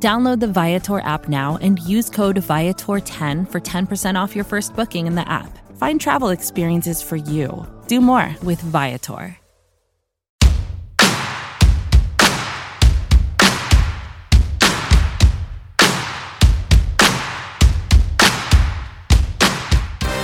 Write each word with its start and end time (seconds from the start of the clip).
Download 0.00 0.38
the 0.38 0.46
Viator 0.46 1.00
app 1.00 1.28
now 1.28 1.58
and 1.60 1.80
use 1.80 2.08
code 2.08 2.36
Viator10 2.36 3.50
for 3.50 3.60
10% 3.60 4.14
off 4.14 4.36
your 4.36 4.44
first 4.44 4.76
booking 4.76 5.08
in 5.08 5.16
the 5.16 5.28
app. 5.28 5.58
Find 5.76 6.00
travel 6.00 6.28
experiences 6.28 7.02
for 7.02 7.16
you. 7.16 7.66
Do 7.88 8.00
more 8.00 8.32
with 8.44 8.60
Viator. 8.60 9.36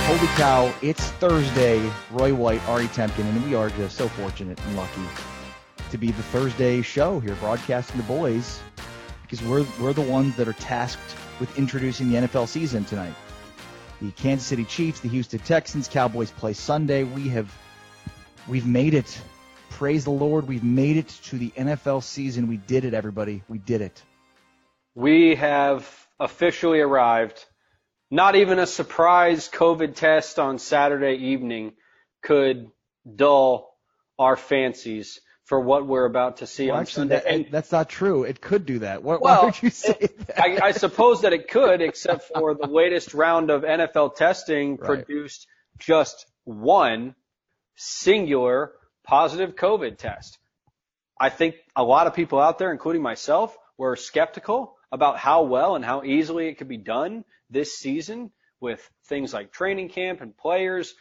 Holy 0.07 0.27
cow, 0.37 0.73
it's 0.81 1.09
Thursday. 1.19 1.91
Roy 2.11 2.33
White, 2.33 2.65
Ari 2.69 2.87
Temkin, 2.87 3.25
and 3.25 3.43
we 3.43 3.55
are 3.55 3.69
just 3.71 3.97
so 3.97 4.07
fortunate 4.07 4.57
and 4.67 4.77
lucky 4.77 5.01
to 5.89 5.97
be 5.97 6.11
the 6.11 6.23
Thursday 6.23 6.81
show 6.81 7.19
here 7.19 7.35
broadcasting 7.35 7.97
the 7.97 8.03
boys 8.03 8.61
because 9.29 9.45
we're, 9.45 9.65
we're 9.81 9.93
the 9.93 10.01
ones 10.01 10.35
that 10.35 10.47
are 10.47 10.53
tasked 10.53 11.15
with 11.39 11.57
introducing 11.57 12.09
the 12.11 12.17
NFL 12.17 12.47
season 12.47 12.85
tonight. 12.85 13.13
The 14.01 14.11
Kansas 14.11 14.45
City 14.45 14.65
Chiefs, 14.65 14.99
the 14.99 15.07
Houston 15.09 15.39
Texans, 15.39 15.87
Cowboys 15.87 16.31
play 16.31 16.53
Sunday. 16.53 17.03
We 17.03 17.29
have 17.29 17.51
we've 18.47 18.65
made 18.65 18.93
it. 18.93 19.21
Praise 19.71 20.03
the 20.03 20.11
Lord, 20.11 20.47
we've 20.47 20.63
made 20.63 20.97
it 20.97 21.07
to 21.25 21.37
the 21.37 21.49
NFL 21.51 22.03
season. 22.03 22.47
We 22.47 22.57
did 22.57 22.85
it, 22.85 22.93
everybody. 22.93 23.43
We 23.49 23.57
did 23.57 23.81
it. 23.81 24.01
We 24.93 25.35
have 25.35 26.07
officially 26.19 26.79
arrived 26.79 27.43
not 28.11 28.35
even 28.35 28.59
a 28.59 28.67
surprise 28.67 29.49
COVID 29.49 29.95
test 29.95 30.39
on 30.39 30.59
Saturday 30.59 31.15
evening 31.15 31.73
could 32.21 32.69
dull 33.13 33.75
our 34.17 34.35
fancies 34.35 35.19
for 35.45 35.59
what 35.59 35.87
we're 35.87 36.05
about 36.05 36.37
to 36.37 36.47
see 36.47 36.67
well, 36.67 36.77
on 36.77 36.81
actually, 36.81 37.01
Sunday. 37.01 37.15
That, 37.15 37.27
and, 37.27 37.45
that's 37.51 37.71
not 37.71 37.87
true. 37.87 38.23
It 38.23 38.41
could 38.41 38.65
do 38.65 38.79
that. 38.79 39.03
What, 39.03 39.21
well, 39.21 39.41
why 39.41 39.45
would 39.45 39.63
you 39.63 39.69
say 39.69 39.95
it, 39.99 40.27
that? 40.27 40.39
I, 40.39 40.67
I, 40.67 40.71
suppose 40.71 41.21
that 41.21 41.33
it 41.33 41.47
could, 41.47 41.81
except 41.81 42.23
for 42.23 42.55
the 42.55 42.67
latest 42.67 43.13
round 43.13 43.51
of 43.51 43.61
NFL 43.61 44.15
testing 44.15 44.77
Right. 44.77 45.05
produced 45.05 45.47
just 45.77 46.25
one 46.43 47.15
singular 47.75 48.71
positive 49.03 49.55
COVID 49.55 49.97
test. 49.97 50.37
I 51.19 51.29
think 51.29 51.55
a 51.75 51.83
lot 51.83 52.07
of 52.07 52.15
people 52.15 52.39
out 52.39 52.57
there, 52.57 52.71
including 52.71 53.01
myself, 53.01 53.55
were 53.77 53.95
skeptical 53.95 54.75
about 54.91 55.17
how 55.17 55.43
well 55.43 55.75
and 55.75 55.85
how 55.85 56.03
easily 56.03 56.47
it 56.47 56.57
could 56.57 56.67
be 56.67 56.77
done 56.77 57.23
this 57.49 57.77
season 57.77 58.31
with 58.59 58.89
things 59.05 59.33
like 59.33 59.51
training 59.51 59.89
camp 59.89 60.21
and 60.21 60.35
players, 60.35 60.95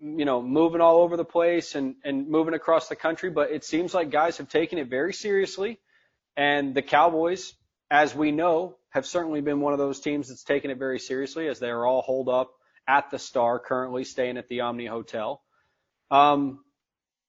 you 0.00 0.24
know, 0.24 0.42
moving 0.42 0.80
all 0.80 0.98
over 0.98 1.16
the 1.16 1.24
place 1.24 1.74
and, 1.74 1.96
and 2.04 2.28
moving 2.28 2.54
across 2.54 2.88
the 2.88 2.96
country. 2.96 3.30
But 3.30 3.50
it 3.50 3.64
seems 3.64 3.94
like 3.94 4.10
guys 4.10 4.38
have 4.38 4.48
taken 4.48 4.78
it 4.78 4.88
very 4.88 5.12
seriously. 5.12 5.78
And 6.36 6.74
the 6.74 6.82
Cowboys, 6.82 7.54
as 7.90 8.14
we 8.14 8.30
know, 8.30 8.76
have 8.90 9.06
certainly 9.06 9.40
been 9.40 9.60
one 9.60 9.72
of 9.72 9.78
those 9.78 10.00
teams 10.00 10.28
that's 10.28 10.44
taken 10.44 10.70
it 10.70 10.78
very 10.78 10.98
seriously 10.98 11.48
as 11.48 11.58
they 11.58 11.68
are 11.68 11.84
all 11.84 12.02
holed 12.02 12.28
up 12.28 12.52
at 12.86 13.10
the 13.10 13.18
Star, 13.18 13.58
currently 13.58 14.04
staying 14.04 14.38
at 14.38 14.48
the 14.48 14.60
Omni 14.60 14.86
Hotel. 14.86 15.42
Um, 16.10 16.60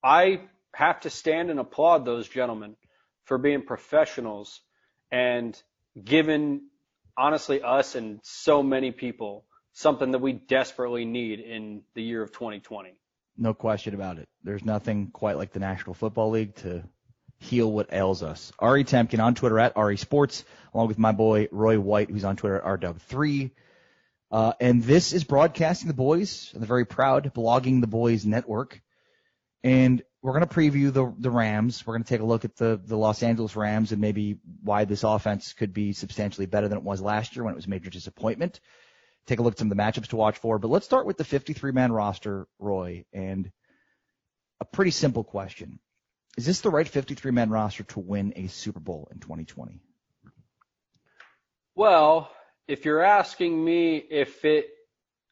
I 0.02 0.40
have 0.74 1.00
to 1.00 1.10
stand 1.10 1.50
and 1.50 1.60
applaud 1.60 2.04
those 2.04 2.28
gentlemen 2.28 2.76
for 3.24 3.36
being 3.36 3.62
professionals 3.62 4.60
and 5.10 5.60
given 6.02 6.62
honestly 7.16 7.62
us 7.62 7.94
and 7.94 8.20
so 8.22 8.62
many 8.62 8.92
people 8.92 9.44
something 9.80 10.10
that 10.10 10.18
we 10.18 10.32
desperately 10.34 11.04
need 11.04 11.40
in 11.40 11.82
the 11.94 12.02
year 12.02 12.22
of 12.22 12.32
2020. 12.32 12.94
No 13.38 13.54
question 13.54 13.94
about 13.94 14.18
it. 14.18 14.28
There's 14.44 14.64
nothing 14.64 15.10
quite 15.10 15.38
like 15.38 15.52
the 15.52 15.60
National 15.60 15.94
Football 15.94 16.30
League 16.30 16.54
to 16.56 16.84
heal 17.38 17.72
what 17.72 17.92
ails 17.92 18.22
us. 18.22 18.52
Ari 18.58 18.84
Temkin 18.84 19.20
on 19.20 19.34
Twitter 19.34 19.58
at 19.58 19.76
Ari 19.76 19.96
Sports, 19.96 20.44
along 20.74 20.88
with 20.88 20.98
my 20.98 21.12
boy 21.12 21.48
Roy 21.50 21.80
White, 21.80 22.10
who's 22.10 22.24
on 22.24 22.36
Twitter 22.36 22.56
at 22.56 22.80
RW3. 22.80 23.50
Uh, 24.30 24.52
and 24.60 24.82
this 24.82 25.14
is 25.14 25.24
Broadcasting 25.24 25.88
the 25.88 25.94
Boys, 25.94 26.50
the 26.54 26.66
very 26.66 26.84
proud 26.84 27.32
Blogging 27.34 27.80
the 27.80 27.86
Boys 27.86 28.26
network. 28.26 28.82
And 29.64 30.02
we're 30.22 30.34
going 30.34 30.46
to 30.46 30.54
preview 30.54 30.92
the, 30.92 31.12
the 31.18 31.30
Rams. 31.30 31.86
We're 31.86 31.94
going 31.94 32.04
to 32.04 32.08
take 32.08 32.20
a 32.20 32.26
look 32.26 32.44
at 32.44 32.56
the, 32.56 32.78
the 32.84 32.96
Los 32.96 33.22
Angeles 33.22 33.56
Rams 33.56 33.92
and 33.92 34.00
maybe 34.00 34.38
why 34.62 34.84
this 34.84 35.04
offense 35.04 35.54
could 35.54 35.72
be 35.72 35.94
substantially 35.94 36.46
better 36.46 36.68
than 36.68 36.76
it 36.76 36.84
was 36.84 37.00
last 37.00 37.34
year 37.34 37.44
when 37.44 37.54
it 37.54 37.56
was 37.56 37.66
a 37.66 37.70
major 37.70 37.88
disappointment. 37.88 38.60
Take 39.30 39.38
a 39.38 39.42
look 39.42 39.54
at 39.54 39.58
some 39.60 39.70
of 39.70 39.76
the 39.76 39.80
matchups 39.80 40.08
to 40.08 40.16
watch 40.16 40.38
for. 40.38 40.58
But 40.58 40.72
let's 40.72 40.84
start 40.84 41.06
with 41.06 41.16
the 41.16 41.22
53 41.22 41.70
man 41.70 41.92
roster, 41.92 42.48
Roy, 42.58 43.04
and 43.12 43.48
a 44.60 44.64
pretty 44.64 44.90
simple 44.90 45.22
question. 45.22 45.78
Is 46.36 46.46
this 46.46 46.62
the 46.62 46.70
right 46.70 46.88
53 46.88 47.30
man 47.30 47.48
roster 47.48 47.84
to 47.84 48.00
win 48.00 48.32
a 48.34 48.48
Super 48.48 48.80
Bowl 48.80 49.08
in 49.12 49.20
2020? 49.20 49.78
Well, 51.76 52.28
if 52.66 52.84
you're 52.84 53.04
asking 53.04 53.64
me 53.64 53.98
if 53.98 54.44
it 54.44 54.66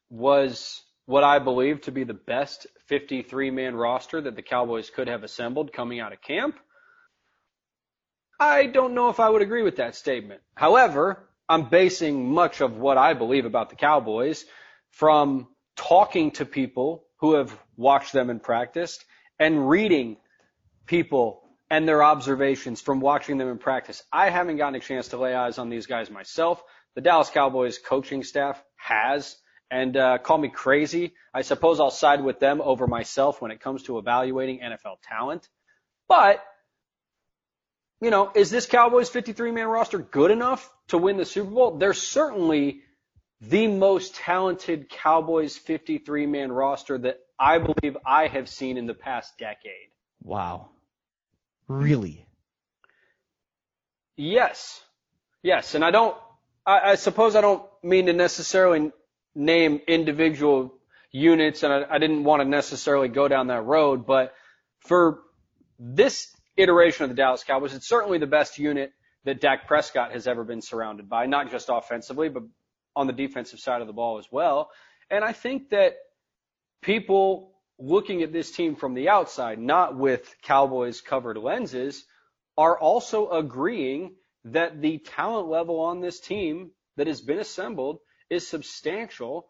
was 0.09 0.81
what 1.05 1.25
I 1.25 1.39
believe 1.39 1.81
to 1.81 1.91
be 1.91 2.05
the 2.05 2.13
best 2.13 2.67
53 2.87 3.51
man 3.51 3.75
roster 3.75 4.21
that 4.21 4.37
the 4.37 4.41
Cowboys 4.41 4.89
could 4.89 5.09
have 5.09 5.25
assembled 5.25 5.73
coming 5.73 5.99
out 5.99 6.13
of 6.13 6.21
camp, 6.21 6.57
I 8.39 8.67
don't 8.67 8.93
know 8.93 9.09
if 9.09 9.19
I 9.19 9.29
would 9.29 9.41
agree 9.41 9.63
with 9.63 9.75
that 9.75 9.95
statement. 9.95 10.39
However, 10.55 11.28
I'm 11.49 11.67
basing 11.67 12.31
much 12.31 12.61
of 12.61 12.77
what 12.77 12.97
I 12.99 13.15
believe 13.15 13.45
about 13.45 13.71
the 13.71 13.75
Cowboys 13.75 14.45
from 14.91 15.47
talking 15.75 16.31
to 16.31 16.45
people 16.45 17.03
who 17.17 17.33
have 17.33 17.57
watched 17.75 18.13
them 18.13 18.29
and 18.29 18.41
practiced 18.41 19.03
and 19.39 19.67
reading 19.67 20.17
people 20.85 21.41
and 21.69 21.87
their 21.87 22.03
observations 22.03 22.81
from 22.81 22.99
watching 22.99 23.37
them 23.37 23.49
in 23.49 23.57
practice. 23.57 24.03
I 24.11 24.29
haven't 24.29 24.57
gotten 24.57 24.75
a 24.75 24.79
chance 24.79 25.09
to 25.09 25.17
lay 25.17 25.33
eyes 25.33 25.57
on 25.57 25.69
these 25.69 25.85
guys 25.85 26.09
myself. 26.09 26.63
The 26.95 27.01
Dallas 27.01 27.29
Cowboys 27.29 27.77
coaching 27.77 28.23
staff 28.23 28.61
has, 28.75 29.35
and 29.71 29.95
uh, 29.95 30.17
call 30.17 30.37
me 30.37 30.49
crazy. 30.49 31.13
I 31.33 31.43
suppose 31.43 31.79
I'll 31.79 31.91
side 31.91 32.23
with 32.23 32.39
them 32.39 32.61
over 32.61 32.87
myself 32.87 33.41
when 33.41 33.51
it 33.51 33.59
comes 33.59 33.83
to 33.83 33.99
evaluating 33.99 34.59
NFL 34.59 34.97
talent. 35.03 35.47
But, 36.07 36.43
you 38.01 38.09
know, 38.11 38.31
is 38.33 38.49
this 38.49 38.65
Cowboys 38.65 39.09
53 39.09 39.51
man 39.51 39.67
roster 39.67 39.99
good 39.99 40.31
enough 40.31 40.69
to 40.87 40.97
win 40.97 41.17
the 41.17 41.25
Super 41.25 41.51
Bowl? 41.51 41.77
They're 41.77 41.93
certainly 41.93 42.81
the 43.41 43.67
most 43.67 44.15
talented 44.15 44.89
Cowboys 44.89 45.57
53 45.57 46.25
man 46.25 46.51
roster 46.51 46.97
that 46.97 47.19
I 47.37 47.57
believe 47.57 47.97
I 48.05 48.27
have 48.27 48.49
seen 48.49 48.77
in 48.77 48.85
the 48.85 48.93
past 48.93 49.37
decade. 49.37 49.89
Wow. 50.23 50.69
Really? 51.67 52.25
Yes. 54.15 54.81
Yes. 55.41 55.75
And 55.75 55.83
I 55.83 55.91
don't, 55.91 56.17
I, 56.65 56.91
I 56.91 56.95
suppose 56.95 57.35
I 57.35 57.41
don't 57.41 57.63
mean 57.81 58.07
to 58.07 58.13
necessarily 58.13 58.91
name 59.35 59.79
individual 59.87 60.73
units 61.11 61.63
and 61.63 61.71
I, 61.71 61.85
I 61.89 61.97
didn't 61.97 62.23
want 62.23 62.41
to 62.41 62.47
necessarily 62.47 63.07
go 63.07 63.27
down 63.27 63.47
that 63.47 63.63
road, 63.63 64.05
but 64.05 64.33
for 64.79 65.21
this 65.77 66.35
iteration 66.61 67.03
of 67.03 67.09
the 67.09 67.15
Dallas 67.15 67.43
Cowboys, 67.43 67.73
it's 67.73 67.87
certainly 67.87 68.17
the 68.17 68.27
best 68.27 68.57
unit 68.57 68.91
that 69.25 69.41
Dak 69.41 69.67
Prescott 69.67 70.11
has 70.11 70.27
ever 70.27 70.43
been 70.43 70.61
surrounded 70.61 71.09
by, 71.09 71.25
not 71.25 71.51
just 71.51 71.69
offensively, 71.71 72.29
but 72.29 72.43
on 72.95 73.07
the 73.07 73.13
defensive 73.13 73.59
side 73.59 73.81
of 73.81 73.87
the 73.87 73.93
ball 73.93 74.17
as 74.17 74.25
well. 74.31 74.69
And 75.09 75.23
I 75.23 75.33
think 75.33 75.69
that 75.69 75.95
people 76.81 77.53
looking 77.77 78.23
at 78.23 78.33
this 78.33 78.51
team 78.51 78.75
from 78.75 78.93
the 78.93 79.09
outside, 79.09 79.59
not 79.59 79.97
with 79.97 80.35
Cowboys 80.43 81.01
covered 81.01 81.37
lenses, 81.37 82.05
are 82.57 82.77
also 82.77 83.29
agreeing 83.29 84.15
that 84.45 84.81
the 84.81 84.97
talent 84.97 85.47
level 85.47 85.79
on 85.79 86.01
this 86.01 86.19
team 86.19 86.71
that 86.97 87.07
has 87.07 87.21
been 87.21 87.39
assembled 87.39 87.99
is 88.29 88.47
substantial 88.47 89.47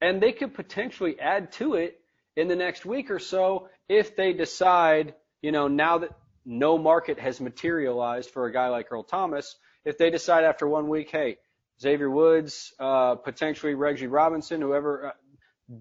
and 0.00 0.22
they 0.22 0.32
could 0.32 0.54
potentially 0.54 1.18
add 1.18 1.52
to 1.52 1.74
it 1.74 2.00
in 2.36 2.48
the 2.48 2.56
next 2.56 2.84
week 2.84 3.10
or 3.10 3.18
so 3.18 3.68
if 3.88 4.16
they 4.16 4.32
decide, 4.32 5.14
you 5.42 5.52
know, 5.52 5.68
now 5.68 5.98
that 5.98 6.10
no 6.46 6.78
market 6.78 7.18
has 7.18 7.40
materialized 7.40 8.30
for 8.30 8.46
a 8.46 8.52
guy 8.52 8.68
like 8.68 8.90
Earl 8.90 9.02
Thomas, 9.02 9.56
if 9.84 9.98
they 9.98 10.10
decide 10.10 10.44
after 10.44 10.66
one 10.66 10.88
week, 10.88 11.10
hey, 11.10 11.38
Xavier 11.80 12.10
Woods, 12.10 12.72
uh, 12.78 13.16
potentially 13.16 13.74
Reggie 13.74 14.06
Robinson, 14.06 14.60
whoever, 14.60 15.08
uh, 15.08 15.74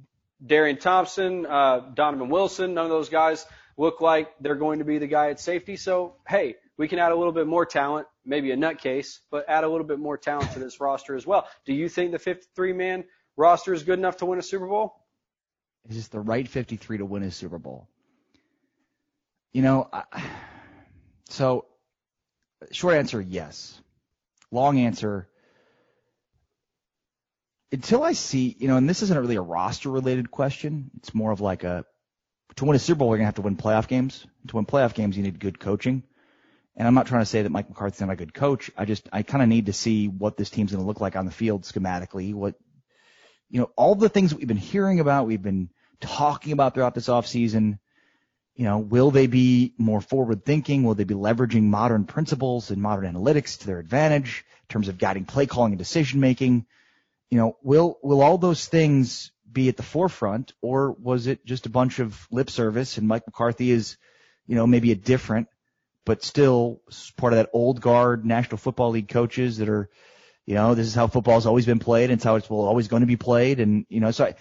Darian 0.46 0.78
Thompson, 0.78 1.46
uh, 1.46 1.92
Donovan 1.94 2.30
Wilson, 2.30 2.74
none 2.74 2.86
of 2.86 2.92
those 2.92 3.10
guys 3.10 3.46
look 3.78 4.02
like 4.02 4.30
they're 4.42 4.56
going 4.56 4.80
to 4.80 4.86
be 4.86 4.98
the 4.98 5.08
guy 5.08 5.30
at 5.30 5.40
safety. 5.40 5.78
So, 5.78 6.16
hey, 6.28 6.56
we 6.78 6.88
can 6.88 7.00
add 7.00 7.12
a 7.12 7.16
little 7.16 7.32
bit 7.32 7.48
more 7.48 7.66
talent, 7.66 8.08
maybe 8.26 8.52
a 8.52 8.58
nutcase, 8.58 9.20
but 9.32 9.46
add 9.48 9.64
a 9.64 9.68
little 9.68 9.88
bit 9.88 10.00
more 10.00 10.18
talent 10.18 10.52
to 10.52 10.60
this 10.60 10.80
roster 10.82 11.16
as 11.16 11.26
well. 11.26 11.48
Do 11.66 11.74
you 11.74 11.88
think 11.88 12.12
the 12.12 12.20
53 12.20 12.74
man 12.74 13.06
roster 13.38 13.74
is 13.74 13.84
good 13.84 14.00
enough 14.00 14.18
to 14.18 14.26
win 14.26 14.40
a 14.40 14.44
Super 14.44 14.68
Bowl? 14.68 14.96
Is 15.90 15.96
this 15.96 16.08
the 16.08 16.20
right 16.20 16.48
53 16.48 16.98
to 16.98 17.06
win 17.06 17.24
a 17.24 17.32
Super 17.32 17.60
Bowl? 17.60 17.88
You 19.54 19.62
know, 19.62 19.88
I, 19.94 20.04
so 21.30 21.66
short 22.72 22.96
answer, 22.96 23.22
yes. 23.22 23.80
Long 24.52 24.80
answer, 24.80 25.28
until 27.72 28.04
I 28.04 28.14
see, 28.14 28.56
you 28.58 28.68
know, 28.68 28.78
and 28.78 28.88
this 28.88 29.02
isn't 29.04 29.18
really 29.18 29.36
a 29.36 29.42
roster 29.42 29.90
related 29.90 30.32
question. 30.32 30.92
It's 30.98 31.14
more 31.14 31.32
of 31.32 31.42
like 31.42 31.64
a, 31.64 31.86
to 32.56 32.66
win 32.66 32.76
a 32.76 32.80
Super 32.80 33.00
Bowl, 33.00 33.10
you're 33.10 33.18
going 33.18 33.24
to 33.24 33.28
have 33.28 33.36
to 33.36 33.42
win 33.42 33.58
playoff 33.58 33.88
games. 33.88 34.26
To 34.48 34.56
win 34.56 34.66
playoff 34.66 34.94
games, 34.94 35.18
you 35.18 35.24
need 35.24 35.40
good 35.40 35.60
coaching. 35.60 36.04
And 36.78 36.88
I'm 36.88 36.94
not 36.94 37.08
trying 37.08 37.22
to 37.22 37.26
say 37.26 37.42
that 37.42 37.50
Mike 37.50 37.70
McCarthy's 37.70 38.02
not 38.02 38.12
a 38.12 38.16
good 38.16 38.34
coach. 38.34 38.72
I 38.78 38.86
just, 38.86 39.10
I 39.12 39.24
kind 39.24 39.42
of 39.42 39.50
need 39.50 39.66
to 39.66 39.74
see 39.74 40.08
what 40.08 40.38
this 40.38 40.50
team's 40.50 40.72
going 40.72 40.84
to 40.84 40.88
look 40.88 41.02
like 41.02 41.16
on 41.16 41.26
the 41.26 41.32
field 41.32 41.64
schematically. 41.64 42.34
What, 42.34 42.56
you 43.50 43.60
know, 43.60 43.72
all 43.76 43.96
the 43.96 44.10
things 44.10 44.34
we've 44.34 44.48
been 44.48 44.58
hearing 44.58 45.00
about, 45.00 45.28
we've 45.28 45.42
been 45.42 45.70
talking 46.00 46.54
about 46.54 46.74
throughout 46.74 46.96
this 46.96 47.08
offseason. 47.08 47.80
You 48.56 48.64
know, 48.64 48.78
will 48.78 49.12
they 49.12 49.28
be 49.28 49.74
more 49.78 50.00
forward 50.00 50.46
thinking? 50.46 50.84
Will 50.84 50.96
they 50.96 51.04
be 51.04 51.14
leveraging 51.14 51.64
modern 51.64 52.06
principles 52.06 52.72
and 52.72 52.82
modern 52.82 53.14
analytics 53.14 53.60
to 53.60 53.68
their 53.68 53.80
advantage 53.80 54.46
in 54.62 54.68
terms 54.70 54.88
of 54.88 54.98
guiding 54.98 55.26
play 55.26 55.46
calling 55.46 55.74
and 55.74 55.80
decision 55.80 56.22
making? 56.22 56.66
You 57.30 57.38
know, 57.38 57.58
will, 57.64 58.00
will 58.02 58.22
all 58.22 58.38
those 58.38 58.66
things 58.66 59.32
be 59.52 59.68
at 59.68 59.78
the 59.78 59.84
forefront 59.84 60.54
or 60.62 60.92
was 60.92 61.28
it 61.28 61.46
just 61.46 61.66
a 61.66 61.70
bunch 61.70 62.00
of 62.00 62.28
lip 62.32 62.50
service 62.50 62.98
and 62.98 63.08
Mike 63.08 63.26
McCarthy 63.28 63.72
is, 63.72 63.98
you 64.48 64.56
know, 64.56 64.68
maybe 64.68 64.92
a 64.92 64.96
different, 64.96 65.48
but 66.06 66.24
still 66.24 66.82
part 67.18 67.34
of 67.34 67.38
that 67.38 67.50
old 67.52 67.82
guard 67.82 68.26
National 68.26 68.58
Football 68.58 68.92
League 68.92 69.10
coaches 69.10 69.58
that 69.58 69.68
are, 69.68 69.90
you 70.46 70.56
know, 70.56 70.76
this 70.76 70.88
is 70.88 70.96
how 70.96 71.08
football's 71.08 71.46
always 71.46 71.66
been 71.66 71.80
played 71.80 72.10
and 72.10 72.20
it's 72.20 72.24
how 72.24 72.36
it's 72.36 72.50
always 72.50 72.88
going 72.88 73.02
to 73.02 73.08
be 73.08 73.18
played. 73.18 73.60
And, 73.60 73.86
you 73.90 74.00
know, 74.00 74.12
so 74.12 74.26
I, 74.26 74.36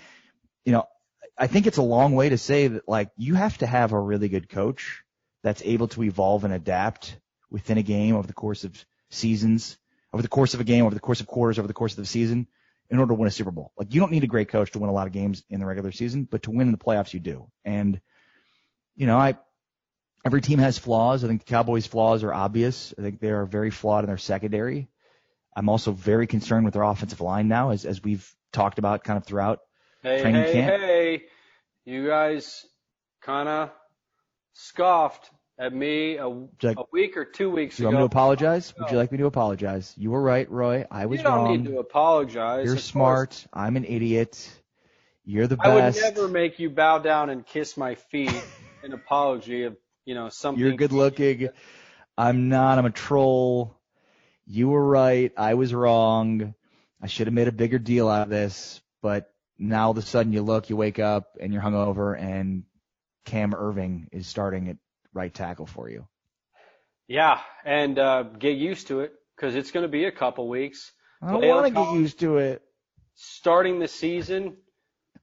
you 0.65 0.73
know, 0.73 0.87
I 1.37 1.47
think 1.47 1.67
it's 1.67 1.79
a 1.79 1.83
long 1.83 2.15
way 2.15 2.29
to 2.29 2.39
say 2.39 2.69
that 2.69 2.89
like 2.89 3.11
you 3.17 3.35
have 3.35 3.59
to 3.59 3.67
have 3.67 3.93
a 3.93 4.01
really 4.01 4.29
good 4.29 4.49
coach 4.49 5.03
that's 5.43 5.63
able 5.65 5.89
to 5.89 6.03
evolve 6.05 6.45
and 6.45 6.55
adapt 6.55 7.19
within 7.51 7.79
a 7.79 7.83
game 7.83 8.17
over 8.17 8.27
the 8.27 8.33
course 8.33 8.65
of 8.65 8.85
seasons, 9.11 9.77
over 10.13 10.23
the 10.23 10.29
course 10.29 10.55
of 10.55 10.61
a 10.61 10.65
game, 10.65 10.85
over 10.85 10.95
the 10.95 11.01
course 11.01 11.21
of 11.21 11.27
quarters, 11.27 11.59
over 11.59 11.69
the 11.69 11.75
course 11.75 11.93
of 11.93 11.99
the 11.99 12.07
season 12.07 12.47
in 12.91 12.99
order 12.99 13.11
to 13.11 13.15
win 13.15 13.29
a 13.29 13.33
Super 13.33 13.51
Bowl. 13.51 13.73
Like 13.77 13.93
you 13.93 14.01
don't 14.01 14.13
need 14.13 14.25
a 14.25 14.29
great 14.29 14.49
coach 14.49 14.73
to 14.73 14.79
win 14.79 14.91
a 14.91 14.93
lot 14.93 15.07
of 15.07 15.13
games 15.13 15.43
in 15.51 15.61
the 15.61 15.67
regular 15.67 15.93
season, 15.93 16.29
but 16.31 16.45
to 16.45 16.51
win 16.51 16.69
in 16.69 16.73
the 16.73 16.79
playoffs 16.79 17.13
you 17.13 17.21
do. 17.21 17.51
And 17.65 18.01
you 18.97 19.07
know, 19.07 19.19
I 19.19 19.37
every 20.25 20.41
team 20.41 20.61
has 20.61 20.79
flaws. 20.79 21.25
I 21.25 21.29
think 21.29 21.45
the 21.45 21.51
Cowboys' 21.51 21.87
flaws 21.87 22.23
are 22.23 22.33
obvious. 22.33 22.95
I 22.97 23.03
think 23.03 23.21
they 23.21 23.31
are 23.31 23.45
very 23.45 23.71
flawed 23.71 24.05
in 24.05 24.09
their 24.09 24.19
secondary. 24.19 24.89
I'm 25.57 25.69
also 25.69 25.93
very 25.93 26.27
concerned 26.27 26.65
with 26.65 26.75
their 26.75 26.83
offensive 26.83 27.21
line 27.21 27.49
now, 27.49 27.71
as 27.71 27.85
as 27.85 28.03
we've 28.03 28.29
talked 28.53 28.79
about 28.79 29.05
kind 29.05 29.17
of 29.17 29.25
throughout 29.25 29.61
Hey, 30.05 30.21
training 30.21 30.43
hey, 30.43 30.53
camp. 30.53 30.83
hey. 30.83 31.23
You 31.87 32.06
guys 32.06 32.67
kind 33.23 33.49
of 33.49 33.71
scoffed 34.53 35.31
at 35.59 35.73
me 35.73 36.19
a, 36.19 36.29
like- 36.29 36.77
a 36.79 36.85
week 36.93 37.17
or 37.17 37.25
two 37.25 37.51
weeks 37.51 37.79
Do 37.79 37.85
you 37.85 37.89
ago. 37.89 37.97
want 37.97 38.03
me 38.05 38.09
to 38.09 38.12
apologize? 38.12 38.75
Would 38.79 38.91
you 38.91 38.99
like 38.99 39.11
me 39.12 39.19
to 39.19 39.27
apologize? 39.27 39.95
You 39.97 40.11
were 40.11 40.21
right, 40.21 40.51
Roy. 40.51 40.85
I 40.91 41.06
was 41.06 41.25
wrong. 41.25 41.25
you 41.25 41.25
don't 41.25 41.45
wrong. 41.45 41.56
need 41.56 41.65
to 41.71 41.79
apologize. 41.79 42.65
You're 42.67 42.75
Of 42.75 42.79
course, 42.81 42.85
smart. 42.85 43.47
I'm 43.55 43.77
an 43.77 43.87
idiot. 43.87 44.51
You're 45.25 45.47
the 45.47 45.56
best. 45.56 45.69
I 45.69 45.75
would 46.11 46.15
never 46.15 46.29
make 46.29 46.59
you 46.59 46.69
bow 46.69 46.99
down 46.99 47.31
and 47.31 47.47
kiss 47.47 47.79
my 47.79 47.95
feet 47.95 48.45
in 48.85 48.93
apology 48.93 49.62
of, 49.62 49.75
you 50.05 50.15
know, 50.15 50.29
something. 50.29 50.62
You're 50.62 50.77
good 50.77 50.93
looking. 50.93 51.49
I'm 52.19 52.51
not. 52.51 52.79
I'm 52.79 52.85
a 52.85 52.91
troll. 52.91 53.75
You 54.47 54.69
were 54.69 54.85
right. 54.85 55.33
I 55.35 55.55
was 55.55 55.73
wrong. 55.73 56.55
I 57.01 57.06
should 57.06 57.27
have 57.27 57.35
made 57.35 57.49
a 57.49 57.53
bigger 57.53 57.79
deal 57.79 58.09
out 58.09 58.23
of 58.25 58.29
this, 58.29 58.83
but 59.01 59.34
now 59.59 59.87
all 59.87 59.91
of 59.93 59.99
a 59.99 60.03
sudden 60.03 60.33
you 60.33 60.43
look, 60.43 60.71
you 60.71 60.77
wake 60.77 60.99
up 60.99 61.37
and 61.41 61.53
you're 61.53 61.62
hungover 61.62 62.19
and 62.21 62.65
Cam 63.25 63.53
Erving 63.53 64.09
is 64.12 64.27
starting 64.27 64.69
at 64.69 64.77
right 65.12 65.33
tackle 65.33 65.67
for 65.67 65.89
you. 65.89 66.06
Yeah, 67.09 67.41
and 67.65 67.99
uh, 67.99 68.23
get 68.23 68.56
used 68.56 68.89
to 68.89 69.01
it 69.01 69.12
because 69.37 69.55
it's 69.55 69.71
going 69.71 69.85
to 69.85 69.89
be 69.89 70.05
a 70.05 70.12
couple 70.12 70.49
weeks. 70.49 70.93
I 71.23 71.33
don't 71.33 71.47
want 71.47 71.67
to 71.67 71.73
get 71.73 71.95
used 71.95 72.21
to 72.21 72.39
it. 72.39 72.62
Starting 73.15 73.79
the 73.79 73.89
season 73.89 74.56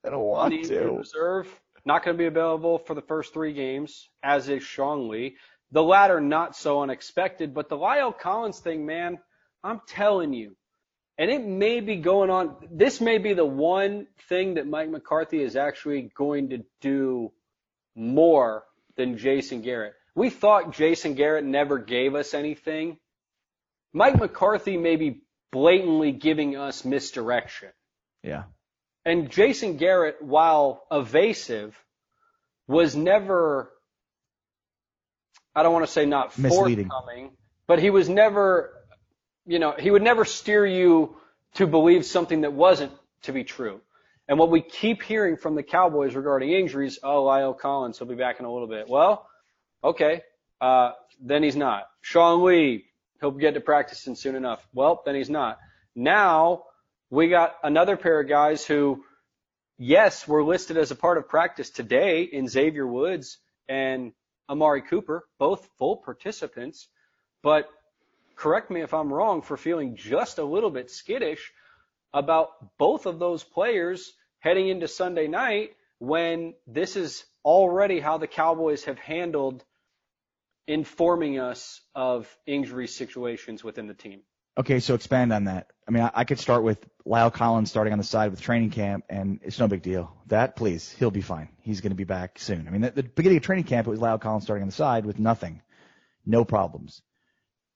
I 0.06 0.10
don't 0.10 0.24
want 0.24 0.66
to. 0.66 0.98
reserve, 0.98 1.48
not 1.86 2.04
going 2.04 2.16
to 2.16 2.22
be 2.22 2.28
available 2.28 2.80
for 2.80 2.94
the 2.96 3.02
first 3.02 3.34
three 3.34 3.54
games, 3.54 4.10
as 4.24 4.50
is 4.50 4.64
Lee. 4.78 5.36
The 5.72 5.84
latter 5.84 6.20
not 6.20 6.56
so 6.56 6.82
unexpected, 6.82 7.54
but 7.54 7.70
the 7.70 7.78
La'el 7.78 8.18
Collins 8.18 8.60
thing, 8.60 8.86
man, 8.86 9.20
I'm 9.64 9.82
telling 9.88 10.34
you, 10.34 10.56
and 11.18 11.30
it 11.30 11.46
may 11.46 11.80
be 11.82 11.98
going 11.98 12.30
on. 12.30 12.56
This 12.72 13.02
may 13.02 13.18
be 13.18 13.34
the 13.34 13.46
one 13.46 14.08
thing 14.30 14.56
that 14.56 14.68
Mike 14.68 14.90
McCarthy 14.90 15.42
is 15.42 15.56
actually 15.56 16.12
going 16.16 16.50
to 16.50 16.64
do 16.82 17.32
more 17.96 18.64
than 18.96 19.18
Jason 19.18 19.62
Garrett. 19.62 19.94
We 20.16 20.30
thought 20.30 20.74
Jason 20.74 21.14
Garrett 21.16 21.46
never 21.46 21.78
gave 21.78 22.16
us 22.16 22.34
anything. 22.34 22.98
Mike 23.94 24.20
McCarthy 24.20 24.78
may 24.78 24.96
be 24.96 25.22
blatantly 25.52 26.12
giving 26.12 26.56
us 26.58 26.86
misdirection. 26.86 27.70
Yeah. 28.24 28.44
And 29.06 29.30
Jason 29.30 29.78
Garrett, 29.78 30.22
while 30.22 30.86
evasive, 30.92 31.78
was 32.68 32.96
never, 32.96 33.72
I 35.56 35.64
don't 35.64 35.74
want 35.74 35.86
to 35.86 35.92
say 35.92 36.06
not 36.06 36.38
Misleading. 36.38 36.88
forthcoming, 36.90 37.32
but 37.68 37.80
he 37.80 37.90
was 37.90 38.08
never, 38.08 38.74
you 39.46 39.60
know, 39.60 39.74
he 39.78 39.92
would 39.92 40.02
never 40.02 40.26
steer 40.26 40.66
you 40.66 41.16
to 41.56 41.68
believe 41.68 42.06
something 42.06 42.42
that 42.42 42.54
wasn't 42.54 42.92
to 43.24 43.34
be 43.34 43.44
true. 43.44 43.82
And 44.28 44.40
what 44.40 44.50
we 44.50 44.62
keep 44.62 45.04
hearing 45.04 45.36
from 45.36 45.56
the 45.56 45.64
Cowboys 45.64 46.16
regarding 46.16 46.52
injuries, 46.52 47.00
oh, 47.04 47.26
La'el 47.26 47.58
Collins, 47.58 47.98
he'll 47.98 48.08
be 48.08 48.16
back 48.16 48.40
in 48.40 48.46
a 48.46 48.52
little 48.52 48.68
bit. 48.68 48.88
Well, 48.88 49.28
okay, 49.84 50.22
uh, 50.62 50.92
then 51.22 51.44
he's 51.44 51.56
not. 51.56 51.84
Sean 52.02 52.44
Lee, 52.44 52.86
he'll 53.20 53.32
get 53.32 53.56
to 53.56 53.62
practicing 53.62 54.16
soon 54.16 54.36
enough. 54.36 54.66
Well, 54.74 55.02
then 55.06 55.16
he's 55.16 55.30
not. 55.30 55.60
Now 55.96 56.64
we 57.10 57.28
got 57.28 57.56
another 57.64 57.98
pair 57.98 58.22
of 58.22 58.30
guys 58.30 58.66
who, 58.66 59.04
yes, 59.78 60.28
were 60.28 60.44
listed 60.44 60.78
as 60.78 60.92
a 60.92 60.96
part 60.96 61.18
of 61.18 61.28
practice 61.28 61.70
today 61.70 62.24
in 62.24 62.48
Xavier 62.48 62.88
Woods 62.88 63.38
and 63.68 64.14
Amari 64.50 64.82
Cooper, 64.82 65.26
both 65.40 65.68
full 65.78 65.98
participants. 65.98 66.88
But 67.44 67.70
correct 68.42 68.72
me 68.72 68.82
if 68.82 68.92
I'm 68.92 69.14
wrong 69.14 69.44
for 69.44 69.56
feeling 69.56 69.96
just 69.96 70.40
a 70.40 70.44
little 70.44 70.72
bit 70.72 70.90
skittish 70.90 71.52
about 72.12 72.48
both 72.80 73.06
of 73.06 73.20
those 73.20 73.44
players 73.44 74.12
heading 74.40 74.68
into 74.68 74.88
Sunday 74.88 75.28
night 75.28 75.76
when 76.00 76.56
this 76.66 76.96
is 76.96 77.24
already 77.46 78.00
how 78.00 78.18
the 78.18 78.26
Cowboys 78.26 78.86
have 78.86 78.98
handled 78.98 79.64
informing 80.66 81.38
us 81.38 81.82
of 81.94 82.28
injury 82.48 82.88
situations 82.88 83.64
within 83.64 83.86
the 83.86 83.94
team. 83.94 84.22
Okay, 84.58 84.80
so 84.80 84.96
expand 84.96 85.32
on 85.32 85.44
that. 85.44 85.68
I 85.88 85.92
mean, 85.92 86.02
I, 86.02 86.12
I 86.16 86.24
could 86.24 86.40
start 86.40 86.64
with 86.64 86.80
La'el 87.06 87.32
Collins 87.32 87.70
starting 87.70 87.94
on 87.94 88.00
the 88.00 88.04
side 88.04 88.32
with 88.32 88.42
training 88.42 88.72
camp, 88.72 89.06
and 89.08 89.40
it's 89.44 89.60
no 89.60 89.68
big 89.68 89.84
deal. 89.84 90.16
That, 90.28 90.56
please, 90.56 90.92
he'll 90.98 91.12
be 91.12 91.22
fine. 91.22 91.50
He's 91.62 91.82
going 91.82 91.92
to 91.92 91.96
be 91.96 92.06
back 92.06 92.40
soon. 92.40 92.68
I 92.68 92.72
mean, 92.72 92.84
at 92.84 92.96
the 92.96 93.04
beginning 93.04 93.38
of 93.38 93.44
training 93.44 93.66
camp, 93.66 93.86
it 93.86 93.92
was 93.92 94.00
La'el 94.00 94.20
Collins 94.20 94.46
starting 94.46 94.64
on 94.64 94.70
the 94.70 94.74
side 94.74 95.06
with 95.06 95.20
nothing, 95.20 95.62
no 96.26 96.44
problems. 96.44 97.04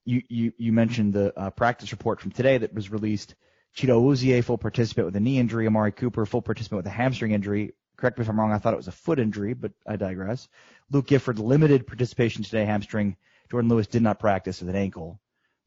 You 0.05 0.21
you 0.29 0.53
you 0.57 0.71
mentioned 0.71 1.13
the 1.13 1.37
uh, 1.37 1.49
practice 1.49 1.91
report 1.91 2.21
from 2.21 2.31
today 2.31 2.57
that 2.59 2.73
was 2.73 2.91
released. 2.91 3.35
Chido 3.75 3.99
Awuzie, 4.01 4.41
full 4.43 4.57
participant 4.57 5.05
with 5.05 5.15
a 5.17 5.19
knee 5.19 5.37
injury. 5.37 5.67
Amari 5.67 5.91
Cooper, 5.91 6.25
full 6.25 6.41
participant 6.41 6.77
with 6.77 6.87
a 6.87 6.95
hamstring 6.95 7.31
injury. 7.31 7.73
Correct 7.97 8.17
me 8.17 8.23
if 8.23 8.29
I'm 8.29 8.39
wrong. 8.39 8.51
I 8.51 8.57
thought 8.57 8.73
it 8.73 8.77
was 8.77 8.87
a 8.87 8.93
foot 8.93 9.19
injury, 9.19 9.53
but 9.53 9.71
I 9.85 9.95
digress. 9.97 10.47
Luke 10.91 11.07
Gifford, 11.07 11.39
limited 11.39 11.87
participation 11.87 12.43
today, 12.43 12.63
hamstring. 12.65 13.17
Jourdan 13.51 13.69
Lewis 13.69 13.87
did 13.87 14.01
not 14.01 14.19
practice 14.19 14.61
with 14.61 14.69
an 14.69 14.75
ankle. 14.75 15.19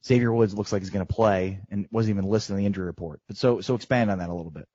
Xavier 0.06 0.32
Woods 0.32 0.54
looks 0.54 0.72
like 0.72 0.82
he's 0.82 0.90
going 0.90 1.06
to 1.06 1.12
play 1.12 1.60
and 1.70 1.86
wasn't 1.90 2.16
even 2.16 2.30
listed 2.30 2.54
in 2.54 2.60
the 2.60 2.66
injury 2.66 2.86
report. 2.86 3.20
But 3.26 3.36
so 3.36 3.60
so 3.60 3.74
expand 3.74 4.10
on 4.10 4.18
that 4.18 4.30
a 4.30 4.34
little 4.34 4.50
bit. 4.50 4.66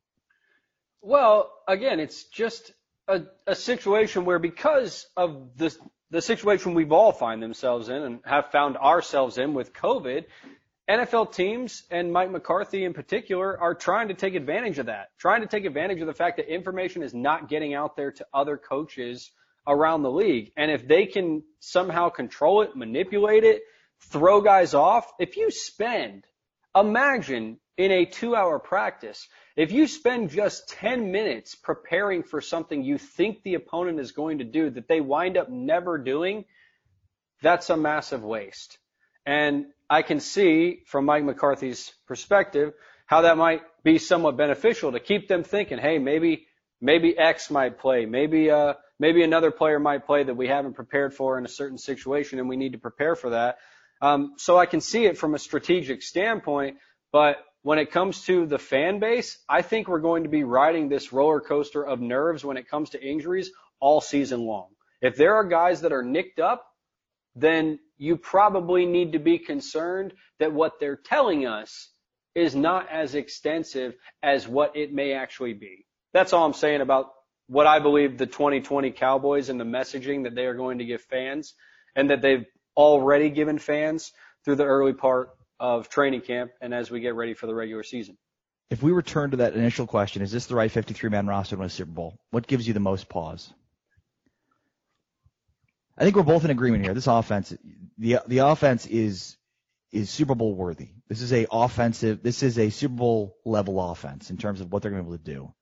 Well, 1.01 1.51
again, 1.67 2.00
it's 2.00 2.25
just 2.25 2.72
a, 3.08 3.24
a 3.48 3.55
situation 3.55 4.25
where 4.25 4.39
because 4.39 5.05
of 5.17 5.58
the 5.58 5.75
the 6.13 6.22
situation 6.22 6.75
we've 6.75 6.91
all 6.91 7.12
find 7.12 7.41
themselves 7.41 7.89
in 7.89 7.96
and 7.96 8.20
have 8.24 8.51
found 8.51 8.77
ourselves 8.77 9.39
in 9.39 9.55
with 9.55 9.74
COVID, 9.74 10.25
NFL 10.88 11.34
teams 11.34 11.82
and 11.89 12.13
Mike 12.13 12.29
McCarthy 12.29 12.86
in 12.86 12.93
particular 12.93 13.60
are 13.60 13.74
trying 13.74 14.10
to 14.10 14.13
take 14.13 14.36
advantage 14.36 14.77
of 14.77 14.86
that, 14.86 15.08
trying 15.17 15.41
to 15.41 15.48
take 15.48 15.65
advantage 15.65 16.01
of 16.01 16.08
the 16.08 16.13
fact 16.13 16.38
that 16.38 16.53
information 16.53 17.01
is 17.01 17.15
not 17.15 17.50
getting 17.50 17.74
out 17.74 17.96
there 17.96 18.12
to 18.12 18.27
other 18.32 18.58
coaches 18.58 19.32
around 19.67 20.03
the 20.03 20.12
league. 20.12 20.51
And 20.55 20.70
if 20.70 20.88
they 20.88 21.08
can 21.08 21.41
somehow 21.60 22.10
control 22.10 22.62
it, 22.62 22.75
manipulate 22.75 23.43
it, 23.43 23.63
throw 24.01 24.39
guys 24.41 24.75
off, 24.75 25.12
if 25.17 25.36
you 25.36 25.50
spend, 25.50 26.25
imagine 26.75 27.58
in 27.77 27.92
a 27.92 28.06
two 28.06 28.36
hour 28.36 28.60
practice, 28.60 29.27
if 29.56 29.72
you 29.72 29.88
spend 29.88 30.30
just 30.30 30.70
10 30.70 31.12
minutes 31.12 31.56
preparing 31.56 32.24
for 32.24 32.42
something 32.42 32.84
you 32.84 32.98
think 32.98 33.44
the 33.44 33.56
opponent 33.56 34.00
is 34.00 34.12
going 34.12 34.39
to 34.39 34.44
do 34.44 34.70
that 34.70 34.88
they 34.88 35.01
wind 35.01 35.38
up 35.38 35.50
never 35.50 35.98
doing, 35.98 36.46
that's 37.42 37.70
a 37.70 37.77
massive 37.77 38.24
waste. 38.24 38.77
And 39.25 39.68
I 39.89 40.01
can 40.01 40.20
see 40.20 40.82
from 40.86 41.06
Mike 41.06 41.24
McCarthy's 41.24 41.92
perspective 42.08 42.74
how 43.06 43.22
that 43.22 43.38
might 43.38 43.62
be 43.84 43.98
somewhat 43.98 44.38
beneficial 44.38 44.92
to 44.92 45.00
keep 45.00 45.27
them 45.27 45.44
thinking, 45.44 45.77
hey, 45.77 45.98
maybe 45.98 46.48
maybe 46.82 47.18
X 47.18 47.50
might 47.50 47.80
play, 47.80 48.06
maybe 48.06 48.51
uh 48.51 48.74
maybe 49.00 49.24
another 49.24 49.51
player 49.51 49.80
might 49.80 50.06
play 50.06 50.24
that 50.24 50.36
we 50.36 50.48
haven't 50.48 50.74
prepared 50.74 51.13
for 51.13 51.38
in 51.38 51.46
a 51.46 51.50
certain 51.50 51.77
situation, 51.77 52.39
and 52.39 52.48
we 52.48 52.56
need 52.56 52.74
to 52.74 52.77
prepare 52.77 53.15
for 53.15 53.32
that. 53.32 53.58
Um, 54.01 54.34
so 54.38 54.58
I 54.58 54.65
can 54.65 54.82
see 54.82 55.06
it 55.06 55.18
from 55.18 55.34
a 55.34 55.39
strategic 55.39 56.01
standpoint, 56.01 56.77
but 57.12 57.38
when 57.63 57.79
it 57.79 57.91
comes 57.91 58.25
to 58.25 58.46
the 58.46 58.60
fan 58.60 59.00
base, 59.00 59.38
I 59.50 59.62
think 59.62 59.88
we're 59.88 60.00
going 60.00 60.24
to 60.24 60.29
be 60.29 60.43
riding 60.43 60.89
this 60.89 61.13
roller 61.13 61.39
coaster 61.39 61.84
of 61.84 62.01
nerves 62.01 62.43
when 62.46 62.58
it 62.58 62.70
comes 62.70 62.91
to 62.91 63.03
injuries 63.03 63.51
all 63.79 64.01
season 64.01 64.46
long. 64.46 64.67
If 65.01 65.15
there 65.15 65.36
are 65.36 65.46
guys 65.46 65.82
that 65.82 65.93
are 65.93 66.03
nicked 66.03 66.39
up, 66.39 66.65
then 67.36 67.79
you 67.98 68.17
probably 68.17 68.86
need 68.86 69.13
to 69.13 69.20
be 69.20 69.39
concerned 69.39 70.13
that 70.39 70.53
what 70.53 70.74
they're 70.79 70.98
telling 70.98 71.46
us 71.46 71.89
is 72.36 72.53
not 72.53 72.89
as 72.89 73.15
extensive 73.15 73.96
as 74.22 74.48
what 74.48 74.75
it 74.75 74.93
may 74.93 75.13
actually 75.13 75.53
be. 75.53 75.86
That's 76.13 76.34
all 76.34 76.46
I'm 76.46 76.53
saying 76.53 76.82
about 76.82 77.12
what 77.48 77.67
I 77.67 77.79
believe 77.79 78.17
the 78.17 78.25
2020 78.25 78.91
Cowboys 78.91 79.50
and 79.50 79.60
the 79.60 79.65
messaging 79.65 80.24
that 80.24 80.36
they 80.36 80.46
are 80.46 80.53
going 80.53 80.79
to 80.79 80.86
give 80.86 81.01
fans 81.01 81.53
and 81.96 82.10
that 82.10 82.22
they've 82.22 82.46
already 82.75 83.29
given 83.29 83.58
fans 83.58 84.12
through 84.43 84.55
the 84.55 84.65
early 84.65 84.93
part 84.93 85.29
of 85.63 85.88
training 85.88 86.20
camp 86.20 86.51
and 86.60 86.74
as 86.74 86.91
we 86.91 87.00
get 87.00 87.15
ready 87.15 87.34
for 87.34 87.48
the 87.48 87.55
regular 87.55 87.84
season. 87.84 88.17
If 88.70 88.84
we 88.84 88.91
return 88.91 89.32
to 89.32 89.38
that 89.38 89.55
initial 89.55 89.88
question, 89.88 90.22
is 90.22 90.29
this 90.29 90.48
the 90.48 90.55
right 90.55 90.70
53 90.70 91.10
man 91.10 91.25
roster 91.25 91.55
to 91.55 91.60
win 91.60 91.67
a 91.67 91.70
Super 91.70 91.91
Bowl? 91.91 92.20
What 92.32 92.48
gives 92.48 92.67
you 92.67 92.74
the 92.74 92.82
most 92.82 93.08
pause? 93.08 93.51
I 95.98 96.03
think 96.03 96.17
we're 96.17 96.24
both 96.24 96.43
in 96.43 96.51
agreement 96.51 96.84
here. 96.84 96.93
This 96.93 97.08
offense, 97.08 97.55
the 97.98 98.20
the 98.27 98.39
offense 98.39 98.86
is 98.88 99.38
is 99.93 100.10
Super 100.10 100.36
Bowl 100.36 100.53
worthy. 100.53 100.89
This 101.08 101.22
is 101.22 101.32
a 101.32 101.46
offensive. 101.50 102.22
This 102.22 102.43
is 102.43 102.60
a 102.60 102.70
Super 102.70 102.96
Bowl 102.96 103.38
level 103.46 103.79
offense 103.79 104.32
in 104.32 104.38
terms 104.38 104.60
of 104.60 104.70
what 104.70 104.82
they're 104.82 104.91
going 104.91 105.03
to 105.03 105.10
be 105.10 105.15
able 105.15 105.24
to 105.24 105.32
do. 105.32 105.53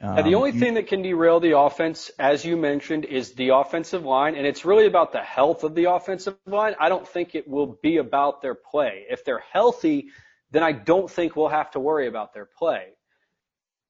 Um, 0.00 0.16
the 0.24 0.34
only 0.34 0.52
thing 0.52 0.74
that 0.74 0.88
can 0.88 1.00
derail 1.00 1.40
the 1.40 1.58
offense, 1.58 2.10
as 2.18 2.44
you 2.44 2.56
mentioned, 2.56 3.06
is 3.06 3.32
the 3.32 3.50
offensive 3.50 4.04
line, 4.04 4.34
and 4.34 4.46
it's 4.46 4.64
really 4.64 4.86
about 4.86 5.12
the 5.12 5.22
health 5.22 5.64
of 5.64 5.74
the 5.74 5.90
offensive 5.90 6.36
line. 6.44 6.74
I 6.78 6.90
don't 6.90 7.08
think 7.08 7.34
it 7.34 7.48
will 7.48 7.78
be 7.82 7.96
about 7.96 8.42
their 8.42 8.54
play. 8.54 9.06
If 9.08 9.24
they're 9.24 9.42
healthy, 9.52 10.08
then 10.50 10.62
I 10.62 10.72
don't 10.72 11.10
think 11.10 11.34
we'll 11.34 11.48
have 11.48 11.70
to 11.70 11.80
worry 11.80 12.08
about 12.08 12.34
their 12.34 12.44
play. 12.44 12.88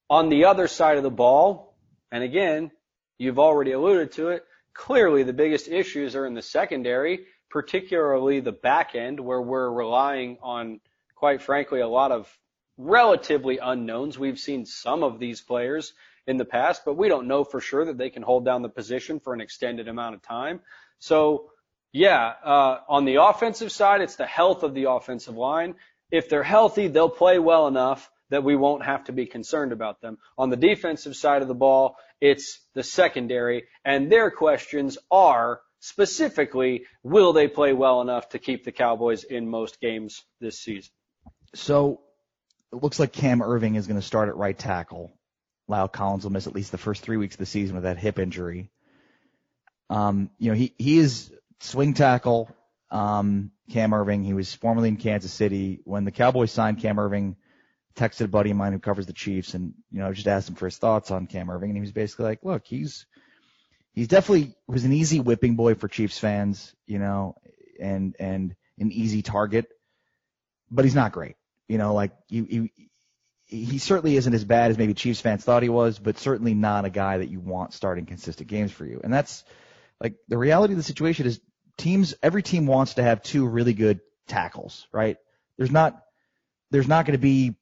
On 0.09 0.29
the 0.29 0.45
other 0.45 0.69
side 0.69 0.97
of 0.97 1.03
the 1.03 1.11
ball, 1.11 1.77
and 2.13 2.23
again, 2.23 2.71
you've 3.19 3.41
already 3.41 3.73
alluded 3.73 4.13
to 4.13 4.29
it, 4.29 4.45
clearly 4.73 5.25
the 5.25 5.33
biggest 5.33 5.67
issues 5.67 6.15
are 6.15 6.27
in 6.27 6.35
the 6.35 6.43
secondary, 6.43 7.27
particularly 7.51 8.39
the 8.39 8.53
back 8.53 8.95
end, 8.95 9.19
where 9.19 9.41
we're 9.41 9.69
relying 9.69 10.39
on, 10.41 10.81
quite 11.17 11.43
frankly, 11.43 11.81
a 11.81 11.89
lot 11.89 12.13
of 12.13 12.33
relatively 12.77 13.59
unknowns. 13.59 14.19
We've 14.19 14.39
seen 14.39 14.67
some 14.67 15.03
of 15.03 15.19
these 15.19 15.41
players 15.41 15.93
in 16.27 16.37
the 16.37 16.45
past, 16.45 16.83
but 16.85 16.97
we 16.97 17.09
don't 17.09 17.29
know 17.29 17.45
for 17.45 17.61
sure 17.61 17.85
that 17.85 17.99
they 17.99 18.11
can 18.11 18.23
hold 18.23 18.45
down 18.45 18.63
the 18.63 18.69
position 18.69 19.21
for 19.21 19.33
an 19.33 19.41
extended 19.41 19.89
amount 19.89 20.15
of 20.15 20.23
time. 20.23 20.61
So, 20.99 21.51
yeah, 21.93 22.33
uh, 22.45 22.81
on 22.89 23.05
the 23.05 23.23
offensive 23.23 23.73
side, 23.73 24.01
it's 24.01 24.17
the 24.17 24.27
health 24.27 24.63
of 24.63 24.75
the 24.75 24.91
offensive 24.91 25.37
line. 25.37 25.77
If 26.11 26.29
they're 26.29 26.43
healthy, 26.43 26.89
they'll 26.89 27.09
play 27.09 27.39
well 27.39 27.67
enough 27.67 28.11
that 28.31 28.45
we 28.45 28.57
won't 28.57 28.85
have 28.85 29.05
to 29.05 29.13
be 29.13 29.27
concerned 29.27 29.73
about 29.73 30.01
them. 30.01 30.19
On 30.37 30.51
the 30.51 30.57
defensive 30.57 31.17
side 31.17 31.43
of 31.43 31.49
the 31.49 31.55
ball, 31.55 31.97
it's 32.21 32.61
the 32.75 32.83
secondary, 32.83 33.65
and 33.85 34.11
their 34.11 34.31
questions 34.31 34.99
are 35.11 35.61
specifically, 35.81 36.85
will 37.03 37.33
they 37.33 37.47
play 37.47 37.73
well 37.73 38.01
enough 38.01 38.31
to 38.31 38.39
keep 38.39 38.65
the 38.65 38.73
Cowboys 38.73 39.23
in 39.23 39.49
most 39.49 39.81
games 39.81 40.25
this 40.41 40.59
season? 40.59 40.91
So 41.55 42.01
it 42.77 42.83
looks 42.83 42.99
like 42.99 43.13
Cam 43.13 43.41
Erving 43.41 43.77
is 43.77 43.87
going 43.87 44.01
to 44.01 44.07
start 44.07 44.29
at 44.29 44.37
right 44.37 44.57
tackle. 44.57 45.13
La'el 45.69 45.91
Collins 45.91 46.25
will 46.25 46.33
miss 46.33 46.47
at 46.47 46.55
least 46.55 46.71
the 46.71 46.79
first 46.79 47.03
three 47.03 47.17
weeks 47.17 47.35
of 47.35 47.39
the 47.39 47.47
season 47.47 47.75
with 47.75 47.85
that 47.85 47.99
hip 47.99 48.19
injury. 48.19 48.71
Um, 49.89 50.31
you 50.39 50.51
know, 50.51 50.57
he, 50.57 50.75
he 50.79 50.99
is 50.99 51.33
swing 51.61 51.95
tackle. 51.95 52.55
Um, 52.91 53.51
Cam 53.71 53.91
Erving, 53.91 54.25
he 54.25 54.35
was 54.35 54.55
formerly 54.55 54.89
in 54.89 54.97
Kansas 54.97 55.33
City. 55.33 55.81
When 55.85 56.05
the 56.05 56.13
Cowboys 56.13 56.53
signed 56.53 56.79
Cam 56.81 56.97
Erving, 56.97 57.37
texted 57.97 58.27
a 58.27 58.29
buddy 58.29 58.51
of 58.51 58.57
mine 58.57 58.73
who 58.73 58.79
covers 58.79 59.07
the 59.07 59.13
Chiefs 59.13 59.55
and, 59.55 59.75
you 59.91 60.01
know, 60.01 60.13
just 60.13 60.29
asked 60.29 60.49
him 60.49 60.55
for 60.55 60.67
his 60.67 60.77
thoughts 60.77 61.11
on 61.11 61.27
Cam 61.27 61.49
Erving. 61.49 61.65
And 61.65 61.77
he 61.77 61.81
was 61.81 61.93
basically 61.93 62.27
like, 62.27 62.45
look, 62.45 62.67
he's, 62.67 63.07
he's 63.93 64.09
definitely 64.09 64.55
was 64.69 64.85
an 64.85 64.93
easy 64.93 65.19
whipping 65.19 65.57
boy 65.57 65.75
for 65.75 65.89
Chiefs 65.89 66.19
fans, 66.19 66.75
you 66.87 66.99
know, 66.99 67.37
and, 67.81 68.15
and 68.21 68.55
an 68.79 68.93
easy 68.93 69.23
target, 69.23 69.67
but 70.71 70.85
he's 70.85 70.95
not 70.95 71.13
great. 71.13 71.37
You 71.69 71.79
know, 71.79 71.95
like 71.95 72.13
you, 72.29 72.47
you, 72.49 72.69
he 73.47 73.79
certainly 73.79 74.17
isn't 74.17 74.35
as 74.35 74.45
bad 74.45 74.71
as 74.71 74.79
maybe 74.79 74.95
Chiefs 74.95 75.21
fans 75.21 75.45
thought 75.45 75.63
he 75.63 75.69
was, 75.69 75.99
but 75.99 76.19
certainly 76.19 76.55
not 76.55 76.85
a 76.85 76.91
guy 76.91 77.19
that 77.19 77.29
you 77.29 77.41
want 77.41 77.73
starting 77.73 78.07
consistent 78.07 78.49
games 78.49 78.73
for 78.73 78.85
you. 78.85 79.01
And 79.03 79.13
that's 79.13 79.45
like 80.01 80.15
the 80.29 80.39
reality 80.39 80.75
of 80.75 80.79
the 80.79 80.83
situation 80.83 81.27
is 81.27 81.41
teams, 81.77 82.15
every 82.23 82.43
team 82.43 82.67
wants 82.67 82.95
to 82.95 83.03
have 83.03 83.23
two 83.23 83.47
really 83.47 83.73
good 83.73 84.01
tackles, 84.27 84.87
right? 84.93 85.17
There's 85.57 85.71
not, 85.71 86.03
there's 86.71 86.89
not 86.89 87.07
going 87.07 87.13
to 87.13 87.23
be 87.23 87.55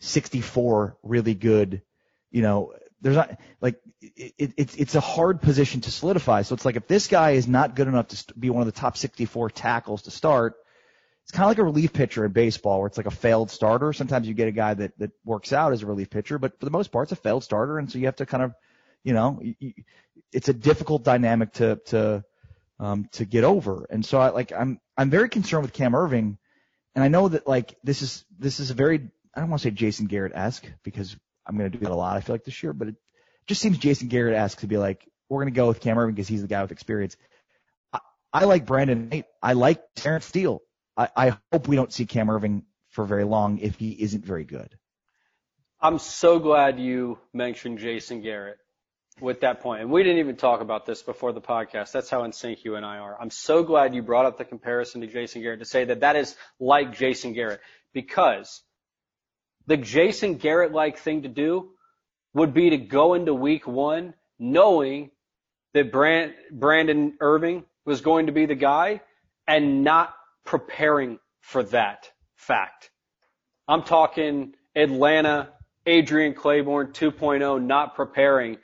64 0.00 0.96
really 1.02 1.34
good, 1.34 1.82
you 2.30 2.42
know, 2.42 2.72
there's 3.00 3.16
not 3.16 3.38
like 3.60 3.80
it, 4.00 4.34
it, 4.38 4.52
it's 4.56 4.74
it's 4.74 4.94
a 4.94 5.00
hard 5.00 5.40
position 5.40 5.80
to 5.82 5.90
solidify. 5.90 6.42
So 6.42 6.54
it's 6.54 6.64
like 6.64 6.76
if 6.76 6.86
this 6.88 7.06
guy 7.06 7.32
is 7.32 7.46
not 7.46 7.76
good 7.76 7.86
enough 7.86 8.08
to 8.08 8.34
be 8.34 8.50
one 8.50 8.60
of 8.60 8.66
the 8.66 8.78
top 8.78 8.96
64 8.96 9.50
tackles 9.50 10.02
to 10.02 10.10
start, 10.10 10.56
it's 11.28 11.36
kind 11.36 11.44
of 11.44 11.50
like 11.50 11.58
a 11.58 11.64
relief 11.64 11.92
pitcher 11.92 12.24
in 12.24 12.32
baseball 12.32 12.78
where 12.78 12.86
it's 12.86 12.96
like 12.96 13.04
a 13.04 13.10
failed 13.10 13.50
starter. 13.50 13.92
Sometimes 13.92 14.26
you 14.26 14.32
get 14.32 14.48
a 14.48 14.52
guy 14.52 14.72
that, 14.72 14.98
that 14.98 15.10
works 15.26 15.52
out 15.52 15.74
as 15.74 15.82
a 15.82 15.86
relief 15.86 16.08
pitcher, 16.08 16.38
but 16.38 16.58
for 16.58 16.64
the 16.64 16.70
most 16.70 16.90
part, 16.90 17.04
it's 17.04 17.12
a 17.12 17.16
failed 17.16 17.44
starter. 17.44 17.78
And 17.78 17.92
so 17.92 17.98
you 17.98 18.06
have 18.06 18.16
to 18.16 18.24
kind 18.24 18.42
of, 18.42 18.54
you 19.04 19.12
know, 19.12 19.42
it's 20.32 20.48
a 20.48 20.54
difficult 20.54 21.04
dynamic 21.04 21.52
to, 21.54 21.76
to, 21.86 22.24
um, 22.80 23.10
to 23.12 23.26
get 23.26 23.44
over. 23.44 23.86
And 23.90 24.06
so 24.06 24.18
I 24.18 24.30
like, 24.30 24.52
I'm, 24.52 24.80
I'm 24.96 25.10
very 25.10 25.28
concerned 25.28 25.64
with 25.64 25.74
Cam 25.74 25.92
Erving. 25.92 26.38
And 26.94 27.04
I 27.04 27.08
know 27.08 27.28
that 27.28 27.46
like 27.46 27.76
this 27.84 28.00
is, 28.00 28.24
this 28.38 28.58
is 28.58 28.70
a 28.70 28.74
very, 28.74 29.10
I 29.34 29.40
don't 29.40 29.50
want 29.50 29.60
to 29.60 29.68
say 29.68 29.72
Jason 29.72 30.06
Garrett-esque 30.06 30.66
because 30.82 31.14
I'm 31.46 31.58
going 31.58 31.70
to 31.70 31.76
do 31.76 31.84
that 31.84 31.92
a 31.92 31.94
lot. 31.94 32.16
I 32.16 32.20
feel 32.22 32.34
like 32.34 32.44
this 32.44 32.62
year, 32.62 32.72
but 32.72 32.88
it 32.88 32.96
just 33.46 33.60
seems 33.60 33.76
Jason 33.76 34.08
Garrett-esque 34.08 34.60
to 34.60 34.66
be 34.66 34.78
like, 34.78 35.06
we're 35.28 35.42
going 35.42 35.52
to 35.52 35.56
go 35.56 35.68
with 35.68 35.80
Cam 35.80 35.98
Erving 35.98 36.14
because 36.14 36.28
he's 36.28 36.40
the 36.40 36.48
guy 36.48 36.62
with 36.62 36.72
experience. 36.72 37.18
I, 38.32 38.44
like 38.44 38.64
Brandon 38.64 39.10
Knight. 39.10 39.26
I 39.42 39.52
like 39.52 39.82
Terence 39.94 40.24
Steele. 40.24 40.62
I, 40.98 41.08
I 41.16 41.38
hope 41.52 41.68
we 41.68 41.76
don't 41.76 41.92
see 41.92 42.04
Cam 42.04 42.26
Erving 42.26 42.64
for 42.90 43.04
very 43.04 43.24
long 43.24 43.58
if 43.58 43.76
he 43.76 43.90
isn't 43.92 44.24
very 44.24 44.44
good. 44.44 44.76
I'm 45.80 45.98
so 45.98 46.40
glad 46.40 46.80
you 46.80 47.18
mentioned 47.32 47.78
Jason 47.78 48.20
Garrett 48.20 48.58
with 49.20 49.40
that 49.40 49.60
point. 49.60 49.82
And 49.82 49.90
we 49.90 50.02
didn't 50.02 50.18
even 50.18 50.36
talk 50.36 50.60
about 50.60 50.86
this 50.86 51.02
before 51.02 51.32
the 51.32 51.40
podcast. 51.40 51.92
That's 51.92 52.10
how 52.10 52.24
in 52.24 52.32
sync 52.32 52.64
you 52.64 52.74
and 52.74 52.84
I 52.84 52.98
are. 52.98 53.16
I'm 53.20 53.30
so 53.30 53.62
glad 53.62 53.94
you 53.94 54.02
brought 54.02 54.26
up 54.26 54.38
the 54.38 54.44
comparison 54.44 55.00
to 55.02 55.06
Jason 55.06 55.42
Garrett 55.42 55.60
to 55.60 55.64
say 55.64 55.84
that 55.84 56.00
that 56.00 56.16
is 56.16 56.34
like 56.58 56.96
Jason 56.96 57.32
Garrett 57.32 57.60
because 57.92 58.60
the 59.66 59.76
Jason 59.76 60.34
Garrett 60.34 60.72
like 60.72 60.98
thing 60.98 61.22
to 61.22 61.28
do 61.28 61.70
would 62.34 62.54
be 62.54 62.70
to 62.70 62.76
go 62.76 63.14
into 63.14 63.34
week 63.34 63.66
one 63.66 64.14
knowing 64.38 65.10
that 65.74 65.92
Brand, 65.92 66.34
Brandon 66.50 67.14
Irving 67.20 67.64
was 67.84 68.00
going 68.00 68.26
to 68.26 68.32
be 68.32 68.46
the 68.46 68.54
guy 68.54 69.00
and 69.46 69.84
not 69.84 70.12
preparing 70.48 71.18
for 71.42 71.62
that 71.62 72.08
fact. 72.34 72.90
I'm 73.68 73.82
talking 73.82 74.54
Atlanta, 74.74 75.50
Adrian 75.84 76.32
Clayborn 76.32 76.94
2.0, 76.94 77.62
not 77.62 77.94
preparing 77.94 78.56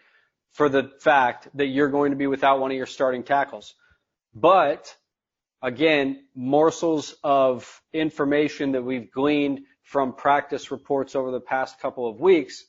for 0.52 0.70
the 0.70 0.92
fact 1.00 1.46
that 1.52 1.66
you're 1.66 1.90
going 1.90 2.12
to 2.12 2.16
be 2.16 2.26
without 2.26 2.58
one 2.58 2.70
of 2.70 2.76
your 2.78 2.86
starting 2.86 3.22
tackles. 3.22 3.74
But 4.34 4.96
again, 5.60 6.24
morsels 6.34 7.16
of 7.22 7.82
information 7.92 8.72
that 8.72 8.82
we've 8.82 9.12
gleaned 9.12 9.60
from 9.82 10.14
practice 10.14 10.70
reports 10.70 11.14
over 11.14 11.30
the 11.30 11.40
past 11.40 11.80
couple 11.80 12.08
of 12.08 12.18
weeks 12.18 12.64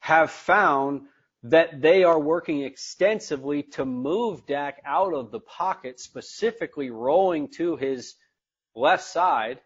have 0.00 0.32
found 0.32 1.02
that 1.44 1.80
they 1.80 2.02
are 2.02 2.18
working 2.18 2.62
extensively 2.62 3.62
to 3.62 3.84
move 3.84 4.44
Dak 4.46 4.82
out 4.84 5.14
of 5.14 5.30
the 5.30 5.38
pocket, 5.38 6.00
specifically 6.00 6.90
rolling 6.90 7.46
to 7.50 7.76
his 7.76 8.16
left 8.74 9.04
side 9.04 9.60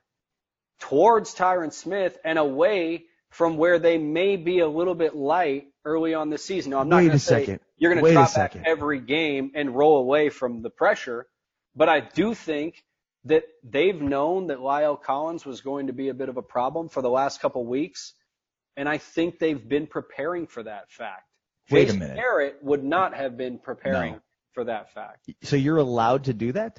towards 0.80 1.34
Tyron 1.34 1.72
Smith 1.72 2.18
and 2.24 2.38
away 2.38 3.04
from 3.30 3.56
where 3.56 3.78
they 3.78 3.98
may 3.98 4.36
be 4.36 4.60
a 4.60 4.68
little 4.68 4.94
bit 4.94 5.14
light 5.14 5.66
early 5.84 6.14
on 6.14 6.30
the 6.30 6.38
season. 6.38 6.70
Now, 6.70 6.80
I'm 6.80 6.88
not 6.88 7.00
going 7.00 7.10
to 7.10 7.18
say 7.18 7.40
second. 7.40 7.60
you're 7.76 7.92
going 7.94 8.04
to 8.04 8.12
drop 8.12 8.34
back 8.34 8.56
every 8.64 9.00
game 9.00 9.52
and 9.54 9.74
roll 9.74 9.98
away 9.98 10.30
from 10.30 10.62
the 10.62 10.70
pressure, 10.70 11.26
but 11.74 11.88
I 11.88 12.00
do 12.00 12.34
think 12.34 12.82
that 13.24 13.44
they've 13.64 14.00
known 14.00 14.48
that 14.48 14.58
La'el 14.58 15.00
Collins 15.02 15.44
was 15.44 15.60
going 15.60 15.88
to 15.88 15.92
be 15.92 16.08
a 16.08 16.14
bit 16.14 16.28
of 16.28 16.36
a 16.36 16.42
problem 16.42 16.88
for 16.88 17.02
the 17.02 17.10
last 17.10 17.40
couple 17.40 17.64
weeks, 17.66 18.14
and 18.76 18.88
I 18.88 18.98
think 18.98 19.38
they've 19.38 19.68
been 19.68 19.86
preparing 19.86 20.46
for 20.46 20.62
that 20.62 20.90
fact. 20.90 21.24
Wait 21.70 21.86
Jason 21.86 21.96
a 21.96 22.00
minute. 22.04 22.16
Garrett 22.16 22.58
would 22.62 22.84
not 22.84 23.14
have 23.14 23.36
been 23.36 23.58
preparing 23.58 24.12
No. 24.14 24.20
for 24.52 24.64
that 24.64 24.94
fact. 24.94 25.28
So 25.42 25.56
you're 25.56 25.78
allowed 25.78 26.24
to 26.24 26.32
do 26.32 26.52
that? 26.52 26.78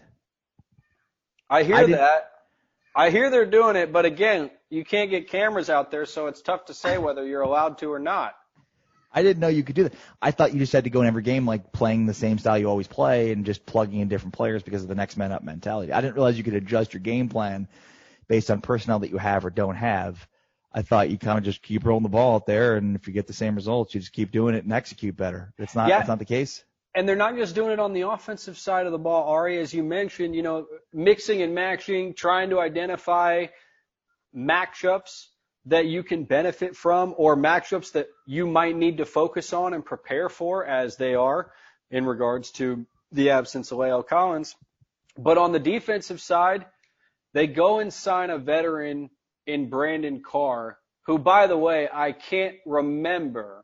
I 1.50 1.64
hear 1.64 1.76
I 1.76 1.86
that. 1.88 2.32
I 2.96 3.10
hear 3.10 3.30
they're 3.30 3.46
doing 3.46 3.76
it, 3.76 3.94
but 3.94 4.06
again, 4.06 4.50
you 4.70 4.84
can't 4.84 5.10
get 5.10 5.30
cameras 5.30 5.70
out 5.70 5.92
there, 5.92 6.06
so 6.06 6.28
it's 6.28 6.42
tough 6.42 6.66
to 6.66 6.74
say 6.74 6.98
whether 6.98 7.26
you're 7.26 7.42
allowed 7.42 7.78
to 7.80 7.92
or 7.92 8.00
not. 8.00 8.36
I 9.14 9.24
didn't 9.24 9.40
know 9.40 9.48
you 9.48 9.64
could 9.64 9.76
do 9.76 9.84
that. 9.84 9.94
I 10.22 10.32
thought 10.32 10.54
you 10.54 10.60
just 10.60 10.74
had 10.74 10.84
to 10.84 10.90
go 10.90 11.02
in 11.02 11.08
every 11.08 11.24
game 11.24 11.46
like 11.46 11.72
playing 11.72 12.06
the 12.06 12.14
same 12.14 12.38
style 12.38 12.58
you 12.58 12.68
always 12.68 12.88
play 12.88 13.32
and 13.32 13.46
just 13.46 13.66
plugging 13.66 14.00
in 14.00 14.10
different 14.10 14.34
players 14.34 14.64
because 14.64 14.84
of 14.84 14.90
the 14.90 14.96
next 14.96 15.18
man 15.18 15.32
up 15.32 15.44
mentality. 15.44 15.92
I 15.92 16.02
didn't 16.02 16.16
realize 16.16 16.38
you 16.38 16.44
could 16.44 16.54
adjust 16.54 16.94
your 16.94 17.00
game 17.00 17.30
plan 17.30 17.68
based 18.28 18.52
on 18.52 18.62
personnel 18.62 19.00
that 19.00 19.10
you 19.10 19.18
have 19.18 19.46
or 19.46 19.50
don't 19.50 19.76
have. 19.76 20.28
I 20.74 20.82
thought 20.82 21.10
you 21.10 21.18
kind 21.18 21.38
of 21.38 21.44
just 21.44 21.64
keep 21.64 21.86
rolling 21.86 22.04
the 22.04 22.10
ball 22.10 22.36
out 22.36 22.46
there, 22.46 22.76
and 22.76 22.96
if 22.96 23.08
you 23.08 23.14
get 23.14 23.26
the 23.26 23.34
same 23.34 23.56
results, 23.56 23.96
you 23.96 24.02
just 24.02 24.14
keep 24.14 24.32
doing 24.32 24.54
it 24.54 24.66
and 24.66 24.74
execute 24.74 25.16
better. 25.16 25.54
It's 25.58 25.74
not. 25.74 25.88
Yeah. 25.88 25.98
That's 25.98 26.10
not 26.10 26.20
the 26.20 26.26
case. 26.26 26.64
And 26.98 27.08
they're 27.08 27.16
not 27.16 27.36
just 27.36 27.54
doing 27.54 27.74
it 27.74 27.80
on 27.80 27.94
the 27.94 28.10
offensive 28.10 28.58
side 28.58 28.88
of 28.88 28.92
the 28.92 28.98
ball, 28.98 29.30
Ari, 29.30 29.60
as 29.60 29.72
you 29.72 29.84
mentioned. 29.84 30.34
You 30.34 30.42
know, 30.42 30.66
mixing 30.92 31.44
and 31.44 31.54
matching, 31.54 32.16
trying 32.16 32.50
to 32.50 32.60
identify 32.60 33.46
matchups 34.36 35.28
that 35.68 35.86
you 35.86 36.02
can 36.02 36.24
benefit 36.24 36.76
from, 36.76 37.14
or 37.16 37.38
matchups 37.38 37.92
that 37.92 38.08
you 38.26 38.48
might 38.48 38.76
need 38.76 38.98
to 38.98 39.06
focus 39.06 39.54
on 39.54 39.76
and 39.76 39.86
prepare 39.86 40.28
for, 40.28 40.66
as 40.66 40.98
they 40.98 41.14
are 41.14 41.52
in 41.92 42.04
regards 42.04 42.50
to 42.54 42.88
the 43.12 43.30
absence 43.30 43.72
of 43.72 43.78
La'el 43.78 44.04
Collins. 44.04 44.56
But 45.16 45.38
on 45.38 45.52
the 45.52 45.60
defensive 45.60 46.20
side, 46.20 46.66
they 47.32 47.46
go 47.46 47.78
and 47.78 47.94
sign 47.94 48.32
a 48.32 48.40
veteran 48.40 49.12
in 49.46 49.70
Brandon 49.70 50.24
Carr, 50.24 50.80
who, 51.06 51.20
by 51.20 51.46
the 51.46 51.58
way, 51.58 51.88
I 51.94 52.12
can't 52.12 52.56
remember 52.66 53.64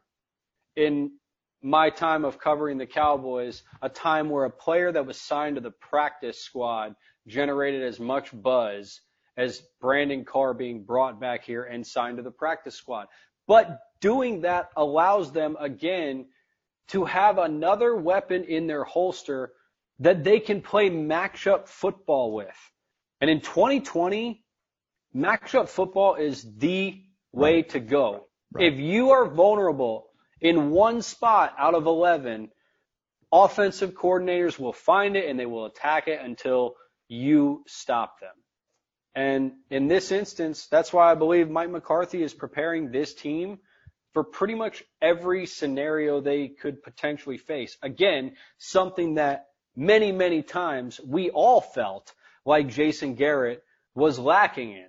in 0.75 1.13
my 1.63 1.89
time 1.89 2.25
of 2.25 2.37
covering 2.37 2.77
the 2.77 2.85
Cowboys 2.85 3.63
a 3.81 3.89
time 3.89 4.29
where 4.29 4.43
a 4.43 4.49
player 4.49 4.91
that 4.91 5.05
was 5.05 5.19
signed 5.19 5.55
to 5.55 5.61
the 5.61 5.71
practice 5.71 6.39
squad 6.39 6.93
generated 7.25 7.81
as 7.81 7.99
much 7.99 8.29
buzz 8.33 8.99
as 9.37 9.63
Brandon 9.79 10.25
Carr 10.25 10.53
being 10.53 10.83
brought 10.83 11.19
back 11.19 11.45
here 11.45 11.63
and 11.63 11.87
signed 11.87 12.17
to 12.17 12.23
the 12.23 12.31
practice 12.31 12.75
squad. 12.75 13.07
But 13.47 13.79
doing 14.01 14.41
that 14.41 14.69
allows 14.75 15.31
them 15.31 15.55
again 15.59 16.25
to 16.89 17.05
have 17.05 17.37
another 17.37 17.95
weapon 17.95 18.43
in 18.43 18.67
their 18.67 18.83
holster 18.83 19.53
that 19.99 20.23
they 20.23 20.39
can 20.39 20.61
play 20.61 20.89
matchup 20.89 21.67
football 21.67 22.33
with. 22.33 22.55
And 23.21 23.29
in 23.29 23.39
2020, 23.39 24.43
matchup 25.15 25.69
football 25.69 26.15
is 26.15 26.45
the 26.57 27.01
way 27.31 27.61
to 27.63 27.79
go. 27.79 28.27
Right. 28.51 28.71
If 28.71 28.79
you 28.79 29.11
are 29.11 29.25
vulnerable 29.25 30.09
in 30.43 30.71
one 30.71 31.01
spot 31.01 31.55
out 31.57 31.73
of 31.73 31.87
11, 31.87 32.49
offensive 33.31 33.93
coordinators 33.93 34.59
will 34.59 34.73
find 34.73 35.15
it 35.15 35.27
and 35.27 35.39
they 35.39 35.45
will 35.45 35.65
attack 35.65 36.07
it 36.07 36.19
until 36.21 36.75
you 37.07 37.63
stop 37.65 38.19
them. 38.19 38.35
And 39.15 39.53
in 39.69 39.87
this 39.87 40.11
instance, 40.11 40.67
that's 40.67 40.91
why 40.91 41.09
I 41.09 41.15
believe 41.15 41.49
Mike 41.49 41.69
McCarthy 41.69 42.21
is 42.21 42.33
preparing 42.33 42.91
this 42.91 43.13
team 43.13 43.59
for 44.13 44.23
pretty 44.23 44.55
much 44.55 44.83
every 45.01 45.45
scenario 45.45 46.19
they 46.19 46.49
could 46.49 46.83
potentially 46.83 47.37
face. 47.37 47.77
Again, 47.81 48.33
something 48.57 49.15
that 49.15 49.45
many, 49.75 50.11
many 50.11 50.43
times 50.43 50.99
we 51.05 51.29
all 51.29 51.61
felt 51.61 52.13
like 52.45 52.67
Jason 52.67 53.15
Garrett 53.15 53.63
was 53.95 54.19
lacking 54.19 54.71
in. 54.71 54.87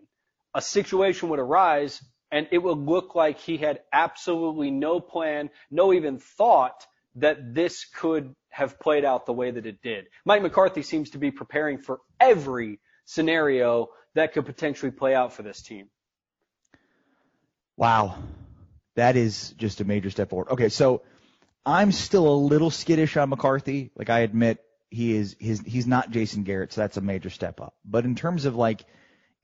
A 0.54 0.60
situation 0.60 1.28
would 1.28 1.38
arise 1.38 2.02
and 2.34 2.48
it 2.50 2.58
would 2.58 2.78
look 2.78 3.14
like 3.14 3.38
he 3.38 3.56
had 3.56 3.78
absolutely 3.92 4.68
no 4.68 4.98
plan, 4.98 5.50
no 5.70 5.92
even 5.92 6.18
thought 6.18 6.84
that 7.14 7.54
this 7.54 7.84
could 7.84 8.34
have 8.48 8.80
played 8.80 9.04
out 9.04 9.24
the 9.24 9.32
way 9.32 9.52
that 9.52 9.66
it 9.66 9.80
did. 9.82 10.06
Mike 10.24 10.42
McCarthy 10.42 10.82
seems 10.82 11.10
to 11.10 11.18
be 11.18 11.30
preparing 11.30 11.78
for 11.78 12.00
every 12.18 12.80
scenario 13.04 13.90
that 14.14 14.32
could 14.32 14.46
potentially 14.46 14.90
play 14.90 15.14
out 15.14 15.32
for 15.32 15.44
this 15.44 15.62
team. 15.62 15.86
Wow. 17.76 18.18
That 18.96 19.14
is 19.14 19.54
just 19.56 19.80
a 19.80 19.84
major 19.84 20.10
step 20.10 20.30
forward. 20.30 20.48
Okay, 20.50 20.70
so 20.70 21.02
I'm 21.64 21.92
still 21.92 22.26
a 22.26 22.34
little 22.34 22.72
skittish 22.72 23.16
on 23.16 23.28
McCarthy. 23.28 23.92
Like 23.94 24.10
I 24.10 24.20
admit 24.20 24.58
he 24.90 25.14
is 25.14 25.36
his 25.38 25.60
he's 25.60 25.86
not 25.86 26.10
Jason 26.10 26.42
Garrett, 26.42 26.72
so 26.72 26.80
that's 26.80 26.96
a 26.96 27.00
major 27.00 27.30
step 27.30 27.60
up. 27.60 27.76
But 27.84 28.04
in 28.04 28.16
terms 28.16 28.44
of 28.44 28.56
like 28.56 28.84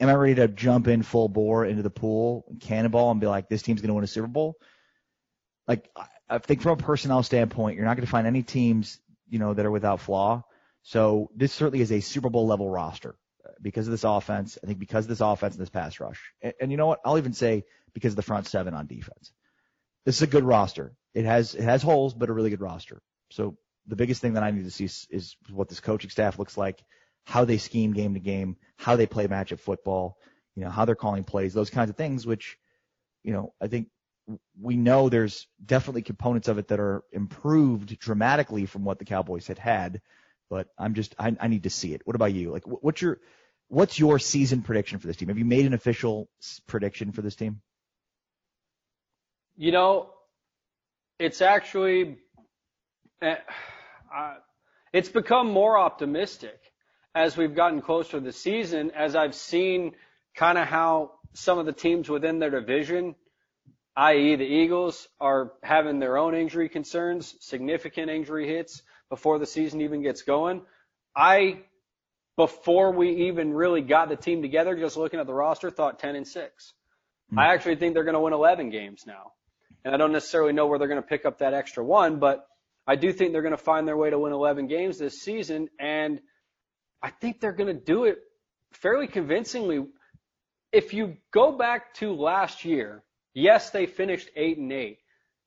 am 0.00 0.08
I 0.08 0.14
ready 0.14 0.34
to 0.36 0.48
jump 0.48 0.88
in 0.88 1.02
full 1.02 1.28
bore 1.28 1.64
into 1.64 1.82
the 1.82 1.90
pool, 1.90 2.44
and 2.48 2.60
cannonball 2.60 3.10
and 3.10 3.20
be 3.20 3.26
like 3.26 3.48
this 3.48 3.62
team's 3.62 3.80
going 3.80 3.88
to 3.88 3.94
win 3.94 4.04
a 4.04 4.08
Super 4.08 4.26
Bowl? 4.26 4.56
Like 5.68 5.88
I, 6.28 6.38
think 6.38 6.62
from 6.62 6.72
a 6.72 6.82
personnel 6.82 7.22
standpoint, 7.22 7.76
you're 7.76 7.84
not 7.84 7.96
going 7.96 8.06
to 8.06 8.10
find 8.10 8.26
any 8.26 8.42
teams, 8.42 8.98
you 9.28 9.38
know, 9.38 9.54
that 9.54 9.64
are 9.64 9.70
without 9.70 10.00
flaw. 10.00 10.42
So 10.82 11.30
this 11.36 11.52
certainly 11.52 11.82
is 11.82 11.92
a 11.92 12.00
Super 12.00 12.30
Bowl 12.30 12.46
level 12.46 12.68
roster 12.68 13.14
because 13.60 13.86
of 13.86 13.90
this 13.92 14.04
offense. 14.04 14.58
I 14.62 14.66
think 14.66 14.78
because 14.78 15.04
of 15.04 15.10
this 15.10 15.20
offense 15.20 15.54
and 15.54 15.62
this 15.62 15.70
pass 15.70 16.00
rush. 16.00 16.32
And, 16.42 16.54
and 16.60 16.70
you 16.70 16.76
know 16.76 16.86
what? 16.86 17.00
I'll 17.04 17.18
even 17.18 17.34
say 17.34 17.64
because 17.92 18.12
of 18.12 18.16
the 18.16 18.22
front 18.22 18.46
seven 18.46 18.74
on 18.74 18.86
defense. 18.86 19.32
This 20.06 20.16
is 20.16 20.22
a 20.22 20.26
good 20.26 20.44
roster. 20.44 20.94
It 21.12 21.26
has 21.26 21.54
it 21.54 21.62
has 21.62 21.82
holes, 21.82 22.14
but 22.14 22.30
a 22.30 22.32
really 22.32 22.50
good 22.50 22.62
roster. 22.62 23.02
So 23.30 23.56
the 23.86 23.96
biggest 23.96 24.20
thing 24.20 24.34
that 24.34 24.42
I 24.42 24.50
need 24.50 24.64
to 24.64 24.70
see 24.70 24.84
is, 24.84 25.06
is 25.10 25.36
what 25.50 25.68
this 25.68 25.80
coaching 25.80 26.10
staff 26.10 26.38
looks 26.38 26.56
like, 26.56 26.82
how 27.30 27.44
they 27.44 27.58
scheme 27.58 27.92
game 27.92 28.14
to 28.14 28.18
game, 28.18 28.56
how 28.76 28.96
they 28.96 29.06
play 29.06 29.28
matchup 29.28 29.60
football, 29.60 30.18
you 30.56 30.64
know, 30.64 30.70
how 30.70 30.84
they're 30.84 30.96
calling 30.96 31.22
plays, 31.22 31.54
those 31.54 31.70
kinds 31.70 31.88
of 31.88 31.96
things, 31.96 32.26
which, 32.26 32.58
you 33.22 33.32
know, 33.32 33.54
I 33.60 33.68
think 33.68 33.86
we 34.60 34.76
know 34.76 35.08
there's 35.08 35.46
definitely 35.64 36.02
components 36.02 36.48
of 36.48 36.58
it 36.58 36.66
that 36.68 36.80
are 36.80 37.04
improved 37.12 37.96
dramatically 38.00 38.66
from 38.66 38.84
what 38.84 38.98
the 38.98 39.04
Cowboys 39.04 39.46
had 39.46 39.58
had, 39.58 40.00
but 40.48 40.70
I'm 40.76 40.94
just 40.94 41.14
I, 41.20 41.36
I 41.38 41.46
need 41.46 41.62
to 41.62 41.70
see 41.70 41.94
it. 41.94 42.02
What 42.04 42.16
about 42.16 42.32
you? 42.32 42.50
Like, 42.50 42.64
what's 42.64 43.00
your 43.00 43.20
what's 43.68 43.96
your 43.96 44.18
season 44.18 44.62
prediction 44.62 44.98
for 44.98 45.06
this 45.06 45.16
team? 45.16 45.28
Have 45.28 45.38
you 45.38 45.44
made 45.44 45.66
an 45.66 45.72
official 45.72 46.28
prediction 46.66 47.12
for 47.12 47.22
this 47.22 47.36
team? 47.36 47.60
You 49.56 49.70
know, 49.70 50.10
it's 51.20 51.40
actually, 51.40 52.18
uh, 53.22 53.36
it's 54.92 55.08
become 55.08 55.48
more 55.48 55.78
optimistic 55.78 56.69
as 57.14 57.36
we've 57.36 57.54
gotten 57.54 57.80
closer 57.82 58.12
to 58.12 58.20
the 58.20 58.32
season, 58.32 58.90
as 58.92 59.16
I've 59.16 59.34
seen 59.34 59.92
kind 60.34 60.58
of 60.58 60.66
how 60.66 61.12
some 61.32 61.58
of 61.58 61.66
the 61.66 61.72
teams 61.72 62.08
within 62.08 62.38
their 62.38 62.50
division, 62.50 63.14
i.e. 63.96 64.36
the 64.36 64.44
Eagles, 64.44 65.08
are 65.20 65.52
having 65.62 65.98
their 65.98 66.16
own 66.16 66.34
injury 66.34 66.68
concerns, 66.68 67.34
significant 67.40 68.10
injury 68.10 68.46
hits 68.46 68.82
before 69.08 69.38
the 69.38 69.46
season 69.46 69.80
even 69.80 70.02
gets 70.02 70.22
going. 70.22 70.62
I, 71.14 71.60
before 72.36 72.92
we 72.92 73.28
even 73.28 73.52
really 73.52 73.82
got 73.82 74.08
the 74.08 74.16
team 74.16 74.42
together, 74.42 74.76
just 74.76 74.96
looking 74.96 75.20
at 75.20 75.26
the 75.26 75.34
roster, 75.34 75.70
thought 75.70 75.98
10 75.98 76.14
and 76.14 76.26
6. 76.26 76.72
Hmm. 77.30 77.38
I 77.38 77.52
actually 77.52 77.76
think 77.76 77.94
they're 77.94 78.04
going 78.04 78.14
to 78.14 78.20
win 78.20 78.32
11 78.32 78.70
games 78.70 79.04
now. 79.06 79.32
And 79.84 79.94
I 79.94 79.98
don't 79.98 80.12
necessarily 80.12 80.52
know 80.52 80.66
where 80.66 80.78
they're 80.78 80.88
going 80.88 81.02
to 81.02 81.08
pick 81.08 81.24
up 81.24 81.38
that 81.38 81.54
extra 81.54 81.84
one, 81.84 82.18
but 82.18 82.46
I 82.86 82.96
do 82.96 83.12
think 83.12 83.32
they're 83.32 83.42
going 83.42 83.52
to 83.52 83.56
find 83.56 83.88
their 83.88 83.96
way 83.96 84.10
to 84.10 84.18
win 84.18 84.32
11 84.32 84.68
games 84.68 84.98
this 84.98 85.22
season. 85.22 85.68
And 85.78 86.20
I 87.02 87.10
think 87.10 87.40
they're 87.40 87.52
going 87.52 87.74
to 87.74 87.84
do 87.84 88.04
it 88.04 88.18
fairly 88.72 89.06
convincingly. 89.06 89.86
If 90.72 90.94
you 90.94 91.16
go 91.32 91.52
back 91.52 91.94
to 91.94 92.14
last 92.14 92.64
year, 92.64 93.02
yes, 93.34 93.70
they 93.70 93.86
finished 93.86 94.28
eight 94.36 94.58
and 94.58 94.72
eight, 94.72 94.98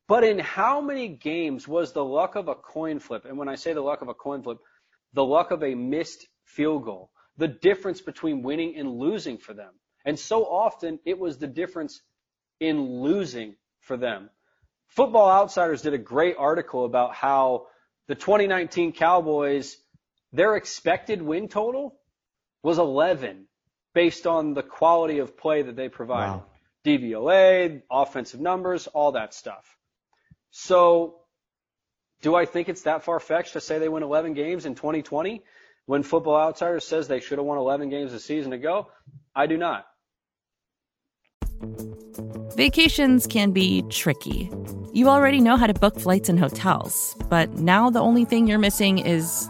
but 0.07 0.23
in 0.23 0.39
how 0.39 0.81
many 0.81 1.07
games 1.07 1.67
was 1.67 1.93
the 1.93 2.03
luck 2.03 2.35
of 2.35 2.47
a 2.47 2.55
coin 2.55 2.99
flip? 2.99 3.25
And 3.25 3.37
when 3.37 3.47
I 3.47 3.55
say 3.55 3.73
the 3.73 3.81
luck 3.81 4.01
of 4.01 4.09
a 4.09 4.13
coin 4.13 4.43
flip, 4.43 4.57
the 5.13 5.23
luck 5.23 5.51
of 5.51 5.63
a 5.63 5.75
missed 5.75 6.27
field 6.45 6.83
goal, 6.83 7.11
the 7.37 7.47
difference 7.47 8.01
between 8.01 8.43
winning 8.43 8.75
and 8.77 8.99
losing 8.99 9.37
for 9.37 9.53
them. 9.53 9.73
And 10.05 10.19
so 10.19 10.43
often 10.43 10.99
it 11.05 11.17
was 11.17 11.37
the 11.37 11.47
difference 11.47 12.01
in 12.59 13.01
losing 13.01 13.55
for 13.79 13.97
them. 13.97 14.29
Football 14.89 15.29
Outsiders 15.29 15.81
did 15.81 15.93
a 15.93 15.97
great 15.97 16.35
article 16.37 16.85
about 16.85 17.15
how 17.15 17.67
the 18.07 18.15
2019 18.15 18.91
Cowboys, 18.91 19.77
their 20.33 20.55
expected 20.55 21.21
win 21.21 21.47
total 21.47 21.95
was 22.63 22.79
11 22.79 23.45
based 23.93 24.25
on 24.27 24.53
the 24.53 24.63
quality 24.63 25.19
of 25.19 25.37
play 25.37 25.61
that 25.61 25.75
they 25.75 25.87
provided. 25.87 26.31
Wow. 26.31 26.45
DVOA, 26.85 27.81
offensive 27.89 28.41
numbers, 28.41 28.87
all 28.87 29.13
that 29.13 29.33
stuff. 29.33 29.77
So 30.51 31.15
do 32.21 32.35
I 32.35 32.45
think 32.45 32.69
it's 32.69 32.83
that 32.83 33.03
far 33.03 33.19
fetched 33.19 33.53
to 33.53 33.61
say 33.61 33.79
they 33.79 33.89
win 33.89 34.03
11 34.03 34.33
games 34.33 34.65
in 34.65 34.75
2020 34.75 35.43
when 35.85 36.03
Football 36.03 36.35
Outsiders 36.35 36.85
says 36.85 37.07
they 37.07 37.19
should 37.19 37.37
have 37.37 37.45
won 37.45 37.57
11 37.57 37.89
games 37.89 38.13
a 38.13 38.19
season 38.19 38.53
ago? 38.53 38.87
I 39.35 39.47
do 39.47 39.57
not. 39.57 39.85
Vacations 42.55 43.27
can 43.27 43.51
be 43.51 43.83
tricky. 43.89 44.49
You 44.93 45.09
already 45.09 45.41
know 45.41 45.57
how 45.57 45.67
to 45.67 45.73
book 45.73 45.99
flights 45.99 46.29
and 46.29 46.39
hotels, 46.39 47.15
but 47.29 47.51
now 47.53 47.89
the 47.89 47.99
only 47.99 48.25
thing 48.25 48.47
you're 48.47 48.59
missing 48.59 48.99
is, 48.99 49.49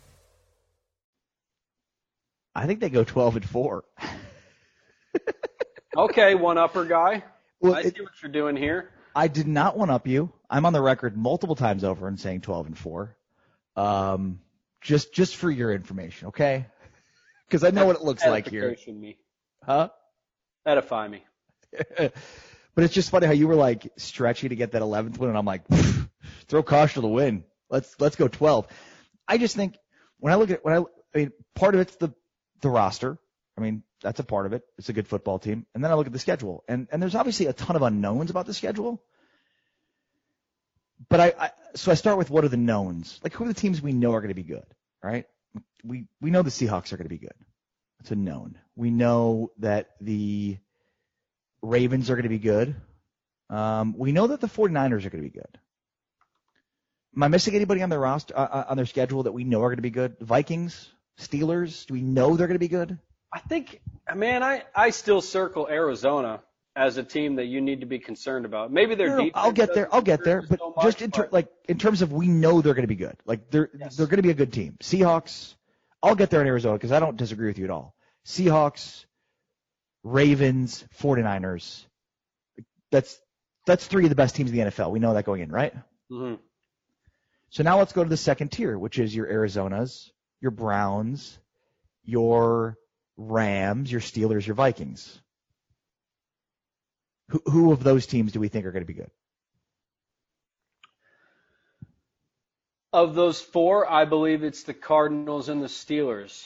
I 2.53 2.67
think 2.67 2.79
they 2.79 2.89
go 2.89 3.03
12 3.03 3.37
and 3.37 3.45
4. 3.45 3.83
okay, 5.97 6.35
one 6.35 6.57
upper 6.57 6.85
guy. 6.85 7.23
Well, 7.59 7.75
I 7.75 7.81
it- 7.81 7.95
see 7.95 8.01
what 8.01 8.11
you're 8.21 8.31
doing 8.31 8.55
here. 8.55 8.89
I 9.13 9.27
did 9.27 9.47
not 9.47 9.77
one 9.77 9.89
up 9.89 10.07
you. 10.07 10.31
I'm 10.49 10.65
on 10.65 10.71
the 10.71 10.81
record 10.81 11.17
multiple 11.17 11.55
times 11.55 11.83
over 11.83 12.07
and 12.07 12.17
saying 12.17 12.41
12 12.41 12.67
and 12.67 12.77
4. 12.77 13.15
Um, 13.75 14.39
just, 14.79 15.13
just 15.13 15.35
for 15.35 15.51
your 15.51 15.73
information, 15.73 16.29
okay? 16.29 16.65
Because 17.47 17.65
I 17.65 17.71
know 17.71 17.85
what 17.85 17.97
it 17.97 18.01
looks 18.01 18.25
like 18.25 18.47
here. 18.47 18.77
Me. 18.87 19.17
Huh? 19.61 19.89
Edify 20.65 21.09
me. 21.09 21.21
but 21.97 22.13
it's 22.77 22.93
just 22.93 23.09
funny 23.09 23.27
how 23.27 23.33
you 23.33 23.49
were 23.49 23.55
like 23.55 23.91
stretchy 23.97 24.47
to 24.47 24.55
get 24.55 24.71
that 24.71 24.81
11th 24.81 25.17
win, 25.17 25.31
and 25.31 25.37
I'm 25.37 25.43
like, 25.43 25.63
throw 26.47 26.63
caution 26.63 26.95
to 26.95 27.01
the 27.01 27.13
wind. 27.13 27.43
Let's 27.69 27.93
let's 27.99 28.15
go 28.15 28.29
12. 28.29 28.67
I 29.27 29.37
just 29.37 29.55
think 29.55 29.77
when 30.19 30.31
I 30.31 30.37
look 30.37 30.49
at 30.49 30.63
when 30.63 30.75
I, 30.75 30.77
I 31.13 31.17
mean, 31.17 31.31
part 31.55 31.75
of 31.75 31.81
it's 31.81 31.95
the 31.97 32.13
the 32.61 32.69
roster. 32.69 33.17
I 33.57 33.61
mean, 33.61 33.83
that's 34.01 34.19
a 34.19 34.23
part 34.23 34.45
of 34.45 34.53
it. 34.53 34.63
It's 34.77 34.89
a 34.89 34.93
good 34.93 35.07
football 35.07 35.39
team, 35.39 35.65
and 35.73 35.83
then 35.83 35.91
I 35.91 35.95
look 35.95 36.07
at 36.07 36.13
the 36.13 36.19
schedule, 36.19 36.63
and 36.67 36.87
and 36.91 37.01
there's 37.01 37.15
obviously 37.15 37.47
a 37.47 37.53
ton 37.53 37.75
of 37.75 37.81
unknowns 37.81 38.29
about 38.29 38.45
the 38.45 38.53
schedule. 38.53 39.01
But 41.09 41.19
I, 41.19 41.33
I 41.39 41.51
so 41.75 41.91
I 41.91 41.95
start 41.95 42.17
with 42.17 42.29
what 42.29 42.43
are 42.43 42.49
the 42.49 42.57
knowns? 42.57 43.19
Like 43.23 43.33
who 43.33 43.43
are 43.45 43.47
the 43.47 43.53
teams 43.53 43.81
we 43.81 43.91
know 43.93 44.13
are 44.13 44.21
going 44.21 44.29
to 44.29 44.35
be 44.35 44.43
good, 44.43 44.65
right? 45.03 45.25
We 45.83 46.05
we 46.21 46.31
know 46.31 46.41
the 46.41 46.49
Seahawks 46.49 46.93
are 46.93 46.97
going 46.97 47.05
to 47.05 47.15
be 47.15 47.17
good. 47.17 47.33
It's 47.99 48.11
a 48.11 48.15
known. 48.15 48.57
We 48.75 48.89
know 48.89 49.51
that 49.59 49.91
the 49.99 50.57
Ravens 51.61 52.09
are 52.09 52.15
going 52.15 52.23
to 52.23 52.29
be 52.29 52.39
good. 52.39 52.75
Um, 53.49 53.95
we 53.97 54.11
know 54.11 54.27
that 54.27 54.41
the 54.41 54.47
49ers 54.47 55.05
are 55.05 55.09
going 55.09 55.23
to 55.23 55.29
be 55.29 55.37
good. 55.37 55.59
Am 57.15 57.23
I 57.23 57.27
missing 57.27 57.53
anybody 57.53 57.81
on 57.83 57.89
their 57.89 57.99
roster, 57.99 58.35
uh, 58.35 58.47
uh, 58.49 58.65
on 58.69 58.77
their 58.77 58.85
schedule 58.85 59.23
that 59.23 59.33
we 59.33 59.43
know 59.43 59.61
are 59.61 59.67
going 59.67 59.75
to 59.75 59.81
be 59.81 59.89
good? 59.89 60.15
Vikings, 60.19 60.89
Steelers, 61.21 61.85
do 61.85 61.93
we 61.93 62.01
know 62.01 62.35
they're 62.35 62.47
going 62.47 62.55
to 62.55 62.59
be 62.59 62.67
good? 62.67 62.97
I 63.33 63.39
think, 63.39 63.81
man, 64.15 64.43
I, 64.43 64.63
I 64.75 64.89
still 64.89 65.21
circle 65.21 65.67
Arizona 65.69 66.41
as 66.75 66.97
a 66.97 67.03
team 67.03 67.35
that 67.35 67.45
you 67.45 67.61
need 67.61 67.81
to 67.81 67.85
be 67.85 67.99
concerned 67.99 68.45
about. 68.45 68.71
Maybe 68.71 68.95
they're. 68.95 69.17
no. 69.17 69.29
I'll 69.33 69.51
get 69.51 69.73
there. 69.73 69.93
I'll 69.93 70.01
get 70.01 70.23
there. 70.23 70.41
But 70.41 70.59
so 70.59 70.73
much, 70.75 70.85
just 70.85 71.01
in 71.01 71.11
ter- 71.11 71.23
but- 71.23 71.33
like 71.33 71.47
in 71.69 71.77
terms 71.77 72.01
of 72.01 72.11
we 72.11 72.27
know 72.27 72.61
they're 72.61 72.73
going 72.73 72.83
to 72.83 72.87
be 72.87 72.95
good. 72.95 73.15
Like 73.25 73.49
they're 73.51 73.69
Yes. 73.77 73.95
they're 73.95 74.07
going 74.07 74.17
to 74.17 74.23
be 74.23 74.31
a 74.31 74.33
good 74.35 74.51
team. 74.53 74.77
Seahawks. 74.81 75.55
I'll 76.03 76.15
get 76.15 76.29
there 76.31 76.41
in 76.41 76.47
Arizona 76.47 76.75
because 76.75 76.91
I 76.91 76.99
don't 76.99 77.15
disagree 77.17 77.47
with 77.47 77.59
you 77.59 77.65
at 77.65 77.69
all. 77.71 77.93
Seahawks, 78.25 79.05
Ravens, 80.03 80.83
49ers. 80.99 81.85
That's 82.91 83.19
that's 83.67 83.85
three 83.85 84.03
of 84.05 84.09
the 84.09 84.15
best 84.15 84.35
teams 84.35 84.49
in 84.51 84.57
the 84.57 84.63
NFL. 84.63 84.91
We 84.91 84.99
know 84.99 85.13
that 85.13 85.25
going 85.25 85.41
in, 85.41 85.51
right? 85.51 85.73
Mhm. 86.11 86.39
So 87.49 87.63
now 87.63 87.77
let's 87.77 87.93
go 87.93 88.03
to 88.03 88.09
the 88.09 88.17
second 88.17 88.51
tier, 88.51 88.77
which 88.77 88.97
is 88.97 89.15
your 89.15 89.27
Arizonas, 89.27 90.09
your 90.41 90.51
Browns, 90.51 91.37
your 92.03 92.77
Rams, 93.17 93.91
your 93.91 94.01
Steelers, 94.01 94.45
your 94.45 94.55
Vikings. 94.55 95.19
Who, 97.29 97.41
who 97.45 97.71
of 97.71 97.83
those 97.83 98.07
teams 98.07 98.31
do 98.31 98.39
we 98.39 98.49
think 98.49 98.65
are 98.65 98.71
going 98.71 98.83
to 98.83 98.87
be 98.87 98.93
good? 98.93 99.11
Of 102.93 103.15
those 103.15 103.39
four, 103.39 103.89
I 103.89 104.03
believe 104.03 104.43
it's 104.43 104.63
the 104.63 104.73
Cardinals 104.73 105.47
and 105.47 105.61
the 105.61 105.67
Steelers. 105.67 106.45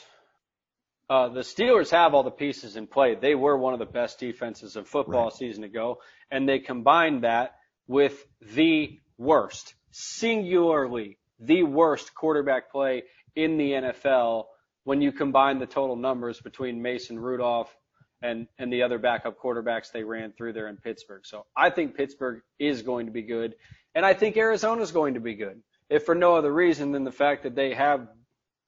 Uh, 1.10 1.28
the 1.28 1.40
Steelers 1.40 1.90
have 1.90 2.14
all 2.14 2.22
the 2.22 2.30
pieces 2.30 2.76
in 2.76 2.86
play. 2.86 3.14
They 3.16 3.34
were 3.34 3.56
one 3.56 3.72
of 3.72 3.78
the 3.80 3.86
best 3.86 4.20
defenses 4.20 4.76
of 4.76 4.86
football 4.88 5.24
Right. 5.24 5.32
a 5.32 5.36
season 5.36 5.64
ago, 5.64 6.00
and 6.30 6.48
they 6.48 6.58
combined 6.60 7.24
that 7.24 7.56
with 7.88 8.24
the 8.40 9.00
worst, 9.18 9.74
singularly 9.90 11.18
the 11.38 11.62
worst 11.64 12.14
quarterback 12.14 12.70
play 12.70 13.04
in 13.36 13.58
the 13.58 13.72
NFL 13.72 14.46
when 14.84 15.00
you 15.00 15.12
combine 15.12 15.58
the 15.58 15.66
total 15.66 15.96
numbers 15.96 16.40
between 16.40 16.82
Mason 16.82 17.18
Rudolph 17.18 17.74
and, 18.22 18.46
and 18.58 18.72
the 18.72 18.82
other 18.82 18.98
backup 18.98 19.38
quarterbacks 19.38 19.92
they 19.92 20.02
ran 20.02 20.32
through 20.32 20.54
there 20.54 20.68
in 20.68 20.76
Pittsburgh. 20.76 21.24
So 21.24 21.46
I 21.56 21.70
think 21.70 21.96
Pittsburgh 21.96 22.40
is 22.58 22.82
going 22.82 23.06
to 23.06 23.12
be 23.12 23.22
good, 23.22 23.54
and 23.94 24.04
I 24.04 24.14
think 24.14 24.36
Arizona 24.36 24.82
is 24.82 24.92
going 24.92 25.14
to 25.14 25.20
be 25.20 25.34
good, 25.34 25.62
if 25.90 26.04
for 26.04 26.14
no 26.14 26.36
other 26.36 26.52
reason 26.52 26.92
than 26.92 27.04
the 27.04 27.12
fact 27.12 27.42
that 27.44 27.54
they 27.54 27.74
have 27.74 28.08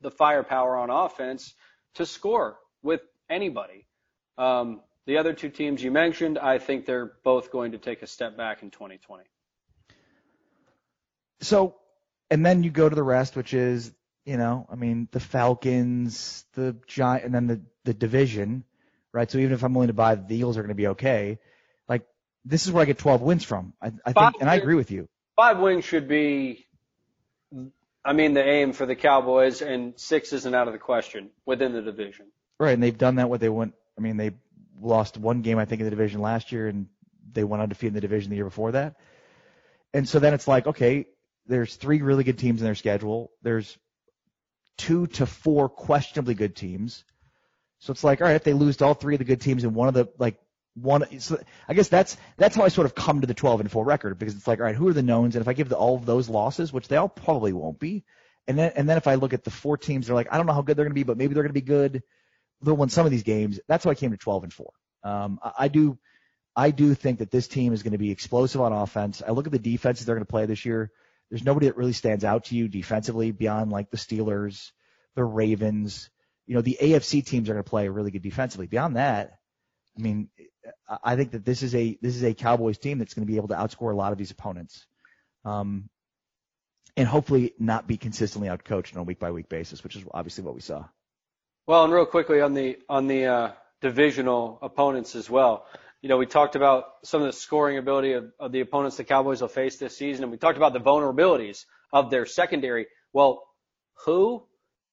the 0.00 0.10
firepower 0.10 0.76
on 0.76 0.90
offense 0.90 1.54
to 1.94 2.06
score 2.06 2.58
with 2.82 3.00
anybody. 3.28 3.86
Um, 4.36 4.80
the 5.06 5.18
other 5.18 5.32
two 5.32 5.48
teams 5.48 5.82
you 5.82 5.90
mentioned, 5.90 6.38
I 6.38 6.58
think 6.58 6.84
they're 6.84 7.12
both 7.24 7.50
going 7.50 7.72
to 7.72 7.78
take 7.78 8.02
a 8.02 8.06
step 8.06 8.36
back 8.36 8.62
in 8.62 8.70
2020. 8.70 9.24
So, 11.40 11.76
and 12.30 12.44
then 12.44 12.62
you 12.62 12.70
go 12.70 12.88
to 12.88 12.94
the 12.94 13.02
rest, 13.02 13.34
which 13.36 13.54
is, 13.54 13.92
you 14.28 14.36
know, 14.36 14.66
I 14.70 14.74
mean, 14.74 15.08
the 15.10 15.20
Falcons, 15.20 16.44
the 16.52 16.76
Giant, 16.86 17.24
and 17.24 17.34
then 17.34 17.46
the, 17.46 17.62
the 17.84 17.94
division, 17.94 18.62
right? 19.10 19.30
So 19.30 19.38
even 19.38 19.52
if 19.52 19.64
I'm 19.64 19.72
willing 19.72 19.88
to 19.88 19.94
buy 19.94 20.16
the 20.16 20.36
Eagles 20.36 20.58
are 20.58 20.60
going 20.60 20.68
to 20.68 20.74
be 20.74 20.88
okay, 20.88 21.38
like, 21.88 22.02
this 22.44 22.66
is 22.66 22.72
where 22.72 22.82
I 22.82 22.84
get 22.84 22.98
12 22.98 23.22
wins 23.22 23.44
from. 23.44 23.72
I, 23.80 23.90
I 24.04 24.12
Five 24.12 24.32
think, 24.32 24.42
and 24.42 24.50
I 24.50 24.56
agree 24.56 24.74
with 24.74 24.90
you. 24.90 25.08
Five 25.34 25.58
wins 25.60 25.86
should 25.86 26.08
be, 26.08 26.66
I 28.04 28.12
mean, 28.12 28.34
the 28.34 28.44
aim 28.44 28.74
for 28.74 28.84
the 28.84 28.94
Cowboys, 28.94 29.62
and 29.62 29.98
six 29.98 30.34
isn't 30.34 30.54
out 30.54 30.66
of 30.66 30.74
the 30.74 30.78
question 30.78 31.30
within 31.46 31.72
the 31.72 31.80
division. 31.80 32.26
Right, 32.60 32.74
and 32.74 32.82
they've 32.82 32.98
done 32.98 33.14
that. 33.14 33.30
What 33.30 33.40
they 33.40 33.48
went, 33.48 33.72
I 33.96 34.02
mean, 34.02 34.18
they 34.18 34.32
lost 34.78 35.16
one 35.16 35.40
game, 35.40 35.56
I 35.56 35.64
think, 35.64 35.80
in 35.80 35.86
the 35.86 35.90
division 35.90 36.20
last 36.20 36.52
year, 36.52 36.68
and 36.68 36.88
they 37.32 37.44
went 37.44 37.62
undefeated 37.62 37.92
in 37.92 37.94
the 37.94 38.02
division 38.02 38.28
the 38.28 38.36
year 38.36 38.44
before 38.44 38.72
that. 38.72 38.96
And 39.94 40.06
so 40.06 40.18
then 40.18 40.34
it's 40.34 40.46
like, 40.46 40.66
okay, 40.66 41.06
there's 41.46 41.76
three 41.76 42.02
really 42.02 42.24
good 42.24 42.38
teams 42.38 42.60
in 42.60 42.66
their 42.66 42.74
schedule. 42.74 43.30
There's 43.40 43.78
two 44.78 45.06
to 45.08 45.26
four 45.26 45.68
questionably 45.68 46.34
good 46.34 46.56
teams. 46.56 47.04
So 47.80 47.92
it's 47.92 48.02
like, 48.02 48.20
all 48.20 48.26
right, 48.26 48.36
if 48.36 48.44
they 48.44 48.54
lose 48.54 48.78
to 48.78 48.86
all 48.86 48.94
three 48.94 49.14
of 49.14 49.18
the 49.18 49.24
good 49.24 49.40
teams 49.40 49.64
and 49.64 49.74
one 49.74 49.88
of 49.88 49.94
the 49.94 50.08
like 50.18 50.38
one, 50.74 51.20
so 51.20 51.40
I 51.68 51.74
guess 51.74 51.88
that's 51.88 52.16
that's 52.36 52.56
how 52.56 52.62
I 52.62 52.68
sort 52.68 52.86
of 52.86 52.94
come 52.94 53.20
to 53.20 53.26
the 53.26 53.34
12 53.34 53.60
and 53.60 53.70
four 53.70 53.84
record 53.84 54.18
because 54.18 54.34
it's 54.34 54.46
like, 54.46 54.60
all 54.60 54.64
right, 54.64 54.74
who 54.74 54.88
are 54.88 54.92
the 54.92 55.02
knowns? 55.02 55.36
And 55.36 55.42
if 55.42 55.48
I 55.48 55.52
give 55.52 55.68
the, 55.68 55.76
all 55.76 55.96
of 55.96 56.06
those 56.06 56.28
losses, 56.28 56.72
which 56.72 56.88
they 56.88 56.96
all 56.96 57.08
probably 57.08 57.52
won't 57.52 57.78
be, 57.78 58.04
and 58.46 58.58
then 58.58 58.72
and 58.76 58.88
then 58.88 58.96
if 58.96 59.06
I 59.06 59.16
look 59.16 59.32
at 59.32 59.44
the 59.44 59.50
four 59.50 59.76
teams, 59.76 60.06
they're 60.06 60.16
like, 60.16 60.32
I 60.32 60.36
don't 60.36 60.46
know 60.46 60.54
how 60.54 60.62
good 60.62 60.76
they're 60.76 60.84
going 60.84 60.92
to 60.92 61.00
be, 61.00 61.04
but 61.04 61.18
maybe 61.18 61.34
they're 61.34 61.42
going 61.42 61.54
to 61.54 61.60
be 61.60 61.60
good. 61.60 62.02
They'll 62.62 62.76
win 62.76 62.88
some 62.88 63.06
of 63.06 63.12
these 63.12 63.22
games. 63.22 63.60
That's 63.68 63.84
how 63.84 63.90
I 63.90 63.94
came 63.94 64.10
to 64.10 64.16
12 64.16 64.44
and 64.44 64.52
four. 64.52 64.72
Um, 65.04 65.38
I, 65.42 65.52
I 65.58 65.68
do, 65.68 65.98
I 66.56 66.70
do 66.72 66.94
think 66.94 67.20
that 67.20 67.30
this 67.30 67.46
team 67.46 67.72
is 67.72 67.84
going 67.84 67.92
to 67.92 67.98
be 67.98 68.10
explosive 68.10 68.60
on 68.60 68.72
offense. 68.72 69.22
I 69.24 69.30
look 69.30 69.46
at 69.46 69.52
the 69.52 69.60
defenses 69.60 70.06
they're 70.06 70.16
going 70.16 70.26
to 70.26 70.30
play 70.30 70.46
this 70.46 70.64
year. 70.64 70.90
There's 71.30 71.44
nobody 71.44 71.66
that 71.66 71.76
really 71.76 71.92
stands 71.92 72.24
out 72.24 72.46
to 72.46 72.56
you 72.56 72.68
defensively 72.68 73.30
beyond 73.32 73.70
like 73.70 73.90
the 73.90 73.96
Steelers, 73.96 74.70
the 75.14 75.24
Ravens. 75.24 76.10
You 76.46 76.54
know, 76.54 76.62
the 76.62 76.78
AFC 76.80 77.24
teams 77.24 77.48
are 77.48 77.52
going 77.52 77.64
to 77.64 77.68
play 77.68 77.88
really 77.88 78.10
good 78.10 78.22
defensively. 78.22 78.66
Beyond 78.66 78.96
that, 78.96 79.38
I 79.96 80.02
mean, 80.02 80.30
I- 81.02 81.16
think 81.16 81.32
that 81.32 81.44
this 81.44 81.62
is 81.62 81.74
a 81.74 81.98
this 82.00 82.16
is 82.16 82.22
a 82.22 82.34
Cowboys 82.34 82.78
team 82.78 82.98
that's 82.98 83.14
going 83.14 83.26
to 83.26 83.30
be 83.30 83.36
able 83.36 83.48
to 83.48 83.54
outscore 83.54 83.92
a 83.92 83.96
lot 83.96 84.12
of 84.12 84.18
these 84.18 84.30
opponents, 84.30 84.86
um, 85.44 85.88
and 86.96 87.06
hopefully 87.06 87.54
not 87.58 87.86
be 87.86 87.96
consistently 87.96 88.48
outcoached 88.48 88.94
on 88.94 89.00
a 89.00 89.04
week 89.04 89.18
by 89.18 89.30
week 89.30 89.48
basis, 89.48 89.82
which 89.84 89.96
is 89.96 90.04
obviously 90.12 90.44
what 90.44 90.54
we 90.54 90.60
saw. 90.60 90.84
Well, 91.66 91.84
and 91.84 91.92
real 91.92 92.06
quickly 92.06 92.40
on 92.40 92.54
the 92.54 92.78
on 92.88 93.08
the 93.08 93.26
uh, 93.26 93.52
divisional 93.80 94.58
opponents 94.62 95.14
as 95.14 95.28
well. 95.28 95.66
You 96.02 96.08
know, 96.08 96.16
we 96.16 96.26
talked 96.26 96.54
about 96.54 96.84
some 97.02 97.22
of 97.22 97.26
the 97.26 97.32
scoring 97.32 97.76
ability 97.76 98.12
of, 98.12 98.30
of 98.38 98.52
the 98.52 98.60
opponents 98.60 98.96
the 98.96 99.04
Cowboys 99.04 99.40
will 99.40 99.48
face 99.48 99.78
this 99.78 99.96
season, 99.96 100.22
and 100.24 100.30
we 100.30 100.38
talked 100.38 100.56
about 100.56 100.72
the 100.72 100.80
vulnerabilities 100.80 101.64
of 101.92 102.10
their 102.10 102.24
secondary. 102.24 102.86
Well, 103.12 103.42
who 104.04 104.44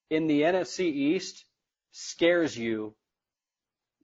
in 0.10 0.28
the 0.28 0.42
NFC 0.42 0.82
East 0.82 1.46
scares 1.92 2.58
you 2.58 2.96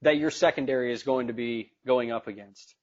that 0.03 0.17
your 0.17 0.31
secondary 0.31 0.93
is 0.93 1.03
going 1.03 1.27
to 1.27 1.33
be 1.33 1.71
going 1.87 2.11
up 2.11 2.27
against? 2.27 2.75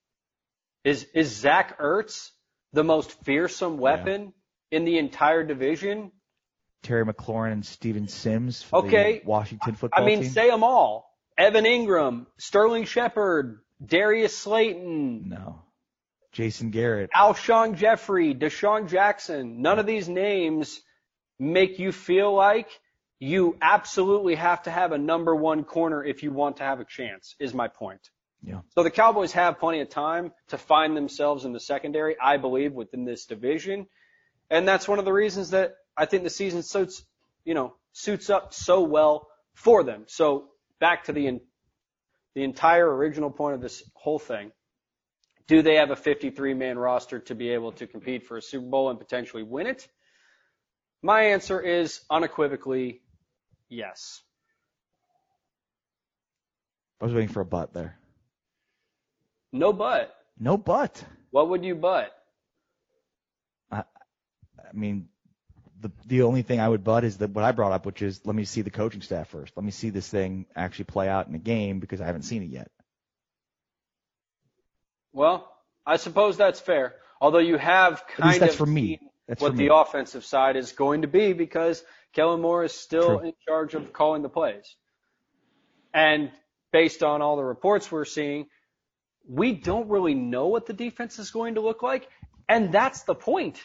Is 0.83 1.05
is 1.13 1.35
Zach 1.35 1.79
Ertz 1.79 2.31
the 2.73 2.83
most 2.83 3.11
fearsome 3.23 3.77
weapon 3.77 4.33
in 4.71 4.85
the 4.85 4.97
entire 4.97 5.43
division. 5.43 6.11
Terry 6.83 7.05
McLaurin 7.05 7.51
and 7.51 7.65
Steven 7.65 8.07
Sims 8.07 8.61
for 8.63 8.85
Okay. 8.85 9.21
Washington 9.25 9.75
football 9.75 10.01
I 10.01 10.05
mean, 10.05 10.21
team. 10.21 10.31
say 10.31 10.49
them 10.49 10.63
all. 10.63 11.09
Evan 11.37 11.65
Engram, 11.65 12.25
Sterling 12.37 12.85
Shepard, 12.85 13.59
Darius 13.85 14.37
Slayton, 14.37 15.29
no. 15.29 15.61
Jason 16.31 16.69
Garrett. 16.69 17.09
Alshon 17.15 17.75
Jeffery, 17.75 18.35
DeSean 18.35 18.89
Jackson. 18.89 19.61
None 19.61 19.79
of 19.79 19.85
these 19.85 20.07
names 20.07 20.81
make 21.39 21.79
you 21.79 21.91
feel 21.91 22.33
like 22.33 22.67
you 23.19 23.57
absolutely 23.61 24.35
have 24.35 24.63
to 24.63 24.71
have 24.71 24.91
a 24.91 24.97
number 24.97 25.35
one 25.35 25.63
corner 25.63 26.03
if 26.03 26.23
you 26.23 26.31
want 26.31 26.57
to 26.57 26.63
have 26.63 26.79
a 26.79 26.85
chance, 26.85 27.35
is 27.39 27.53
my 27.53 27.67
point. 27.67 28.09
Yeah. 28.41 28.61
So 28.75 28.83
the 28.83 28.91
Cowboys 28.91 29.33
have 29.33 29.59
plenty 29.59 29.81
of 29.81 29.89
time 29.89 30.31
to 30.49 30.57
find 30.57 30.95
themselves 30.95 31.43
in 31.43 31.51
the 31.51 31.59
secondary, 31.59 32.15
I 32.19 32.37
believe, 32.37 32.73
within 32.73 33.03
this 33.03 33.25
division. 33.25 33.87
And 34.49 34.67
that's 34.67 34.87
one 34.87 34.99
of 34.99 35.05
the 35.05 35.13
reasons 35.13 35.51
that 35.51 35.75
I 35.97 36.05
think 36.05 36.23
the 36.23 36.29
season 36.29 36.63
suits, 36.63 37.03
you 37.43 37.53
know, 37.53 37.75
suits 37.91 38.29
up 38.29 38.53
so 38.53 38.81
well 38.81 39.27
for 39.53 39.83
them. 39.83 40.05
So 40.07 40.49
back 40.79 41.05
to 41.05 41.13
the, 41.13 41.41
the 42.35 42.43
entire 42.43 42.87
original 42.87 43.29
point 43.29 43.55
of 43.55 43.61
this 43.61 43.83
whole 43.93 44.19
thing. 44.19 44.51
Do 45.47 45.61
they 45.61 45.75
have 45.75 45.89
a 45.89 45.95
53 45.95 46.53
man 46.53 46.77
roster 46.77 47.19
to 47.19 47.35
be 47.35 47.49
able 47.49 47.71
to 47.73 47.87
compete 47.87 48.27
for 48.27 48.37
a 48.37 48.41
Super 48.41 48.67
Bowl 48.67 48.89
and 48.89 48.99
potentially 48.99 49.43
win 49.43 49.67
it? 49.67 49.87
My 51.01 51.21
answer 51.23 51.59
is 51.59 52.01
unequivocally 52.09 53.01
yes. 53.69 54.21
I 57.01 57.05
was 57.05 57.13
waiting 57.13 57.29
for 57.29 57.41
a 57.41 57.45
butt 57.45 57.73
there. 57.73 57.97
No 59.51 59.73
butt. 59.73 60.13
No 60.37 60.57
butt. 60.57 61.03
What 61.31 61.49
would 61.49 61.63
you 61.63 61.75
but? 61.75 62.11
I 63.71 63.83
mean, 64.73 65.07
the 65.81 65.91
the 66.05 66.21
only 66.23 66.41
thing 66.41 66.59
I 66.59 66.67
would 66.67 66.83
butt 66.83 67.03
is 67.03 67.17
that 67.17 67.31
what 67.31 67.43
I 67.43 67.51
brought 67.51 67.71
up, 67.71 67.85
which 67.85 68.01
is 68.01 68.25
let 68.25 68.35
me 68.35 68.45
see 68.45 68.61
the 68.61 68.69
coaching 68.69 69.01
staff 69.01 69.29
first. 69.29 69.53
Let 69.55 69.63
me 69.63 69.71
see 69.71 69.89
this 69.89 70.07
thing 70.07 70.45
actually 70.55 70.85
play 70.85 71.07
out 71.07 71.27
in 71.27 71.35
a 71.35 71.39
game 71.39 71.79
because 71.79 72.01
I 72.01 72.05
haven't 72.05 72.23
seen 72.23 72.43
it 72.43 72.49
yet. 72.49 72.69
Well, 75.13 75.51
I 75.85 75.97
suppose 75.97 76.37
that's 76.37 76.59
fair. 76.59 76.95
Although 77.21 77.39
you 77.39 77.57
have 77.57 78.05
kind 78.07 78.41
that's 78.41 78.53
of 78.53 78.57
for 78.57 78.65
me. 78.65 78.81
seen 78.81 79.09
That's 79.27 79.41
what 79.41 79.51
for 79.51 79.57
the 79.57 79.73
offensive 79.73 80.25
side 80.25 80.55
is 80.55 80.71
going 80.71 81.01
to 81.03 81.07
be 81.07 81.33
because 81.33 81.83
Kellen 82.13 82.41
Moore 82.41 82.63
is 82.63 82.73
still 82.73 83.19
True. 83.19 83.27
in 83.27 83.33
charge 83.47 83.75
of 83.75 83.93
calling 83.93 84.21
the 84.21 84.29
plays. 84.29 84.75
And 85.93 86.31
based 86.71 87.03
on 87.03 87.21
all 87.21 87.35
the 87.35 87.43
reports 87.43 87.91
we're 87.91 88.05
seeing, 88.05 88.47
we 89.27 89.53
don't 89.53 89.89
really 89.89 90.15
know 90.15 90.47
what 90.47 90.65
the 90.65 90.73
defense 90.73 91.19
is 91.19 91.31
going 91.31 91.55
to 91.55 91.61
look 91.61 91.83
like. 91.83 92.07
And 92.47 92.71
that's 92.71 93.03
the 93.03 93.15
point. 93.15 93.59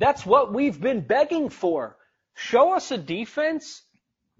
That's 0.00 0.24
what 0.24 0.52
we've 0.54 0.80
been 0.80 1.02
begging 1.02 1.50
for. 1.50 1.96
Show 2.34 2.72
us 2.74 2.90
a 2.90 2.96
defense 2.96 3.82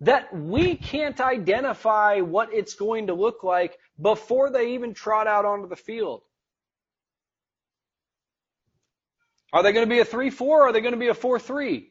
that 0.01 0.35
we 0.35 0.75
can't 0.75 1.21
identify 1.21 2.21
what 2.23 2.55
it's 2.55 2.75
going 2.75 3.09
to 3.09 3.15
look 3.15 3.45
like 3.45 3.77
before 4.01 4.51
they 4.51 4.73
even 4.73 4.95
trot 4.95 5.27
out 5.27 5.45
onto 5.45 5.69
the 5.69 5.77
field. 5.77 6.23
Are 9.53 9.63
they 9.63 9.73
going 9.73 9.87
to 9.87 9.95
be 9.95 10.01
a 10.01 10.05
3-4 10.07 10.41
or 10.41 10.63
are 10.69 10.73
they 10.73 10.81
going 10.81 10.95
to 10.95 10.99
be 10.99 11.09
a 11.09 11.15
4-3? 11.15 11.89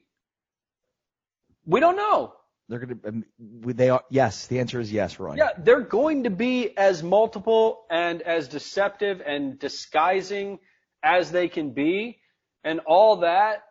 We 1.68 1.80
don't 1.80 1.96
know. 1.96 2.34
They're 2.70 2.80
gonna. 2.80 2.98
um, 3.06 3.26
They 3.40 3.90
are. 3.90 4.04
Yes. 4.10 4.48
The 4.48 4.60
answer 4.60 4.80
is 4.80 4.92
yes, 4.92 5.20
Roy. 5.20 5.36
Yeah, 5.36 5.50
they're 5.60 5.82
going 5.82 6.24
to 6.24 6.32
be 6.32 6.76
as 6.76 7.04
multiple 7.04 7.86
and 7.92 8.22
as 8.24 8.48
deceptive 8.48 9.22
and 9.24 9.60
disguising 9.60 10.60
as 11.04 11.32
they 11.32 11.50
can 11.50 11.72
be 11.72 12.20
and 12.64 12.80
all 12.82 13.18
that, 13.18 13.64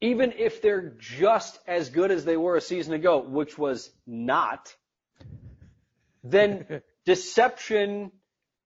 even 0.00 0.32
if 0.36 0.60
they're 0.60 0.94
just 0.98 1.58
as 1.66 1.88
good 1.88 2.10
as 2.10 2.24
they 2.24 2.36
were 2.36 2.56
a 2.56 2.60
season 2.60 2.94
ago, 2.94 3.20
which 3.20 3.56
was 3.56 3.90
not, 4.06 4.74
then 6.22 6.82
deception 7.06 8.12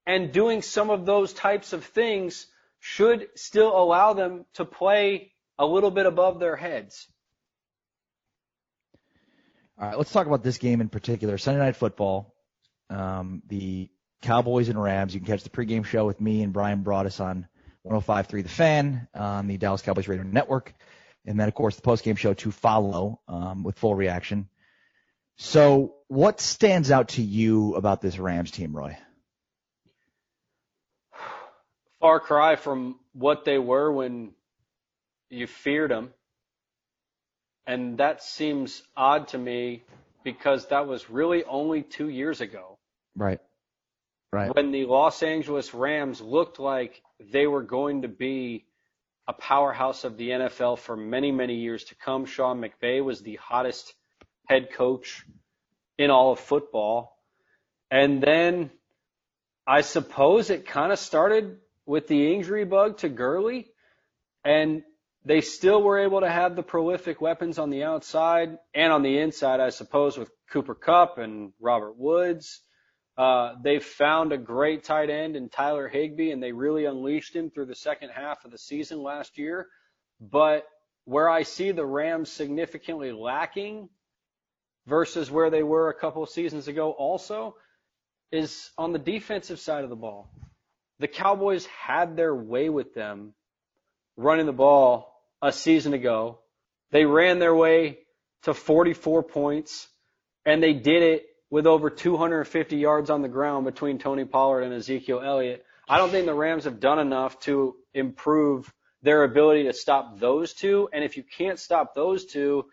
and 0.07 0.33
doing 0.33 0.62
some 0.62 0.90
of 0.90 1.05
those 1.05 1.33
types 1.33 1.72
of 1.72 1.85
things 1.85 2.46
should 2.81 3.29
still 3.35 3.77
allow 3.77 4.14
them 4.14 4.46
to 4.55 4.64
play 4.64 5.33
a 5.59 5.66
little 5.66 5.90
bit 5.90 6.07
above 6.07 6.40
their 6.40 6.57
heads. 6.57 7.07
All 9.81 9.87
right, 9.87 9.98
let's 9.98 10.11
talk 10.11 10.27
about 10.27 10.42
this 10.42 10.59
game 10.59 10.81
in 10.81 10.88
particular. 10.88 11.38
Sunday 11.38 11.61
Night 11.61 11.77
Football, 11.77 12.35
um, 12.90 13.42
the 13.46 13.88
Cowboys 14.22 14.68
and 14.68 14.83
Rams. 14.83 15.14
You 15.14 15.20
can 15.20 15.27
catch 15.27 15.44
the 15.44 15.51
pregame 15.51 15.85
show 15.85 16.05
with 16.05 16.20
me 16.20 16.42
and 16.42 16.53
Brian 16.53 16.83
Broaddus 16.83 17.20
on 17.20 17.46
105.3 17.87 18.43
The 18.43 18.49
Fan 18.49 19.09
on 19.14 19.47
the 19.47 19.57
Dallas 19.57 19.83
Cowboys 19.83 20.09
Radio 20.09 20.25
Network, 20.25 20.75
and 21.27 21.38
then 21.38 21.49
of 21.49 21.55
course 21.55 21.77
the 21.77 21.83
postgame 21.83 22.19
show 22.19 22.35
to 22.35 22.51
follow 22.51 23.21
um, 23.29 23.62
with 23.62 23.79
full 23.79 23.95
reaction. 23.95 24.49
So, 25.37 25.95
what 26.09 26.41
stands 26.41 26.91
out 26.91 27.11
to 27.11 27.23
you 27.23 27.75
about 27.77 28.01
this 28.01 28.19
Rams 28.19 28.51
team, 28.51 28.75
Roy? 28.75 28.99
far 32.01 32.21
cry 32.21 32.57
from 32.57 32.99
what 33.12 33.45
they 33.45 33.59
were 33.59 33.91
when 33.91 34.33
you 35.31 35.47
feared 35.47 35.91
them. 35.91 36.11
And 37.67 37.99
that 37.99 38.23
seems 38.23 38.83
odd 38.97 39.29
to 39.29 39.38
me 39.38 39.83
because 40.25 40.69
that 40.69 40.87
was 40.87 41.11
really 41.11 41.45
only 41.45 41.83
two 41.83 42.09
years 42.09 42.41
ago 42.41 42.79
Right. 43.19 43.41
Right. 44.33 44.55
when 44.55 44.73
the 44.73 44.85
Los 44.85 45.23
Angeles 45.23 45.73
Rams 45.73 46.21
looked 46.21 46.59
like 46.59 47.03
they 47.33 47.47
were 47.47 47.62
going 47.62 48.03
to 48.03 48.09
be 48.09 48.67
a 49.27 49.33
powerhouse 49.33 50.05
of 50.05 50.17
the 50.17 50.31
NFL 50.31 50.79
for 50.79 50.97
many, 50.97 51.33
many 51.33 51.57
years 51.57 51.85
to 51.85 51.95
come. 51.95 52.27
Sean 52.27 52.61
McVay 52.61 53.03
was 53.03 53.21
the 53.21 53.37
hottest 53.37 53.95
head 54.47 54.73
coach 54.73 55.25
in 55.99 56.11
all 56.11 56.33
of 56.33 56.41
football. 56.41 57.19
And 57.91 58.23
then 58.23 58.71
I 59.67 59.83
suppose 59.83 60.51
it 60.51 60.67
kind 60.67 60.93
of 60.93 60.99
started 60.99 61.59
with 61.85 62.07
the 62.07 62.35
injury 62.35 62.64
bug 62.64 62.99
to 62.99 63.09
Gurley 63.09 63.71
and 64.45 64.83
they 65.25 65.43
still 65.43 65.83
were 65.83 65.99
able 65.99 66.21
to 66.21 66.31
have 66.31 66.57
the 66.57 66.62
prolific 66.62 67.21
weapons 67.21 67.59
on 67.59 67.69
the 67.69 67.85
outside 67.85 68.57
and 68.75 68.93
on 68.93 69.03
the 69.03 69.19
inside, 69.19 69.61
I 69.61 69.71
suppose, 69.71 70.17
with 70.17 70.31
Cooper 70.51 70.75
Kupp 70.75 71.19
and 71.19 71.53
Robert 71.61 71.99
Woods. 71.99 72.62
Uh, 73.18 73.57
they 73.61 73.81
found 73.81 74.33
a 74.33 74.38
great 74.38 74.85
tight 74.85 75.11
end 75.11 75.35
in 75.35 75.48
Tyler 75.48 75.88
Higbee, 75.88 76.31
and 76.31 76.40
they 76.40 76.52
really 76.52 76.85
unleashed 76.85 77.35
him 77.35 77.50
through 77.50 77.66
the 77.66 77.74
second 77.74 78.11
half 78.11 78.44
of 78.44 78.52
the 78.52 78.59
season 78.59 79.02
last 79.02 79.38
year. 79.38 79.66
But 80.20 80.64
where 81.04 81.28
I 81.28 81.42
see 81.42 81.72
the 81.72 81.85
Rams 81.85 82.31
significantly 82.31 83.11
lacking 83.11 83.88
versus 84.87 85.31
where 85.31 85.50
they 85.50 85.64
were 85.64 85.88
a 85.88 85.94
couple 85.94 86.22
of 86.22 86.28
seasons 86.28 86.68
ago 86.68 86.92
also 86.92 87.57
is 88.31 88.70
on 88.78 88.92
the 88.92 88.98
defensive 89.00 89.59
side 89.59 89.83
of 89.83 89.90
the 89.90 89.96
ball. 89.96 90.31
The 91.00 91.09
Cowboys 91.09 91.66
had 91.66 92.16
their 92.16 92.35
way 92.35 92.68
with 92.68 92.94
them 92.94 93.35
running 94.16 94.46
the 94.46 94.52
ball 94.52 95.12
a 95.42 95.52
season 95.52 95.92
ago. 95.92 96.38
They 96.92 97.04
ran 97.04 97.38
their 97.38 97.54
way 97.54 97.98
to 98.42 98.54
44 98.54 99.22
points 99.24 99.88
and 100.44 100.62
they 100.62 100.72
did 100.72 101.02
it 101.02 101.26
with 101.50 101.66
over 101.66 101.90
250 101.90 102.76
yards 102.76 103.11
on 103.11 103.22
the 103.22 103.28
ground 103.28 103.64
between 103.64 103.98
Tony 103.98 104.24
Pollard 104.24 104.62
and 104.62 104.74
Ezekiel 104.74 105.20
Elliott. 105.24 105.64
I 105.88 105.96
don't 105.96 106.11
think 106.11 106.26
the 106.26 106.34
Rams 106.34 106.64
have 106.64 106.80
done 106.80 106.98
enough 106.98 107.38
to 107.40 107.76
improve 107.94 108.72
their 109.02 109.24
ability 109.24 109.64
to 109.64 109.72
stop 109.72 110.18
those 110.18 110.52
two. 110.52 110.88
And 110.92 111.02
if 111.04 111.16
you 111.16 111.22
can't 111.22 111.58
stop 111.58 111.94
those 111.94 112.26
two, 112.26 112.66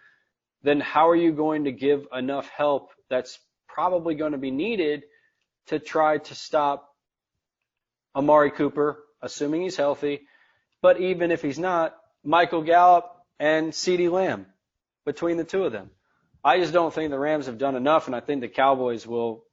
then 0.63 0.79
how 0.79 1.09
are 1.09 1.15
you 1.15 1.31
going 1.31 1.65
to 1.65 1.71
give 1.71 2.07
enough 2.11 2.49
help 2.49 2.91
that's 3.09 3.39
probably 3.67 4.15
going 4.15 4.31
to 4.33 4.37
be 4.37 4.51
needed 4.51 5.03
to 5.67 5.79
try 5.79 6.17
to 6.17 6.35
stop 6.35 6.89
Amari 8.15 8.51
Cooper, 8.51 9.03
assuming 9.21 9.61
he's 9.61 9.75
healthy, 9.75 10.21
but 10.81 10.99
even 11.01 11.31
if 11.31 11.41
he's 11.41 11.59
not, 11.59 11.95
Michael 12.23 12.61
Gallup 12.61 13.11
and 13.39 13.71
CeeDee 13.71 14.11
Lamb 14.11 14.45
between 15.05 15.37
the 15.37 15.43
two 15.43 15.65
of 15.65 15.71
them. 15.71 15.89
I 16.45 16.59
just 16.59 16.73
don't 16.73 16.93
think 16.93 17.09
the 17.09 17.17
Rams 17.17 17.47
have 17.47 17.57
done 17.57 17.75
enough, 17.75 18.05
and 18.05 18.15
I 18.15 18.19
think 18.19 18.41
the 18.41 18.47
Cowboys 18.47 19.07
will 19.07 19.43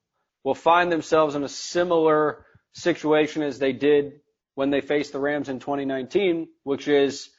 will 0.45 0.55
find 0.55 0.93
themselves 0.93 1.35
in 1.35 1.43
a 1.43 1.49
similar 1.49 2.45
situation 2.73 3.43
as 3.43 3.59
they 3.59 3.73
did 3.73 4.21
when 4.55 4.69
they 4.69 4.83
faced 4.83 5.13
the 5.13 5.19
Rams 5.19 5.49
in 5.49 5.59
2019, 5.59 6.49
which 6.65 6.89
is 6.89 7.31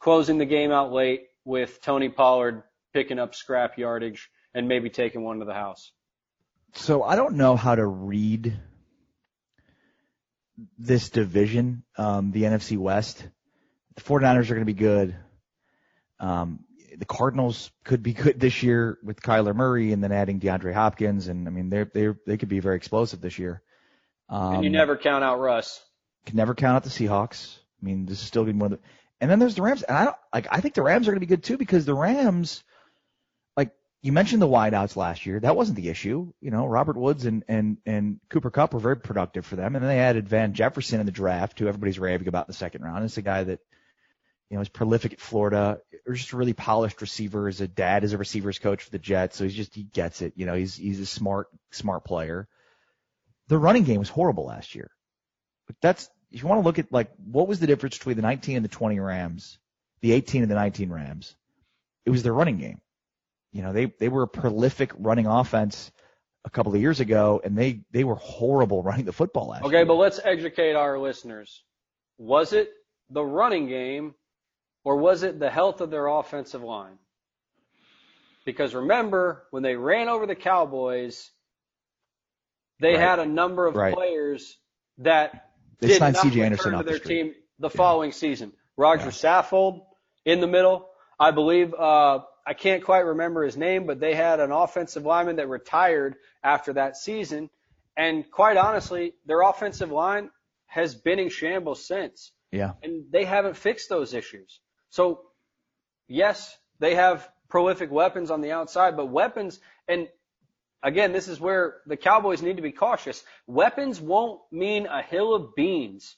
closing 0.00 0.38
the 0.38 0.44
game 0.46 0.72
out 0.72 0.92
late 0.92 1.20
with 1.44 1.80
Tony 1.82 2.08
Pollard 2.08 2.64
picking 2.92 3.20
up 3.20 3.36
scrap 3.36 3.78
yardage 3.78 4.28
and 4.54 4.66
maybe 4.66 4.90
taking 4.90 5.22
one 5.22 5.38
to 5.38 5.44
the 5.44 5.54
house. 5.54 5.92
So 6.74 7.04
I 7.04 7.14
don't 7.14 7.36
know 7.36 7.54
how 7.54 7.76
to 7.76 7.86
read 7.86 8.58
this 10.78 11.10
division, 11.10 11.84
um, 11.96 12.32
the 12.32 12.42
NFC 12.42 12.76
West. 12.76 13.24
The 13.94 14.02
49ers 14.02 14.50
are 14.50 14.54
going 14.54 14.60
to 14.60 14.64
be 14.64 14.72
good. 14.72 15.14
Um, 16.18 16.64
the 17.00 17.06
Cardinals 17.06 17.70
could 17.82 18.02
be 18.02 18.12
good 18.12 18.38
this 18.38 18.62
year 18.62 18.98
with 19.02 19.20
Kyler 19.20 19.54
Murray 19.54 19.92
and 19.92 20.04
then 20.04 20.12
adding 20.12 20.38
DeAndre 20.38 20.74
Hopkins. 20.74 21.28
And 21.28 21.48
I 21.48 21.50
mean, 21.50 21.70
they're, 21.70 21.90
they're, 21.92 22.16
they 22.26 22.36
could 22.36 22.50
be 22.50 22.60
very 22.60 22.76
explosive 22.76 23.20
this 23.20 23.38
year. 23.38 23.62
Um, 24.28 24.56
and 24.56 24.64
you 24.64 24.70
never 24.70 24.96
count 24.96 25.24
out 25.24 25.40
Russ. 25.40 25.82
can 26.26 26.36
never 26.36 26.54
count 26.54 26.76
out 26.76 26.84
the 26.84 26.90
Seahawks. 26.90 27.56
I 27.82 27.86
mean, 27.86 28.06
this 28.06 28.20
is 28.20 28.26
still 28.26 28.44
going 28.44 28.54
to 28.54 28.58
be 28.58 28.62
one 28.62 28.72
of 28.74 28.78
the, 28.78 28.84
And 29.20 29.30
then 29.30 29.38
there's 29.38 29.54
the 29.54 29.62
Rams, 29.62 29.82
and 29.82 29.96
I 29.96 30.04
don't 30.04 30.16
like. 30.32 30.46
I 30.50 30.60
think 30.60 30.74
the 30.74 30.82
Rams 30.82 31.08
are 31.08 31.12
going 31.12 31.20
to 31.20 31.26
be 31.26 31.34
good 31.34 31.42
too 31.42 31.56
because 31.56 31.86
the 31.86 31.94
Rams, 31.94 32.62
like 33.56 33.72
you 34.02 34.12
mentioned, 34.12 34.42
the 34.42 34.46
wideouts 34.46 34.94
last 34.94 35.24
year. 35.24 35.40
That 35.40 35.56
wasn't 35.56 35.76
the 35.76 35.88
issue. 35.88 36.32
You 36.40 36.50
know, 36.50 36.66
Robert 36.66 36.96
Woods 36.96 37.24
and 37.24 37.44
and 37.48 37.78
and 37.86 38.20
Cooper 38.28 38.50
Kupp 38.50 38.74
were 38.74 38.80
very 38.80 38.98
productive 38.98 39.46
for 39.46 39.56
them, 39.56 39.74
and 39.74 39.82
then 39.82 39.88
they 39.88 39.98
added 39.98 40.28
Van 40.28 40.52
Jefferson 40.52 41.00
in 41.00 41.06
the 41.06 41.12
draft, 41.12 41.58
who 41.58 41.66
everybody's 41.66 41.98
raving 41.98 42.28
about 42.28 42.46
in 42.46 42.52
the 42.52 42.58
second 42.58 42.82
round. 42.82 43.04
It's 43.04 43.16
a 43.16 43.22
guy 43.22 43.44
that 43.44 43.60
you 44.50 44.56
know, 44.56 44.60
is 44.60 44.68
prolific 44.68 45.14
at 45.14 45.20
Florida. 45.20 45.80
Or 46.06 46.14
just 46.14 46.32
a 46.32 46.36
really 46.36 46.52
polished 46.52 47.00
receiver. 47.00 47.46
As 47.46 47.60
a 47.60 47.68
dad, 47.68 48.04
as 48.04 48.12
a 48.12 48.18
receivers 48.18 48.58
coach 48.58 48.82
for 48.82 48.90
the 48.90 48.98
Jets, 48.98 49.36
so 49.36 49.44
he's 49.44 49.54
just 49.54 49.74
he 49.74 49.84
gets 49.84 50.22
it. 50.22 50.32
You 50.36 50.46
know, 50.46 50.54
he's 50.54 50.74
he's 50.74 50.98
a 50.98 51.06
smart 51.06 51.48
smart 51.70 52.04
player. 52.04 52.48
The 53.48 53.58
running 53.58 53.84
game 53.84 53.98
was 53.98 54.08
horrible 54.08 54.46
last 54.46 54.74
year, 54.74 54.90
but 55.66 55.76
that's 55.80 56.10
if 56.32 56.42
you 56.42 56.48
want 56.48 56.60
to 56.60 56.64
look 56.64 56.78
at 56.78 56.92
like 56.92 57.10
what 57.24 57.48
was 57.48 57.60
the 57.60 57.66
difference 57.66 57.96
between 57.96 58.16
the 58.16 58.22
19 58.22 58.56
and 58.56 58.64
the 58.64 58.68
20 58.68 58.98
Rams, 58.98 59.58
the 60.00 60.12
18 60.12 60.42
and 60.42 60.50
the 60.50 60.56
19 60.56 60.90
Rams, 60.90 61.36
it 62.04 62.10
was 62.10 62.22
their 62.22 62.32
running 62.32 62.58
game. 62.58 62.80
You 63.52 63.62
know, 63.62 63.72
they 63.72 63.86
they 63.86 64.08
were 64.08 64.22
a 64.22 64.28
prolific 64.28 64.92
running 64.98 65.26
offense 65.26 65.92
a 66.44 66.50
couple 66.50 66.74
of 66.74 66.80
years 66.80 66.98
ago, 66.98 67.40
and 67.44 67.56
they 67.56 67.82
they 67.92 68.04
were 68.04 68.16
horrible 68.16 68.82
running 68.82 69.04
the 69.04 69.12
football 69.12 69.48
last 69.48 69.62
okay, 69.62 69.72
year. 69.72 69.80
Okay, 69.82 69.88
but 69.88 69.94
let's 69.94 70.18
educate 70.24 70.74
our 70.74 70.98
listeners. 70.98 71.62
Was 72.18 72.52
it 72.52 72.70
the 73.10 73.24
running 73.24 73.66
game 73.68 74.14
or 74.84 74.96
was 74.96 75.22
it 75.22 75.38
the 75.38 75.50
health 75.50 75.80
of 75.80 75.90
their 75.90 76.06
offensive 76.06 76.62
line? 76.62 76.98
Because 78.44 78.74
remember, 78.74 79.44
when 79.50 79.62
they 79.62 79.76
ran 79.76 80.08
over 80.08 80.26
the 80.26 80.34
Cowboys, 80.34 81.30
they 82.80 82.92
right. 82.92 83.00
had 83.00 83.18
a 83.18 83.26
number 83.26 83.66
of 83.66 83.76
right. 83.76 83.94
players 83.94 84.56
that 84.98 85.50
they 85.80 85.88
did 85.88 85.98
signed 85.98 86.14
not 86.14 86.24
CJ 86.24 86.44
Anderson 86.44 86.72
to 86.78 86.82
their 86.82 86.98
the 86.98 87.04
team 87.04 87.34
the 87.58 87.68
yeah. 87.68 87.76
following 87.76 88.12
season. 88.12 88.52
Rodger 88.76 89.04
yeah. 89.04 89.10
Saffold 89.10 89.82
in 90.24 90.40
the 90.40 90.46
middle. 90.46 90.88
I 91.18 91.30
believe, 91.32 91.74
uh, 91.74 92.20
I 92.46 92.54
can't 92.54 92.82
quite 92.82 93.00
remember 93.00 93.44
his 93.44 93.56
name, 93.56 93.86
but 93.86 94.00
they 94.00 94.14
had 94.14 94.40
an 94.40 94.50
offensive 94.50 95.04
lineman 95.04 95.36
that 95.36 95.48
retired 95.48 96.16
after 96.42 96.72
that 96.72 96.96
season. 96.96 97.50
And 97.96 98.28
quite 98.30 98.56
honestly, 98.56 99.12
their 99.26 99.42
offensive 99.42 99.90
line 99.90 100.30
has 100.66 100.94
been 100.94 101.18
in 101.18 101.28
shambles 101.28 101.86
since. 101.86 102.32
Yeah. 102.50 102.72
And 102.82 103.04
they 103.12 103.24
haven't 103.24 103.56
fixed 103.56 103.90
those 103.90 104.14
issues. 104.14 104.60
So 104.90 105.22
yes, 106.08 106.56
they 106.78 106.94
have 106.94 107.28
prolific 107.48 107.90
weapons 107.90 108.30
on 108.30 108.40
the 108.40 108.52
outside, 108.52 108.96
but 108.96 109.06
weapons, 109.06 109.58
and 109.88 110.08
again, 110.82 111.12
this 111.12 111.28
is 111.28 111.40
where 111.40 111.76
the 111.86 111.96
Cowboys 111.96 112.42
need 112.42 112.56
to 112.56 112.62
be 112.62 112.72
cautious. 112.72 113.24
Weapons 113.46 114.00
won't 114.00 114.40
mean 114.50 114.86
a 114.86 115.02
hill 115.02 115.34
of 115.34 115.54
beans 115.54 116.16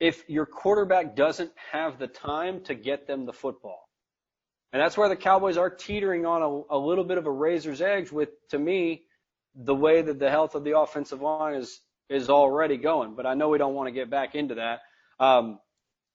if 0.00 0.28
your 0.28 0.46
quarterback 0.46 1.16
doesn't 1.16 1.50
have 1.72 1.98
the 1.98 2.06
time 2.06 2.62
to 2.64 2.74
get 2.74 3.06
them 3.06 3.26
the 3.26 3.32
football. 3.32 3.88
And 4.72 4.82
that's 4.82 4.96
where 4.96 5.08
the 5.08 5.16
Cowboys 5.16 5.56
are 5.56 5.70
teetering 5.70 6.26
on 6.26 6.42
a, 6.42 6.76
a 6.76 6.78
little 6.78 7.04
bit 7.04 7.18
of 7.18 7.26
a 7.26 7.30
razor's 7.30 7.80
edge 7.80 8.12
with, 8.12 8.28
to 8.50 8.58
me, 8.58 9.04
the 9.54 9.74
way 9.74 10.02
that 10.02 10.18
the 10.18 10.30
health 10.30 10.54
of 10.54 10.62
the 10.62 10.78
offensive 10.78 11.22
line 11.22 11.54
is, 11.54 11.80
is 12.08 12.28
already 12.28 12.76
going. 12.76 13.14
But 13.14 13.26
I 13.26 13.34
know 13.34 13.48
we 13.48 13.58
don't 13.58 13.74
want 13.74 13.88
to 13.88 13.92
get 13.92 14.10
back 14.10 14.34
into 14.34 14.56
that. 14.56 14.80
Um, 15.18 15.58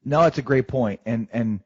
no, 0.05 0.23
it's 0.23 0.37
a 0.37 0.43
great 0.43 0.67
point. 0.67 1.01
And 1.05 1.27
and 1.31 1.59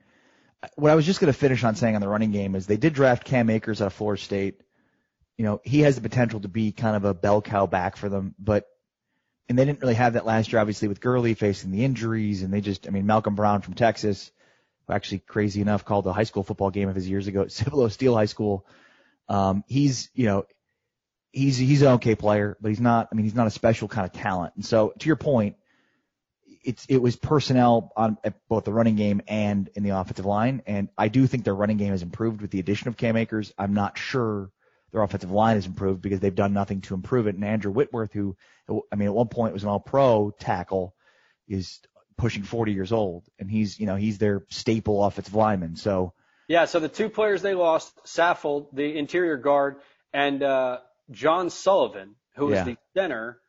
what 0.75 0.91
I 0.91 0.95
was 0.95 1.05
just 1.05 1.19
going 1.19 1.31
to 1.31 1.37
finish 1.37 1.63
on 1.63 1.75
saying 1.75 1.95
on 1.95 2.01
the 2.01 2.07
running 2.07 2.31
game 2.31 2.55
is 2.55 2.67
they 2.67 2.77
did 2.77 2.93
draft 2.93 3.23
Cam 3.23 3.49
Akers 3.49 3.81
out 3.81 3.87
of 3.87 3.93
Florida 3.93 4.21
State. 4.21 4.61
You 5.37 5.45
know, 5.45 5.61
he 5.63 5.81
has 5.81 5.95
the 5.95 6.01
potential 6.01 6.39
to 6.39 6.47
be 6.47 6.71
kind 6.71 6.95
of 6.95 7.05
a 7.05 7.13
bell 7.13 7.41
cow 7.41 7.67
back 7.67 7.95
for 7.95 8.09
them, 8.09 8.33
but 8.39 8.67
and 9.49 9.57
they 9.57 9.65
didn't 9.65 9.81
really 9.81 9.93
have 9.93 10.13
that 10.13 10.25
last 10.25 10.51
year, 10.51 10.59
obviously, 10.59 10.87
with 10.87 10.99
Gurley 10.99 11.33
facing 11.33 11.71
the 11.71 11.85
injuries, 11.85 12.43
and 12.43 12.53
they 12.53 12.59
just, 12.61 12.87
I 12.87 12.89
mean, 12.89 13.05
Malcolm 13.05 13.35
Brown 13.35 13.61
from 13.61 13.75
Texas, 13.75 14.31
who 14.85 14.93
actually 14.93 15.19
crazy 15.19 15.61
enough 15.61 15.85
called 15.85 16.05
the 16.05 16.13
high 16.13 16.23
school 16.23 16.43
football 16.43 16.69
game 16.69 16.89
of 16.89 16.95
his 16.95 17.07
years 17.07 17.27
ago 17.27 17.43
at 17.43 17.51
Cibolo 17.53 17.87
Steele 17.87 18.15
High 18.15 18.25
School. 18.25 18.65
Um, 19.29 19.63
he's, 19.67 20.09
you 20.13 20.25
know, 20.25 20.45
he's 21.31 21.57
he's 21.57 21.81
an 21.81 21.89
okay 21.93 22.15
player, 22.15 22.57
but 22.59 22.69
he's 22.69 22.81
not. 22.81 23.09
I 23.11 23.15
mean, 23.15 23.25
he's 23.25 23.35
not 23.35 23.47
a 23.47 23.51
special 23.51 23.87
kind 23.87 24.05
of 24.05 24.13
talent. 24.13 24.53
And 24.55 24.65
so, 24.65 24.93
to 24.99 25.07
your 25.07 25.15
point, 25.15 25.55
it's 26.63 26.85
it 26.89 26.97
was 27.01 27.15
personnel 27.15 27.91
on 27.95 28.17
at 28.23 28.35
both 28.49 28.65
the 28.65 28.73
running 28.73 28.95
game 28.95 29.21
and 29.27 29.69
in 29.75 29.83
the 29.83 29.91
offensive 29.91 30.25
line, 30.25 30.61
and 30.65 30.89
I 30.97 31.07
do 31.07 31.27
think 31.27 31.43
their 31.43 31.55
running 31.55 31.77
game 31.77 31.91
has 31.91 32.01
improved 32.03 32.41
with 32.41 32.51
the 32.51 32.59
addition 32.59 32.87
of 32.87 32.97
Cam 32.97 33.15
Akers. 33.17 33.53
I'm 33.57 33.73
not 33.73 33.97
sure 33.97 34.51
their 34.91 35.01
offensive 35.03 35.31
line 35.31 35.55
has 35.55 35.65
improved 35.65 36.01
because 36.01 36.19
they've 36.19 36.33
done 36.33 36.53
nothing 36.53 36.81
to 36.81 36.93
improve 36.93 37.27
it. 37.27 37.35
And 37.35 37.43
Andrew 37.43 37.71
Whitworth, 37.71 38.13
who 38.13 38.35
I 38.91 38.95
mean, 38.95 39.07
at 39.07 39.13
one 39.13 39.27
point 39.27 39.53
was 39.53 39.63
an 39.63 39.69
All-Pro 39.69 40.31
tackle, 40.39 40.95
is 41.47 41.79
pushing 42.17 42.43
40 42.43 42.73
years 42.73 42.91
old, 42.91 43.25
and 43.39 43.49
he's 43.49 43.79
you 43.79 43.85
know 43.85 43.95
he's 43.95 44.17
their 44.17 44.45
staple 44.49 45.03
offensive 45.03 45.35
lineman. 45.35 45.75
So 45.75 46.13
yeah, 46.47 46.65
so 46.65 46.79
the 46.79 46.89
two 46.89 47.09
players 47.09 47.41
they 47.41 47.53
lost, 47.55 47.91
Saffold, 48.05 48.67
the 48.73 48.97
interior 48.97 49.37
guard, 49.37 49.77
and 50.13 50.41
uh, 50.41 50.79
John 51.11 51.49
Sullivan, 51.49 52.15
who 52.35 52.47
was 52.47 52.55
Yeah. 52.55 52.63
the 52.63 52.77
center, 52.95 53.39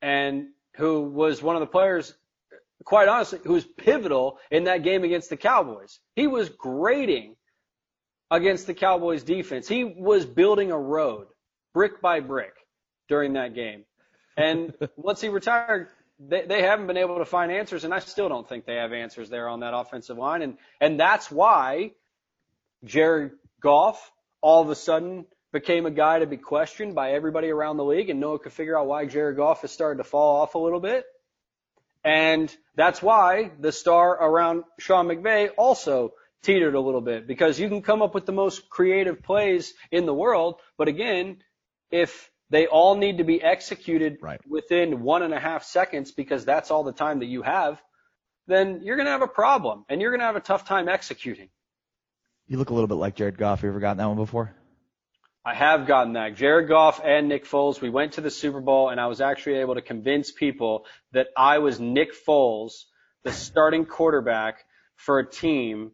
and 0.00 0.48
who 0.76 1.02
was 1.02 1.42
one 1.42 1.56
of 1.56 1.60
the 1.60 1.66
players, 1.66 2.14
quite 2.84 3.08
honestly, 3.08 3.40
who 3.44 3.54
was 3.54 3.64
pivotal 3.64 4.38
in 4.50 4.64
that 4.64 4.82
game 4.82 5.04
against 5.04 5.30
the 5.30 5.36
Cowboys. 5.36 5.98
He 6.14 6.26
was 6.26 6.48
grading 6.48 7.36
against 8.30 8.66
the 8.66 8.74
Cowboys 8.74 9.22
defense. 9.22 9.68
He 9.68 9.84
was 9.84 10.24
building 10.24 10.70
a 10.70 10.78
road 10.78 11.26
brick 11.72 12.00
by 12.00 12.20
brick 12.20 12.54
during 13.08 13.34
that 13.34 13.54
game. 13.54 13.84
And 14.36 14.74
once 14.96 15.20
he 15.20 15.28
retired, 15.28 15.88
they, 16.18 16.46
they 16.46 16.62
haven't 16.62 16.86
been 16.86 16.96
able 16.96 17.18
to 17.18 17.24
find 17.24 17.52
answers, 17.52 17.84
and 17.84 17.92
I 17.92 17.98
still 17.98 18.28
don't 18.28 18.48
think 18.48 18.64
they 18.64 18.76
have 18.76 18.92
answers 18.92 19.28
there 19.28 19.48
on 19.48 19.60
that 19.60 19.74
offensive 19.74 20.16
line. 20.16 20.42
And 20.42 20.58
and 20.80 20.98
that's 20.98 21.30
why 21.30 21.92
Jared 22.84 23.32
Goff 23.60 24.10
all 24.40 24.62
of 24.62 24.70
a 24.70 24.74
sudden 24.74 25.26
became 25.52 25.86
a 25.86 25.90
guy 25.90 26.18
to 26.18 26.26
be 26.26 26.36
questioned 26.36 26.94
by 26.94 27.12
everybody 27.12 27.48
around 27.48 27.76
the 27.76 27.84
league, 27.84 28.10
and 28.10 28.20
no 28.20 28.30
one 28.30 28.38
could 28.38 28.52
figure 28.52 28.78
out 28.78 28.86
why 28.86 29.06
Jared 29.06 29.36
Goff 29.36 29.62
has 29.62 29.70
started 29.70 29.98
to 29.98 30.04
fall 30.04 30.40
off 30.40 30.54
a 30.54 30.58
little 30.58 30.80
bit. 30.80 31.04
And 32.06 32.56
that's 32.76 33.02
why 33.02 33.50
the 33.58 33.72
star 33.72 34.10
around 34.12 34.62
Sean 34.78 35.08
McVay 35.08 35.50
also 35.58 36.12
teetered 36.44 36.76
a 36.76 36.80
little 36.80 37.00
bit 37.00 37.26
because 37.26 37.58
you 37.58 37.68
can 37.68 37.82
come 37.82 38.00
up 38.00 38.14
with 38.14 38.26
the 38.26 38.32
most 38.32 38.70
creative 38.70 39.24
plays 39.24 39.74
in 39.90 40.06
the 40.06 40.14
world, 40.14 40.60
but 40.78 40.86
again, 40.86 41.38
if 41.90 42.30
they 42.48 42.68
all 42.68 42.94
need 42.94 43.18
to 43.18 43.24
be 43.24 43.42
executed 43.42 44.18
Right. 44.22 44.40
within 44.48 45.02
one 45.02 45.22
and 45.22 45.34
a 45.34 45.40
half 45.40 45.64
seconds 45.64 46.12
because 46.12 46.44
that's 46.44 46.70
all 46.70 46.84
the 46.84 46.92
time 46.92 47.18
that 47.18 47.26
you 47.26 47.42
have, 47.42 47.82
then 48.46 48.82
you're 48.84 48.94
going 48.94 49.06
to 49.06 49.12
have 49.12 49.22
a 49.22 49.26
problem 49.26 49.84
and 49.88 50.00
you're 50.00 50.12
going 50.12 50.20
to 50.20 50.26
have 50.26 50.36
a 50.36 50.40
tough 50.40 50.64
time 50.64 50.88
executing. 50.88 51.48
you 52.46 52.56
look 52.58 52.70
a 52.70 52.74
little 52.74 52.86
bit 52.86 52.94
like 52.94 53.16
Jared 53.16 53.36
Goff. 53.36 53.64
You 53.64 53.68
ever 53.70 53.80
gotten 53.80 53.96
that 53.98 54.06
one 54.06 54.16
before? 54.16 54.54
I 55.46 55.54
have 55.54 55.86
gotten 55.86 56.14
that. 56.14 56.34
Jared 56.34 56.66
Goff 56.66 57.00
and 57.04 57.28
Nick 57.28 57.44
Foles, 57.46 57.80
we 57.80 57.88
went 57.88 58.14
to 58.14 58.20
the 58.20 58.32
Super 58.32 58.60
Bowl 58.60 58.88
and 58.88 59.00
I 59.00 59.06
was 59.06 59.20
actually 59.20 59.58
able 59.58 59.76
to 59.76 59.80
convince 59.80 60.32
people 60.32 60.86
that 61.12 61.28
I 61.36 61.58
was 61.58 61.78
Nick 61.78 62.14
Foles, 62.26 62.86
the 63.22 63.30
starting 63.30 63.84
quarterback 63.84 64.64
for 64.96 65.20
a 65.20 65.24
team 65.24 65.92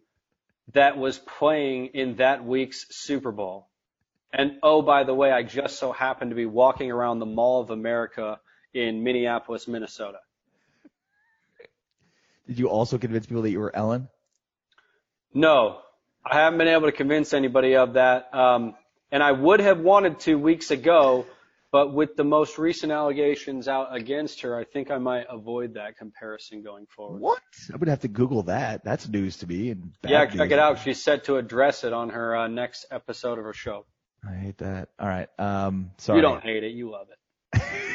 that 0.72 0.96
was 0.96 1.18
playing 1.18 1.88
in 1.88 2.16
that 2.16 2.46
week's 2.46 2.86
Super 2.96 3.30
Bowl. 3.30 3.68
And 4.32 4.52
oh, 4.62 4.80
by 4.80 5.04
the 5.04 5.12
way, 5.12 5.30
I 5.30 5.42
just 5.42 5.78
so 5.78 5.92
happened 5.92 6.30
to 6.30 6.34
be 6.34 6.46
walking 6.46 6.90
around 6.90 7.18
the 7.18 7.26
Mall 7.26 7.60
of 7.60 7.68
America 7.68 8.40
in 8.72 9.04
Minneapolis, 9.04 9.68
Minnesota. 9.68 10.20
Did 12.46 12.58
you 12.58 12.70
also 12.70 12.96
convince 12.96 13.26
people 13.26 13.42
that 13.42 13.50
you 13.50 13.60
were 13.60 13.76
Ellen? 13.76 14.08
No, 15.34 15.80
I 16.24 16.36
haven't 16.36 16.58
been 16.58 16.68
able 16.68 16.86
to 16.86 16.92
convince 16.92 17.34
anybody 17.34 17.76
of 17.76 17.94
that. 17.94 18.34
Um, 18.34 18.76
and 19.12 19.22
I 19.22 19.30
would 19.30 19.60
have 19.60 19.78
wanted 19.78 20.18
to 20.20 20.36
weeks 20.36 20.72
ago, 20.72 21.26
but 21.70 21.94
with 21.94 22.16
the 22.16 22.24
most 22.24 22.58
recent 22.58 22.90
allegations 22.90 23.68
out 23.68 23.94
against 23.94 24.40
her, 24.40 24.58
I 24.58 24.64
think 24.64 24.90
I 24.90 24.98
might 24.98 25.26
avoid 25.30 25.74
that 25.74 25.96
comparison 25.96 26.62
going 26.62 26.86
forward. 26.86 27.20
What? 27.20 27.42
I'm 27.72 27.78
gonna 27.78 27.92
have 27.92 28.00
to 28.00 28.08
Google 28.08 28.42
that. 28.44 28.84
That's 28.84 29.08
news 29.08 29.36
to 29.38 29.46
me. 29.46 29.70
And 29.70 29.92
Yeah, 30.06 30.26
check 30.26 30.50
it 30.50 30.58
out. 30.58 30.80
She's 30.80 31.02
set 31.02 31.24
to 31.24 31.36
address 31.36 31.84
it 31.84 31.92
on 31.92 32.10
her 32.10 32.34
uh, 32.34 32.48
next 32.48 32.86
episode 32.90 33.38
of 33.38 33.44
her 33.44 33.54
show. 33.54 33.86
I 34.28 34.34
hate 34.34 34.58
that. 34.58 34.88
All 34.98 35.08
right. 35.08 35.28
Um, 35.38 35.92
sorry. 35.98 36.18
You 36.18 36.22
don't 36.22 36.42
hate 36.42 36.64
it, 36.64 36.72
you 36.72 36.90
love 36.90 37.06
it. 37.10 37.62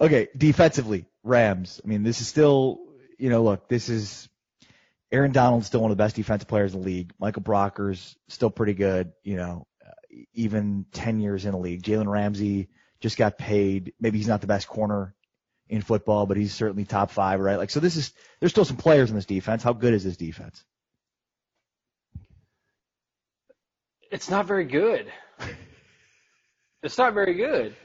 Okay, 0.00 0.28
defensively, 0.36 1.06
Rams. 1.22 1.80
I 1.84 1.86
mean, 1.86 2.02
this 2.02 2.20
is 2.20 2.26
still, 2.26 2.80
you 3.18 3.30
know, 3.30 3.44
look, 3.44 3.68
this 3.68 3.88
is 3.88 4.28
Aaron 5.12 5.32
Donald's 5.32 5.66
still 5.66 5.82
one 5.82 5.90
of 5.90 5.96
the 5.98 6.02
best 6.02 6.16
defensive 6.16 6.48
players 6.48 6.72
in 6.72 6.80
the 6.80 6.86
league. 6.86 7.12
Michael 7.20 7.42
Brockers 7.42 8.16
still 8.28 8.48
pretty 8.48 8.72
good, 8.72 9.12
you 9.22 9.36
know, 9.36 9.66
even 10.32 10.86
10 10.92 11.20
years 11.20 11.44
in 11.44 11.52
the 11.52 11.58
league. 11.58 11.82
Jalen 11.82 12.10
Ramsey 12.10 12.68
just 13.00 13.18
got 13.18 13.36
paid. 13.36 13.92
Maybe 14.00 14.16
he's 14.16 14.28
not 14.28 14.40
the 14.40 14.46
best 14.46 14.66
corner 14.66 15.14
in 15.68 15.82
football, 15.82 16.24
but 16.24 16.38
he's 16.38 16.54
certainly 16.54 16.86
top 16.86 17.10
five, 17.10 17.40
right? 17.40 17.56
Like, 17.56 17.68
so 17.68 17.78
this 17.78 17.96
is, 17.96 18.12
there's 18.40 18.52
still 18.52 18.64
some 18.64 18.78
players 18.78 19.10
in 19.10 19.16
this 19.16 19.26
defense. 19.26 19.62
How 19.62 19.74
good 19.74 19.92
is 19.92 20.02
this 20.02 20.16
defense? 20.16 20.64
It's 24.10 24.30
not 24.30 24.46
very 24.46 24.64
good. 24.64 25.12
It's 26.82 26.98
not 26.98 27.14
very 27.14 27.34
good. 27.34 27.76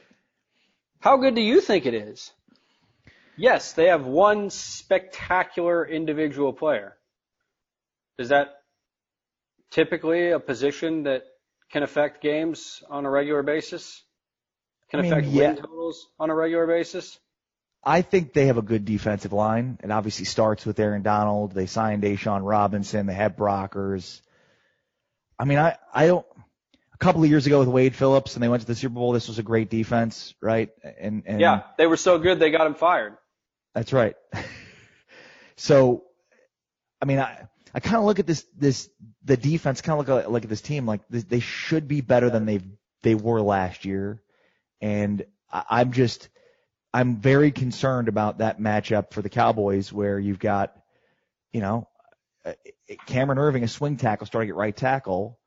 How 1.00 1.18
good 1.18 1.36
do 1.36 1.42
you 1.42 1.62
think 1.62 1.86
it 1.86 1.94
is? 1.94 2.32
Yes, 3.38 3.74
they 3.74 3.86
have 3.88 4.06
one 4.06 4.50
spectacular 4.50 5.86
individual 5.86 6.52
player. 6.52 6.98
Is 8.18 8.30
that 8.30 8.62
typically 9.72 10.32
a 10.32 10.40
position 10.40 11.04
that 11.04 11.24
can 11.72 11.84
affect 11.84 12.22
games 12.22 12.84
on 12.90 13.06
a 13.06 13.10
regular 13.10 13.44
basis? 13.44 14.04
Can 14.90 15.00
I 15.00 15.04
mean, 15.04 15.12
affect 15.12 15.28
yeah. 15.28 15.48
win 15.48 15.56
totals 15.58 16.08
on 16.20 16.30
a 16.30 16.36
regular 16.36 16.66
basis? 16.66 17.20
I 17.84 18.02
think 18.02 18.34
they 18.34 18.48
have 18.48 18.58
a 18.58 18.62
good 18.62 18.86
defensive 18.86 19.34
line. 19.34 19.80
It 19.84 19.92
obviously 19.92 20.26
starts 20.26 20.66
with 20.66 20.80
Aaron 20.80 21.04
Donald. 21.04 21.52
They 21.54 21.68
signed 21.68 22.04
A'Shawn 22.04 22.42
Robinson. 22.44 23.06
They 23.06 23.14
have 23.14 23.36
Brockers. 23.36 24.22
I 25.40 25.46
mean, 25.46 25.60
I, 25.60 25.78
I 25.94 26.08
don't, 26.08 26.26
a 26.94 26.98
couple 26.98 27.24
of 27.24 27.30
years 27.30 27.46
ago 27.46 27.60
with 27.60 27.68
Wade 27.68 27.96
Phillips 27.96 28.36
and 28.36 28.44
they 28.44 28.50
went 28.50 28.62
to 28.62 28.68
the 28.68 28.76
Super 28.76 28.96
Bowl, 28.96 29.12
this 29.12 29.28
was 29.28 29.40
a 29.40 29.44
great 29.44 29.70
defense, 29.70 30.34
right? 30.42 30.70
And, 31.00 31.24
and 31.28 31.40
Yeah, 31.40 31.64
they 31.78 31.86
were 31.86 31.98
so 31.98 32.18
good 32.18 32.40
they 32.40 32.50
got 32.50 32.66
him 32.66 32.74
fired. 32.74 33.18
That's 33.76 33.94
right. 33.94 34.16
so, 35.56 36.04
I 37.02 37.06
mean, 37.06 37.20
I, 37.20 37.48
I 37.78 37.80
kind 37.80 37.98
of 37.98 38.06
look 38.06 38.18
at 38.18 38.26
this, 38.26 38.44
this, 38.58 38.90
the 39.24 39.38
defense 39.38 39.82
kind 39.82 40.00
of 40.00 40.08
look 40.08 40.24
at, 40.24 40.32
look 40.32 40.42
at 40.42 40.50
this 40.50 40.62
team 40.62 40.88
like 40.88 41.02
they 41.10 41.42
should 41.42 41.88
be 41.88 42.02
better 42.02 42.32
than 42.32 42.48
they 42.48 42.62
they 43.04 43.14
were 43.14 43.40
last 43.40 43.86
year. 43.86 44.20
And 44.82 45.24
I, 45.54 45.64
I'm 45.70 45.92
just, 45.92 46.28
I'm 46.92 47.18
very 47.18 47.52
concerned 47.52 48.08
about 48.08 48.40
that 48.40 48.60
matchup 48.60 49.14
for 49.14 49.22
the 49.22 49.30
Cowboys 49.30 49.94
where 49.94 50.18
you've 50.18 50.40
got, 50.40 50.76
you 51.52 51.62
know, 51.62 51.88
uh, 52.44 52.54
Cameron 53.06 53.38
Erving, 53.38 53.62
a 53.62 53.68
swing 53.68 53.98
tackle 53.98 54.26
starting 54.26 54.50
at 54.50 54.56
right 54.56 54.76
tackle. 54.76 55.38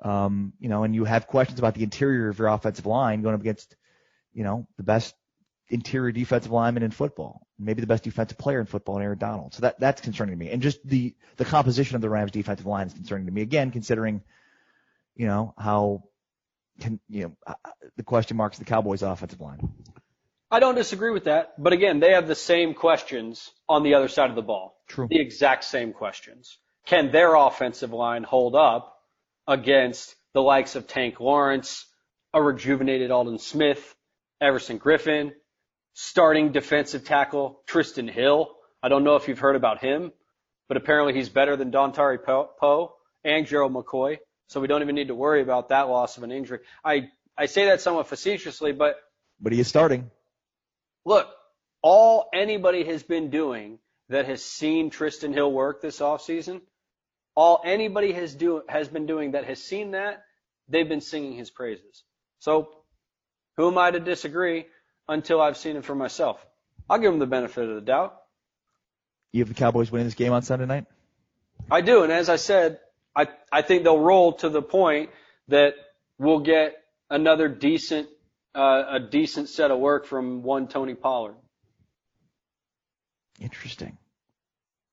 Um, 0.00 0.52
you 0.60 0.68
know, 0.68 0.84
and 0.84 0.94
you 0.94 1.04
have 1.04 1.26
questions 1.26 1.58
about 1.58 1.74
the 1.74 1.82
interior 1.82 2.28
of 2.28 2.38
your 2.38 2.46
offensive 2.46 2.86
line 2.86 3.22
going 3.22 3.34
up 3.34 3.40
against, 3.40 3.74
you 4.32 4.44
know, 4.44 4.68
the 4.76 4.84
best 4.84 5.12
interior 5.68 6.12
defensive 6.12 6.52
lineman 6.52 6.82
in 6.82 6.90
football, 6.90 7.46
maybe 7.58 7.80
the 7.80 7.86
best 7.86 8.04
defensive 8.04 8.38
player 8.38 8.60
in 8.60 8.66
football, 8.66 8.96
in 8.96 9.02
Aaron 9.02 9.18
Donald. 9.18 9.54
So 9.54 9.62
that 9.62 9.80
that's 9.80 10.00
concerning 10.00 10.38
to 10.38 10.44
me, 10.44 10.50
and 10.50 10.62
just 10.62 10.86
the 10.86 11.14
the 11.36 11.44
composition 11.44 11.96
of 11.96 12.02
the 12.02 12.10
Rams' 12.10 12.30
defensive 12.30 12.66
line 12.66 12.86
is 12.86 12.94
concerning 12.94 13.26
to 13.26 13.32
me. 13.32 13.42
Again, 13.42 13.70
considering, 13.70 14.22
you 15.16 15.26
know, 15.26 15.54
how, 15.58 16.04
can, 16.80 17.00
you 17.08 17.24
know, 17.24 17.36
uh, 17.46 17.54
the 17.96 18.02
question 18.02 18.36
marks 18.36 18.58
the 18.58 18.64
Cowboys' 18.64 19.02
offensive 19.02 19.40
line. 19.40 19.72
I 20.50 20.60
don't 20.60 20.76
disagree 20.76 21.10
with 21.10 21.24
that, 21.24 21.54
but 21.60 21.72
again, 21.72 21.98
they 21.98 22.12
have 22.12 22.28
the 22.28 22.34
same 22.34 22.74
questions 22.74 23.50
on 23.68 23.82
the 23.82 23.94
other 23.94 24.08
side 24.08 24.30
of 24.30 24.36
the 24.36 24.42
ball. 24.42 24.76
True. 24.86 25.08
The 25.10 25.20
exact 25.20 25.64
same 25.64 25.92
questions. 25.92 26.58
Can 26.86 27.10
their 27.10 27.34
offensive 27.34 27.92
line 27.92 28.22
hold 28.22 28.54
up 28.54 28.96
against 29.48 30.14
the 30.34 30.42
likes 30.42 30.76
of 30.76 30.86
Tank 30.86 31.18
Lawrence, 31.18 31.86
a 32.32 32.42
rejuvenated 32.42 33.10
Aldon 33.10 33.38
Smith, 33.38 33.94
Everson 34.40 34.78
Griffen, 34.78 35.32
starting 35.94 36.52
defensive 36.52 37.04
tackle 37.04 37.60
Trysten 37.66 38.10
Hill? 38.10 38.50
I 38.82 38.88
don't 38.88 39.04
know 39.04 39.16
if 39.16 39.28
you've 39.28 39.38
heard 39.38 39.56
about 39.56 39.80
him, 39.80 40.12
but 40.68 40.76
apparently 40.76 41.14
he's 41.14 41.28
better 41.28 41.56
than 41.56 41.70
Dontari 41.70 42.18
Poe 42.22 42.94
and 43.24 43.46
Gerald 43.46 43.72
McCoy. 43.72 44.18
So 44.48 44.60
we 44.60 44.66
don't 44.66 44.82
even 44.82 44.94
need 44.94 45.08
to 45.08 45.14
worry 45.14 45.40
about 45.40 45.70
that 45.70 45.88
loss 45.88 46.18
of 46.18 46.22
an 46.22 46.30
injury. 46.30 46.60
I, 46.84 47.08
I 47.36 47.46
say 47.46 47.66
that 47.66 47.80
somewhat 47.80 48.08
facetiously, 48.08 48.72
but 48.72 48.96
But 49.40 49.52
he 49.52 49.60
is 49.60 49.68
starting. 49.68 50.10
look, 51.04 51.28
all 51.82 52.28
anybody 52.34 52.84
has 52.84 53.02
been 53.02 53.30
doing 53.30 53.78
that 54.10 54.26
has 54.26 54.44
seen 54.44 54.90
Trysten 54.90 55.32
Hill 55.32 55.50
work 55.50 55.80
this 55.80 56.00
offseason, 56.00 56.60
all 57.34 57.62
anybody 57.64 58.12
has 58.12 58.34
do 58.34 58.62
has 58.68 58.88
been 58.88 59.06
doing 59.06 59.32
that 59.32 59.44
has 59.44 59.62
seen 59.62 59.92
that, 59.92 60.22
they've 60.68 60.88
been 60.88 61.00
singing 61.00 61.32
his 61.34 61.50
praises. 61.50 62.04
So 62.38 62.68
who 63.56 63.68
am 63.68 63.78
I 63.78 63.90
to 63.90 64.00
disagree 64.00 64.66
until 65.08 65.40
I've 65.40 65.56
seen 65.56 65.76
it 65.76 65.84
for 65.84 65.94
myself? 65.94 66.44
I'll 66.88 66.98
give 66.98 67.12
him 67.12 67.18
the 67.18 67.26
benefit 67.26 67.68
of 67.68 67.74
the 67.74 67.80
doubt. 67.80 68.16
You 69.32 69.40
have 69.40 69.48
the 69.48 69.54
Cowboys 69.54 69.90
winning 69.90 70.06
this 70.06 70.14
game 70.14 70.32
on 70.32 70.42
Sunday 70.42 70.66
night. 70.66 70.86
I 71.70 71.80
do, 71.80 72.02
and 72.02 72.12
as 72.12 72.28
I 72.28 72.36
said, 72.36 72.78
I 73.16 73.28
I 73.50 73.62
think 73.62 73.84
they'll 73.84 73.98
roll 73.98 74.34
to 74.34 74.48
the 74.48 74.62
point 74.62 75.10
that 75.48 75.74
we'll 76.18 76.40
get 76.40 76.74
another 77.10 77.48
decent 77.48 78.08
uh, 78.54 78.84
a 78.90 79.00
decent 79.00 79.48
set 79.48 79.70
of 79.70 79.78
work 79.78 80.06
from 80.06 80.42
one 80.42 80.68
Tony 80.68 80.94
Pollard. 80.94 81.34
Interesting. 83.40 83.98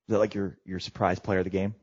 Is 0.07 0.13
that 0.13 0.19
like 0.19 0.33
your 0.33 0.57
your 0.65 0.79
surprise 0.79 1.19
player 1.19 1.39
of 1.39 1.43
the 1.43 1.51
game? 1.51 1.75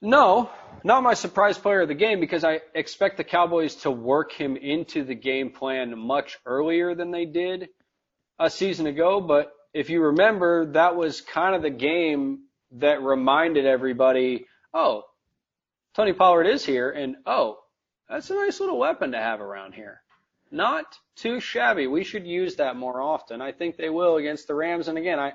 No, 0.00 0.50
not 0.84 1.02
my 1.02 1.14
surprise 1.14 1.58
player 1.58 1.80
of 1.80 1.88
the 1.88 1.94
game 1.94 2.20
because 2.20 2.44
I 2.44 2.60
expect 2.74 3.16
the 3.16 3.24
Cowboys 3.24 3.74
to 3.76 3.90
work 3.90 4.32
him 4.32 4.56
into 4.56 5.02
the 5.04 5.14
game 5.14 5.50
plan 5.50 5.98
much 5.98 6.38
earlier 6.46 6.94
than 6.94 7.10
they 7.10 7.24
did 7.24 7.68
a 8.38 8.48
season 8.48 8.86
ago. 8.86 9.20
But 9.20 9.52
if 9.74 9.90
you 9.90 10.02
remember, 10.02 10.66
that 10.72 10.94
was 10.94 11.20
kind 11.20 11.56
of 11.56 11.62
the 11.62 11.70
game 11.70 12.44
that 12.72 13.02
reminded 13.02 13.66
everybody, 13.66 14.46
oh, 14.72 15.02
Tony 15.94 16.12
Pollard 16.12 16.46
is 16.46 16.64
here, 16.64 16.90
and 16.90 17.16
oh, 17.26 17.58
that's 18.08 18.30
a 18.30 18.34
nice 18.34 18.60
little 18.60 18.78
weapon 18.78 19.12
to 19.12 19.18
have 19.18 19.40
around 19.40 19.74
here. 19.74 20.00
Not 20.50 20.86
too 21.16 21.40
shabby. 21.40 21.88
We 21.88 22.04
should 22.04 22.26
use 22.26 22.56
that 22.56 22.76
more 22.76 23.02
often. 23.02 23.42
I 23.42 23.52
think 23.52 23.76
they 23.76 23.90
will 23.90 24.16
against 24.16 24.46
the 24.46 24.54
Rams. 24.54 24.88
And 24.88 24.96
again, 24.96 25.18
I, 25.18 25.32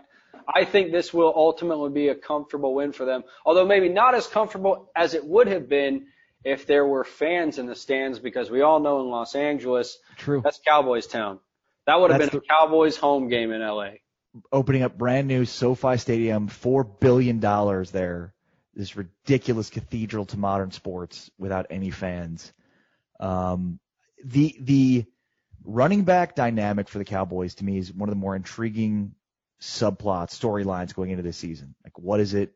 I 0.53 0.65
think 0.65 0.91
this 0.91 1.13
will 1.13 1.31
ultimately 1.36 1.89
be 1.91 2.07
a 2.09 2.15
comfortable 2.15 2.73
win 2.73 2.91
for 2.91 3.05
them, 3.05 3.23
although 3.45 3.65
maybe 3.65 3.89
not 3.89 4.15
as 4.15 4.27
comfortable 4.27 4.91
as 4.95 5.13
it 5.13 5.25
would 5.25 5.47
have 5.47 5.69
been 5.69 6.07
if 6.43 6.65
there 6.65 6.86
were 6.86 7.03
fans 7.03 7.57
in 7.59 7.67
the 7.67 7.75
stands, 7.75 8.19
because 8.19 8.49
we 8.49 8.61
all 8.61 8.79
know 8.79 8.99
in 9.01 9.07
Los 9.09 9.36
Angeles, 9.36 9.97
True. 10.17 10.41
that's 10.43 10.59
Cowboys 10.67 11.07
town. 11.07 11.39
That 11.86 11.99
would 11.99 12.11
have 12.11 12.19
That's 12.19 12.31
been 12.31 12.39
the- 12.39 12.45
a 12.45 12.47
Cowboys 12.47 12.97
home 12.97 13.29
game 13.29 13.51
in 13.51 13.61
LA. 13.61 13.91
Opening 14.51 14.81
up 14.81 14.97
brand 14.97 15.27
new 15.27 15.45
SoFi 15.45 15.97
Stadium, 15.97 16.47
four 16.47 16.84
billion 16.84 17.39
dollars 17.39 17.91
there. 17.91 18.34
This 18.73 18.95
ridiculous 18.95 19.69
cathedral 19.69 20.25
to 20.27 20.38
modern 20.38 20.71
sports 20.71 21.29
without 21.38 21.67
any 21.69 21.91
fans. 21.91 22.51
Um, 23.19 23.79
the 24.25 24.55
the 24.59 25.05
running 25.63 26.03
back 26.03 26.36
dynamic 26.36 26.89
for 26.89 26.97
the 26.97 27.05
Cowboys 27.05 27.55
to 27.55 27.65
me 27.65 27.77
is 27.77 27.93
one 27.93 28.09
of 28.09 28.15
the 28.15 28.19
more 28.19 28.36
intriguing 28.36 29.13
subplots, 29.64 30.38
storylines 30.38 30.93
going 30.93 31.09
into 31.09 31.24
this 31.24 31.38
season. 31.38 31.74
Like, 31.84 31.97
what 31.97 32.20
is 32.20 32.34
it? 32.34 32.53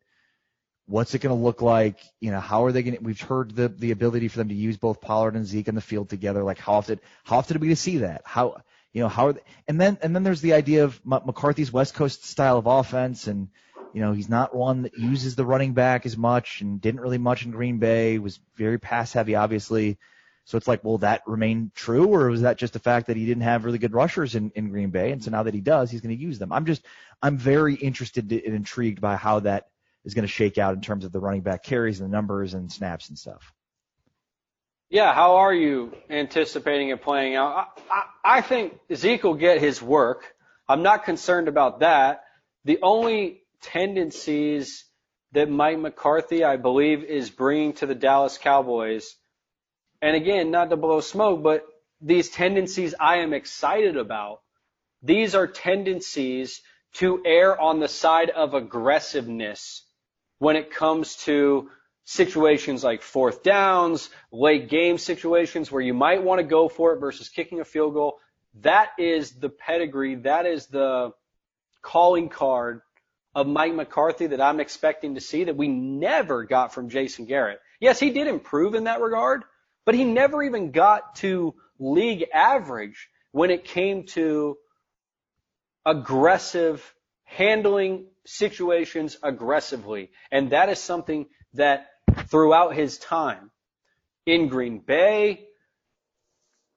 What's 0.88 1.16
it 1.16 1.20
going 1.20 1.36
to 1.36 1.44
look 1.44 1.62
like? 1.62 2.00
You 2.20 2.32
know, 2.32 2.40
how 2.40 2.66
are 2.66 2.72
they 2.72 2.84
going 2.84 2.98
to, 2.98 3.04
we've 3.04 3.20
heard 3.20 3.56
the, 3.56 3.70
the 3.70 3.92
ability 3.92 4.28
for 4.28 4.38
them 4.38 4.50
to 4.50 4.56
use 4.56 4.78
both 4.78 5.02
Pollard 5.02 5.36
and 5.36 5.46
Zeke 5.46 5.70
on 5.70 5.76
the 5.76 5.82
field 5.82 6.10
together. 6.10 6.44
Like, 6.44 6.60
how 6.60 6.74
often, 6.74 7.00
how 7.24 7.38
often 7.38 7.58
are 7.58 7.60
we 7.60 7.68
going 7.68 7.76
to 7.76 7.82
see 7.82 7.98
that? 8.00 8.22
How, 8.26 8.62
you 8.94 9.02
know, 9.02 9.10
how 9.10 9.28
are 9.28 9.34
they, 9.34 9.42
and 9.68 9.80
then, 9.80 9.98
and 10.02 10.16
then 10.16 10.24
there's 10.24 10.42
the 10.42 10.54
idea 10.54 10.84
of 10.84 11.00
M- 11.06 11.22
McCarthy's 11.26 11.72
West 11.72 11.94
Coast 11.94 12.26
style 12.26 12.58
of 12.58 12.68
offense 12.68 13.28
and, 13.28 13.50
you 13.94 14.02
know, 14.02 14.12
he's 14.12 14.30
not 14.30 14.56
one 14.56 14.84
that 14.84 14.98
uses 14.98 15.36
the 15.36 15.46
running 15.46 15.74
back 15.74 16.06
as 16.06 16.18
much 16.18 16.62
and 16.62 16.80
didn't 16.82 17.02
really 17.02 17.18
much 17.18 17.46
in 17.46 17.52
Green 17.52 17.80
Bay, 17.80 18.18
was 18.18 18.40
very 18.56 18.80
pass 18.80 19.14
heavy, 19.14 19.36
obviously. 19.36 19.98
So 20.48 20.58
it's 20.58 20.68
like, 20.68 20.82
will 20.82 21.00
that 21.00 21.24
remain 21.28 21.74
true, 21.76 22.08
or 22.08 22.30
was 22.30 22.44
that 22.44 22.58
just 22.58 22.72
the 22.72 22.80
fact 22.80 23.08
that 23.08 23.18
he 23.18 23.26
didn't 23.26 23.44
have 23.44 23.66
really 23.66 23.80
good 23.80 23.92
rushers 23.92 24.34
in, 24.34 24.50
in 24.56 24.70
Green 24.70 24.92
Bay, 24.92 25.12
and 25.12 25.22
so 25.22 25.30
now 25.30 25.44
that 25.44 25.54
he 25.54 25.60
does, 25.60 25.92
he's 25.92 26.00
going 26.00 26.18
to 26.18 26.24
use 26.24 26.40
them? 26.40 26.54
I'm 26.54 26.66
just, 26.66 26.86
I'm 27.22 27.38
very 27.38 27.76
interested 27.76 28.32
and 28.32 28.56
intrigued 28.56 29.02
by 29.02 29.18
how 29.18 29.42
that 29.42 29.68
is 30.06 30.14
going 30.14 30.24
to 30.24 30.32
shake 30.32 30.58
out 30.58 30.74
in 30.74 30.80
terms 30.80 31.04
of 31.04 31.12
the 31.12 31.20
running 31.20 31.42
back 31.42 31.64
carries 31.64 32.00
and 32.00 32.10
the 32.10 32.16
numbers 32.16 32.54
and 32.54 32.72
snaps 32.72 33.10
and 33.10 33.20
stuff. 33.20 33.54
Yeah, 34.90 35.14
how 35.14 35.36
are 35.36 35.54
you 35.54 35.94
anticipating 36.10 36.92
it 36.92 37.02
playing 37.02 37.36
out? 37.36 37.68
I, 37.90 37.94
I, 37.94 38.38
I 38.38 38.42
think 38.42 38.80
Zeke 38.96 39.26
will 39.26 39.34
get 39.34 39.60
his 39.60 39.82
work. 39.82 40.34
I'm 40.70 40.82
not 40.82 41.04
concerned 41.04 41.50
about 41.50 41.82
that. 41.82 42.24
The 42.64 42.80
only 42.82 43.42
tendencies 43.62 44.86
that 45.34 45.50
Mike 45.50 45.80
McCarthy, 45.80 46.46
I 46.46 46.56
believe, 46.56 47.04
is 47.04 47.30
bringing 47.30 47.74
to 47.74 47.86
the 47.86 47.96
Dallas 47.96 48.38
Cowboys, 48.38 49.14
and 50.02 50.16
again, 50.16 50.52
not 50.52 50.70
to 50.70 50.78
blow 50.78 51.02
smoke, 51.02 51.44
but 51.44 51.66
these 52.02 52.30
tendencies 52.30 52.94
I 53.00 53.18
am 53.18 53.34
excited 53.34 53.98
about. 53.98 54.42
These 55.02 55.36
are 55.36 55.48
tendencies 55.48 56.62
to 56.96 57.22
err 57.26 57.60
on 57.60 57.80
the 57.80 57.88
side 57.88 58.30
of 58.30 58.54
aggressiveness 58.54 59.84
when 60.40 60.56
it 60.56 60.72
comes 60.72 61.16
to 61.18 61.70
situations 62.06 62.84
like 62.84 63.02
fourth 63.02 63.44
downs, 63.44 64.10
late 64.32 64.70
game 64.70 64.98
situations 64.98 65.72
where 65.72 65.82
you 65.82 65.94
might 65.94 66.24
want 66.24 66.40
to 66.40 66.44
go 66.44 66.70
for 66.70 66.94
it 66.94 67.00
versus 67.00 67.30
kicking 67.30 67.60
a 67.60 67.66
field 67.66 67.94
goal. 67.94 68.20
That 68.62 68.92
is 68.98 69.34
the 69.34 69.50
pedigree. 69.50 70.16
That 70.16 70.46
is 70.46 70.68
the 70.68 71.12
calling 71.82 72.30
card 72.30 72.82
of 73.36 73.46
Mike 73.46 73.76
McCarthy 73.76 74.28
that 74.28 74.42
I'm 74.42 74.60
expecting 74.60 75.16
to 75.16 75.22
see 75.22 75.44
that 75.44 75.58
we 75.58 75.68
never 75.68 76.44
got 76.44 76.74
from 76.74 76.90
Jason 76.90 77.26
Garrett. 77.26 77.60
Yes, 77.80 78.00
he 78.00 78.10
did 78.10 78.28
improve 78.28 78.74
in 78.74 78.86
that 78.86 79.02
regard, 79.02 79.44
but 79.88 79.96
he 79.96 80.04
never 80.04 80.44
even 80.44 80.72
got 80.72 81.16
to 81.16 81.56
league 81.80 82.26
average 82.34 83.08
when 83.32 83.52
it 83.52 83.64
came 83.64 84.04
to 84.04 84.58
aggressive 85.86 86.94
handling 87.24 88.08
situations 88.26 89.16
aggressively. 89.24 90.12
And 90.30 90.50
that 90.50 90.68
is 90.68 90.80
something 90.80 91.28
that 91.54 91.88
throughout 92.26 92.76
his 92.76 92.98
time 92.98 93.50
in 94.26 94.50
Green 94.50 94.80
Bay, 94.80 95.46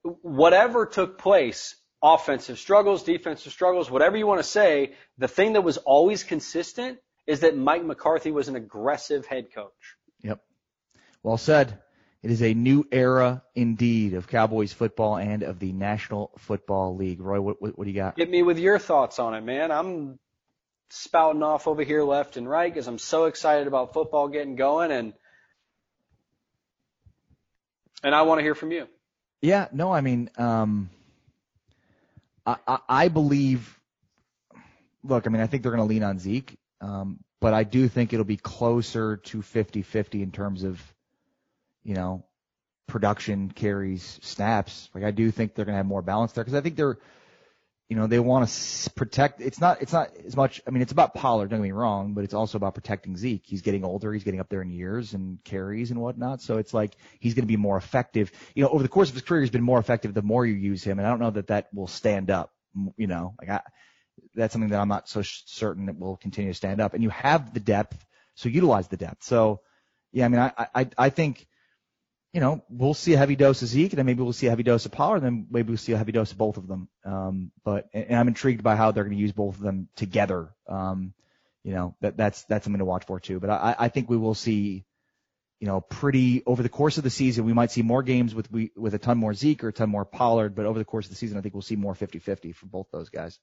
whatever 0.03 0.87
took 0.87 1.19
place, 1.19 1.75
offensive 2.01 2.61
struggles, 2.61 3.03
defensive 3.03 3.53
struggles, 3.53 3.91
whatever 3.91 4.19
you 4.19 4.29
want 4.29 4.39
to 4.39 4.49
say, 4.49 4.93
the 5.19 5.27
thing 5.27 5.55
that 5.55 5.63
was 5.63 5.79
always 5.79 6.23
consistent 6.23 7.01
is 7.27 7.41
that 7.41 7.57
Mike 7.57 7.85
McCarthy 7.85 8.31
was 8.31 8.47
an 8.47 8.55
aggressive 8.55 9.27
head 9.27 9.53
coach. 9.53 9.97
Yep. 10.23 10.41
Well 11.25 11.39
said. 11.39 11.81
It 12.23 12.31
is 12.31 12.43
a 12.43 12.53
new 12.53 12.87
era 12.93 13.43
indeed 13.55 14.15
of 14.15 14.29
Cowboys 14.29 14.73
football 14.73 15.17
and 15.17 15.43
of 15.43 15.59
the 15.59 15.73
National 15.73 16.33
Football 16.39 16.97
League. 16.97 17.21
Roy, 17.21 17.41
what, 17.41 17.63
what, 17.63 17.79
what 17.79 17.85
do 17.85 17.91
you 17.91 17.97
got? 17.97 18.17
Get 18.17 18.31
me 18.31 18.43
with 18.43 18.59
your 18.59 18.79
thoughts 18.79 19.19
on 19.19 19.35
it, 19.35 19.41
man. 19.41 19.71
I'm 19.71 20.19
spouting 20.91 21.43
off 21.43 21.67
over 21.67 21.83
here 21.83 22.03
left 22.03 22.37
and 22.37 22.49
right 22.49 22.73
because 22.73 22.89
I'm 22.89 22.99
so 22.99 23.25
excited 23.25 23.67
about 23.67 23.95
football 23.95 24.29
getting 24.29 24.57
going 24.57 24.91
and 24.91 25.15
and 28.03 28.15
I 28.15 28.23
want 28.23 28.39
to 28.39 28.43
hear 28.43 28.55
from 28.55 28.73
you. 28.73 28.87
Yeah, 29.43 29.69
no, 29.73 29.93
I 29.93 30.01
mean, 30.01 30.31
um, 30.37 30.91
I, 32.47 32.57
I, 32.67 32.79
I 32.89 33.09
believe. 33.09 33.79
Look, 35.03 35.27
I 35.27 35.31
mean, 35.31 35.41
I 35.41 35.47
think 35.47 35.63
they're 35.63 35.73
going 35.73 35.87
to 35.87 35.89
lean 35.89 36.03
on 36.03 36.19
Zeke, 36.19 36.59
um, 36.83 37.21
but 37.41 37.55
I 37.55 37.65
do 37.65 37.89
think 37.89 38.13
it'll 38.13 38.25
be 38.25 38.37
closer 38.37 39.17
to 39.17 39.39
50-50 39.39 40.23
in 40.23 40.31
terms 40.31 40.63
of, 40.63 40.79
you 41.85 41.95
know, 41.95 42.25
production, 42.87 43.51
carries, 43.51 44.19
snaps. 44.23 44.89
Like 44.95 45.05
I 45.05 45.11
do 45.11 45.31
think 45.31 45.55
they're 45.55 45.65
going 45.65 45.75
to 45.75 45.79
have 45.79 45.87
more 45.87 46.03
balance 46.03 46.33
there 46.33 46.45
because 46.45 46.57
I 46.57 46.61
think 46.61 46.77
they're, 46.77 46.99
you 47.89 47.97
know, 47.97 48.07
they 48.07 48.21
want 48.21 48.49
to 48.49 48.91
protect. 48.91 49.41
It's 49.41 49.61
not, 49.61 49.83
it's 49.83 49.93
not 49.93 50.11
as 50.25 50.37
much. 50.37 50.61
I 50.67 50.71
mean, 50.71 50.83
it's 50.83 50.93
about 50.93 51.13
Pollard. 51.15 51.51
Don't 51.51 51.59
get 51.59 51.65
me 51.65 51.73
wrong, 51.73 52.15
but 52.15 52.23
it's 52.23 52.35
also 52.35 52.57
about 52.57 52.75
protecting 52.75 53.17
Zeke. 53.17 53.43
He's 53.45 53.63
getting 53.63 53.85
older. 53.85 54.13
He's 54.13 54.23
getting 54.23 54.39
up 54.39 54.49
there 54.49 54.63
in 54.63 54.71
years 54.71 55.13
and 55.15 55.43
carries 55.43 55.91
and 55.91 56.01
whatnot. 56.01 56.41
So 56.41 56.59
it's 56.59 56.73
like 56.73 56.97
he's 57.19 57.35
going 57.35 57.45
to 57.45 57.49
be 57.49 57.57
more 57.57 57.77
effective. 57.77 58.31
You 58.55 58.63
know, 58.63 58.69
over 58.69 58.83
the 58.83 58.89
course 58.89 59.09
of 59.09 59.15
his 59.15 59.23
career, 59.23 59.41
he's 59.41 59.51
been 59.51 59.63
more 59.63 59.81
effective 59.81 60.15
the 60.15 60.23
more 60.23 60.47
you 60.47 60.55
use 60.55 60.85
him. 60.85 60.99
And 60.99 61.07
I 61.07 61.11
don't 61.11 61.19
know 61.19 61.31
that 61.31 61.49
that 61.49 61.69
will 61.75 61.89
stand 61.89 62.31
up. 62.31 62.53
You 62.97 63.09
know, 63.09 63.35
like 63.41 63.51
I, 63.51 63.61
that's 64.35 64.53
something 64.53 64.71
that 64.71 64.81
I'm 64.81 64.89
not 64.89 65.09
so 65.09 65.23
certain 65.23 65.89
it 65.89 65.99
will 65.99 66.17
continue 66.17 66.53
to 66.53 66.57
stand 66.57 66.81
up. 66.81 66.95
And 66.95 67.03
you 67.03 67.11
have 67.11 67.53
the 67.53 67.61
depth, 67.61 68.05
so 68.35 68.49
utilize 68.49 68.87
the 68.89 68.97
depth. 68.97 69.25
So, 69.25 69.63
yeah, 70.13 70.25
I 70.27 70.29
mean, 70.29 70.41
I, 70.41 70.67
I, 70.75 70.89
I 70.97 71.11
think 71.11 71.47
you 72.33 72.41
know, 72.41 72.63
we'll 72.69 72.95
see 72.95 73.15
a 73.15 73.19
heavy 73.19 73.35
dose 73.35 73.63
of 73.63 73.69
Zeke, 73.69 73.93
and 73.93 73.99
then 73.99 74.07
maybe 74.07 74.23
we'll 74.23 74.33
see 74.33 74.47
a 74.47 74.51
heavy 74.51 74.63
dose 74.63 74.87
of 74.87 74.93
Pollard, 74.93 75.17
and 75.17 75.25
then 75.25 75.47
maybe 75.51 75.69
we'll 75.69 75.79
see 75.79 75.93
a 75.93 75.99
heavy 75.99 76.13
dose 76.13 76.31
of 76.31 76.39
both 76.39 76.57
of 76.57 76.69
them. 76.69 76.89
Um, 77.05 77.51
but 77.65 77.89
and 77.93 78.17
I'm 78.17 78.29
intrigued 78.29 78.63
by 78.63 78.77
how 78.77 78.93
they're 78.93 79.05
going 79.05 79.17
to 79.17 79.21
use 79.21 79.33
both 79.33 79.57
of 79.57 79.63
them 79.63 79.89
together. 79.97 80.51
Um, 80.69 81.13
you 81.65 81.75
know, 81.75 81.97
that 82.01 82.17
that's 82.17 82.45
that's 82.45 82.65
something 82.65 82.79
to 82.79 82.85
watch 82.85 83.05
for 83.05 83.19
too. 83.19 83.41
But 83.41 83.51
I, 83.51 83.75
I 83.79 83.89
think 83.89 84.09
we 84.09 84.17
will 84.17 84.35
see, 84.35 84.85
you 85.59 85.67
know, 85.67 85.81
pretty 85.81 86.45
over 86.47 86.63
the 86.63 86.69
course 86.69 86.99
of 86.99 87.05
the 87.05 87.11
season, 87.11 87.45
we 87.45 87.53
might 87.53 87.73
see 87.73 87.83
more 87.83 88.05
games 88.05 88.33
with 88.33 88.51
we 88.51 88.71
with 88.77 88.95
a 88.95 88.99
ton 88.99 89.19
more 89.19 89.35
Zeke 89.35 89.65
or 89.65 89.69
a 89.69 89.73
ton 89.73 89.91
more 89.91 90.05
Pollard. 90.05 90.55
But 90.55 90.67
over 90.67 90.79
the 90.79 90.85
course 90.85 91.07
of 91.07 91.11
the 91.11 91.17
season, 91.17 91.37
I 91.37 91.41
think 91.41 91.55
we'll 91.55 91.63
see 91.63 91.77
more 91.77 91.95
50-50 91.95 92.55
for 92.55 92.67
both 92.67 92.87
those 92.93 93.09
guys. 93.09 93.41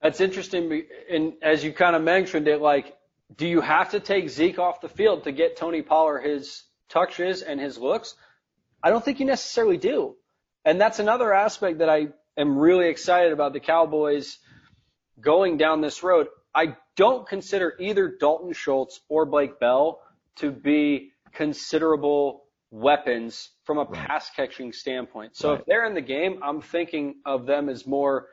That's 0.00 0.20
interesting, 0.20 0.84
and 1.10 1.34
as 1.42 1.64
you 1.64 1.72
kind 1.72 1.96
of 1.96 2.02
mentioned 2.02 2.46
it, 2.46 2.60
like, 2.60 2.96
do 3.36 3.48
you 3.48 3.60
have 3.60 3.90
to 3.90 4.00
take 4.00 4.28
Zeke 4.30 4.60
off 4.60 4.80
the 4.80 4.88
field 4.88 5.24
to 5.24 5.32
get 5.32 5.56
Tony 5.56 5.82
Pollard 5.82 6.20
his 6.20 6.62
touches 6.88 7.42
and 7.42 7.60
his 7.60 7.78
looks? 7.78 8.14
I 8.82 8.90
don't 8.90 9.04
think 9.04 9.20
you 9.20 9.26
necessarily 9.26 9.76
do. 9.76 10.16
And 10.64 10.80
that's 10.80 10.98
another 10.98 11.32
aspect 11.32 11.78
that 11.78 11.88
I 11.88 12.08
am 12.36 12.58
really 12.58 12.88
excited 12.88 13.32
about 13.32 13.52
the 13.52 13.60
Cowboys 13.60 14.38
going 15.20 15.56
down 15.56 15.80
this 15.80 16.02
road. 16.02 16.28
I 16.54 16.76
don't 16.96 17.26
consider 17.28 17.74
either 17.78 18.16
Dalton 18.18 18.52
Schultz 18.52 19.00
or 19.08 19.26
Blake 19.26 19.58
Bell 19.60 20.00
to 20.36 20.50
be 20.50 21.12
considerable 21.32 22.44
weapons 22.70 23.50
from 23.64 23.78
a 23.78 23.84
right. 23.84 24.06
pass 24.06 24.30
catching 24.34 24.72
standpoint. 24.72 25.36
So 25.36 25.50
right. 25.50 25.60
if 25.60 25.66
they're 25.66 25.86
in 25.86 25.94
the 25.94 26.00
game, 26.00 26.40
I'm 26.42 26.60
thinking 26.60 27.16
of 27.24 27.46
them 27.46 27.68
as 27.68 27.86
more 27.86 28.28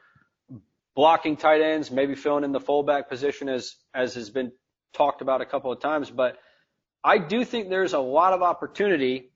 blocking 0.96 1.38
tight 1.38 1.62
ends, 1.62 1.92
maybe 1.92 2.16
filling 2.16 2.44
in 2.44 2.52
the 2.52 2.60
fullback 2.60 3.10
position 3.10 3.50
as 3.50 3.76
as 3.94 4.16
has 4.16 4.30
been 4.30 4.52
talked 4.94 5.22
about 5.22 5.42
a 5.42 5.46
couple 5.46 5.72
of 5.72 5.80
times, 5.80 6.10
but 6.10 6.38
I 7.06 7.20
do 7.20 7.46
think 7.46 7.70
there's 7.70 7.94
a 7.94 8.00
lot 8.00 8.34
of 8.34 8.42
opportunity 8.42 9.30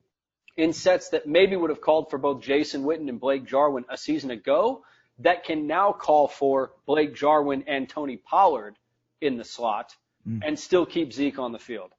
in 0.58 0.74
sets 0.74 1.10
that 1.10 1.28
maybe 1.28 1.56
would 1.56 1.70
have 1.70 1.82
called 1.82 2.10
for 2.10 2.18
both 2.18 2.42
Jason 2.42 2.84
Witten 2.84 3.08
and 3.10 3.20
Blake 3.20 3.46
Jarwin 3.46 3.86
a 3.90 3.96
season 3.96 4.32
ago 4.32 4.84
that 5.20 5.44
can 5.44 5.68
now 5.68 5.92
call 5.92 6.28
for 6.28 6.72
Blake 6.88 7.14
Jarwin 7.14 7.66
and 7.68 7.88
Tony 7.88 8.18
Pollard 8.18 8.76
in 9.22 9.38
the 9.38 9.44
slot 9.44 9.96
mm. 10.28 10.42
and 10.44 10.58
still 10.60 10.86
keep 10.86 11.14
Zeke 11.14 11.38
on 11.38 11.52
the 11.52 11.60
field. 11.60 11.92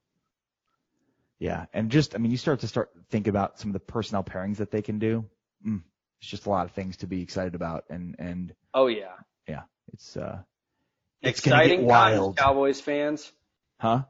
Yeah, 1.38 1.66
and 1.72 1.88
just 1.88 2.16
I 2.16 2.18
mean, 2.18 2.32
you 2.32 2.36
start 2.36 2.60
to 2.60 2.68
start 2.68 2.90
think 3.08 3.28
about 3.28 3.60
some 3.60 3.70
of 3.70 3.74
the 3.74 3.80
personnel 3.80 4.24
pairings 4.24 4.56
that 4.56 4.72
they 4.72 4.82
can 4.82 4.98
do. 4.98 5.24
Mm, 5.66 5.82
it's 6.20 6.28
just 6.28 6.46
a 6.46 6.50
lot 6.50 6.66
of 6.66 6.72
things 6.72 6.98
to 6.98 7.06
be 7.06 7.22
excited 7.22 7.54
about, 7.54 7.84
and 7.88 8.16
and 8.18 8.54
oh 8.74 8.88
yeah, 8.88 9.14
yeah, 9.48 9.62
it's 9.92 10.16
uh, 10.18 10.40
it's 11.22 11.38
exciting 11.38 11.88
times, 11.88 12.34
Cowboys 12.36 12.80
fans. 12.80 13.32
Huh? 13.78 14.02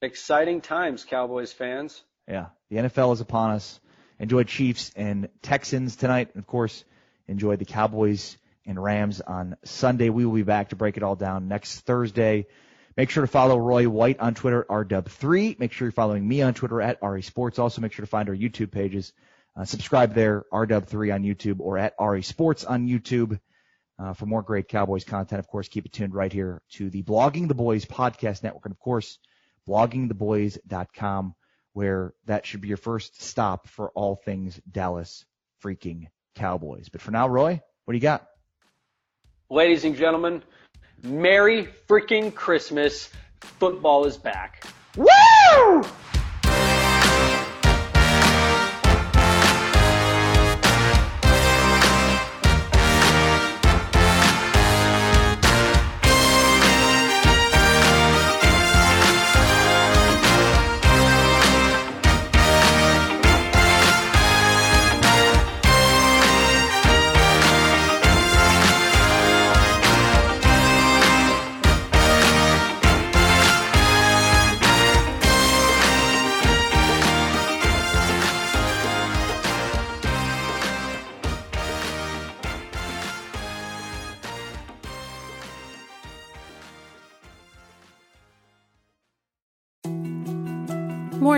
Exciting 0.00 0.60
times, 0.60 1.04
Cowboys 1.04 1.52
fans. 1.52 2.02
Yeah, 2.28 2.46
the 2.70 2.76
NFL 2.76 3.14
is 3.14 3.20
upon 3.20 3.50
us. 3.50 3.80
Enjoy 4.20 4.44
Chiefs 4.44 4.92
and 4.94 5.28
Texans 5.42 5.96
tonight. 5.96 6.30
And 6.34 6.40
of 6.40 6.46
course, 6.46 6.84
enjoy 7.26 7.56
the 7.56 7.64
Cowboys 7.64 8.36
and 8.64 8.80
Rams 8.80 9.20
on 9.20 9.56
Sunday. 9.64 10.08
We 10.10 10.24
will 10.24 10.34
be 10.34 10.42
back 10.42 10.68
to 10.68 10.76
break 10.76 10.96
it 10.96 11.02
all 11.02 11.16
down 11.16 11.48
next 11.48 11.80
Thursday. 11.80 12.46
Make 12.96 13.10
sure 13.10 13.22
to 13.22 13.28
follow 13.28 13.58
Roy 13.58 13.88
White 13.88 14.20
on 14.20 14.34
Twitter, 14.34 14.62
at 14.62 14.68
RW3. 14.68 15.58
Make 15.58 15.72
sure 15.72 15.86
you're 15.86 15.92
following 15.92 16.26
me 16.26 16.42
on 16.42 16.54
Twitter 16.54 16.80
at 16.80 16.98
RE 17.02 17.22
Sports. 17.22 17.58
Also, 17.58 17.80
make 17.80 17.92
sure 17.92 18.04
to 18.04 18.10
find 18.10 18.28
our 18.28 18.34
YouTube 18.36 18.70
pages. 18.70 19.12
Uh, 19.56 19.64
subscribe 19.64 20.14
there, 20.14 20.44
RW3 20.52 21.14
on 21.14 21.22
YouTube 21.22 21.60
or 21.60 21.78
at 21.78 21.94
RE 21.98 22.22
Sports 22.22 22.64
on 22.64 22.86
YouTube. 22.86 23.40
Uh, 24.00 24.12
for 24.12 24.26
more 24.26 24.42
great 24.42 24.68
Cowboys 24.68 25.02
content, 25.02 25.40
of 25.40 25.48
course, 25.48 25.66
keep 25.66 25.84
it 25.84 25.92
tuned 25.92 26.14
right 26.14 26.32
here 26.32 26.62
to 26.70 26.88
the 26.88 27.02
Blogging 27.02 27.48
the 27.48 27.54
Boys 27.54 27.84
podcast 27.84 28.44
network. 28.44 28.64
And 28.64 28.72
of 28.72 28.78
course, 28.78 29.18
bloggingtheboys.com, 29.68 31.34
where 31.72 32.14
that 32.26 32.46
should 32.46 32.60
be 32.60 32.68
your 32.68 32.76
first 32.76 33.22
stop 33.22 33.68
for 33.68 33.90
all 33.90 34.16
things 34.16 34.60
Dallas 34.70 35.24
freaking 35.62 36.06
Cowboys. 36.34 36.88
But 36.88 37.02
for 37.02 37.10
now, 37.10 37.28
Roy, 37.28 37.60
what 37.84 37.92
do 37.92 37.96
you 37.96 38.02
got? 38.02 38.26
Ladies 39.50 39.84
and 39.84 39.96
gentlemen, 39.96 40.42
Merry 41.02 41.68
freaking 41.88 42.34
Christmas. 42.34 43.10
Football 43.40 44.04
is 44.04 44.16
back. 44.16 44.64
Woo! 44.96 45.84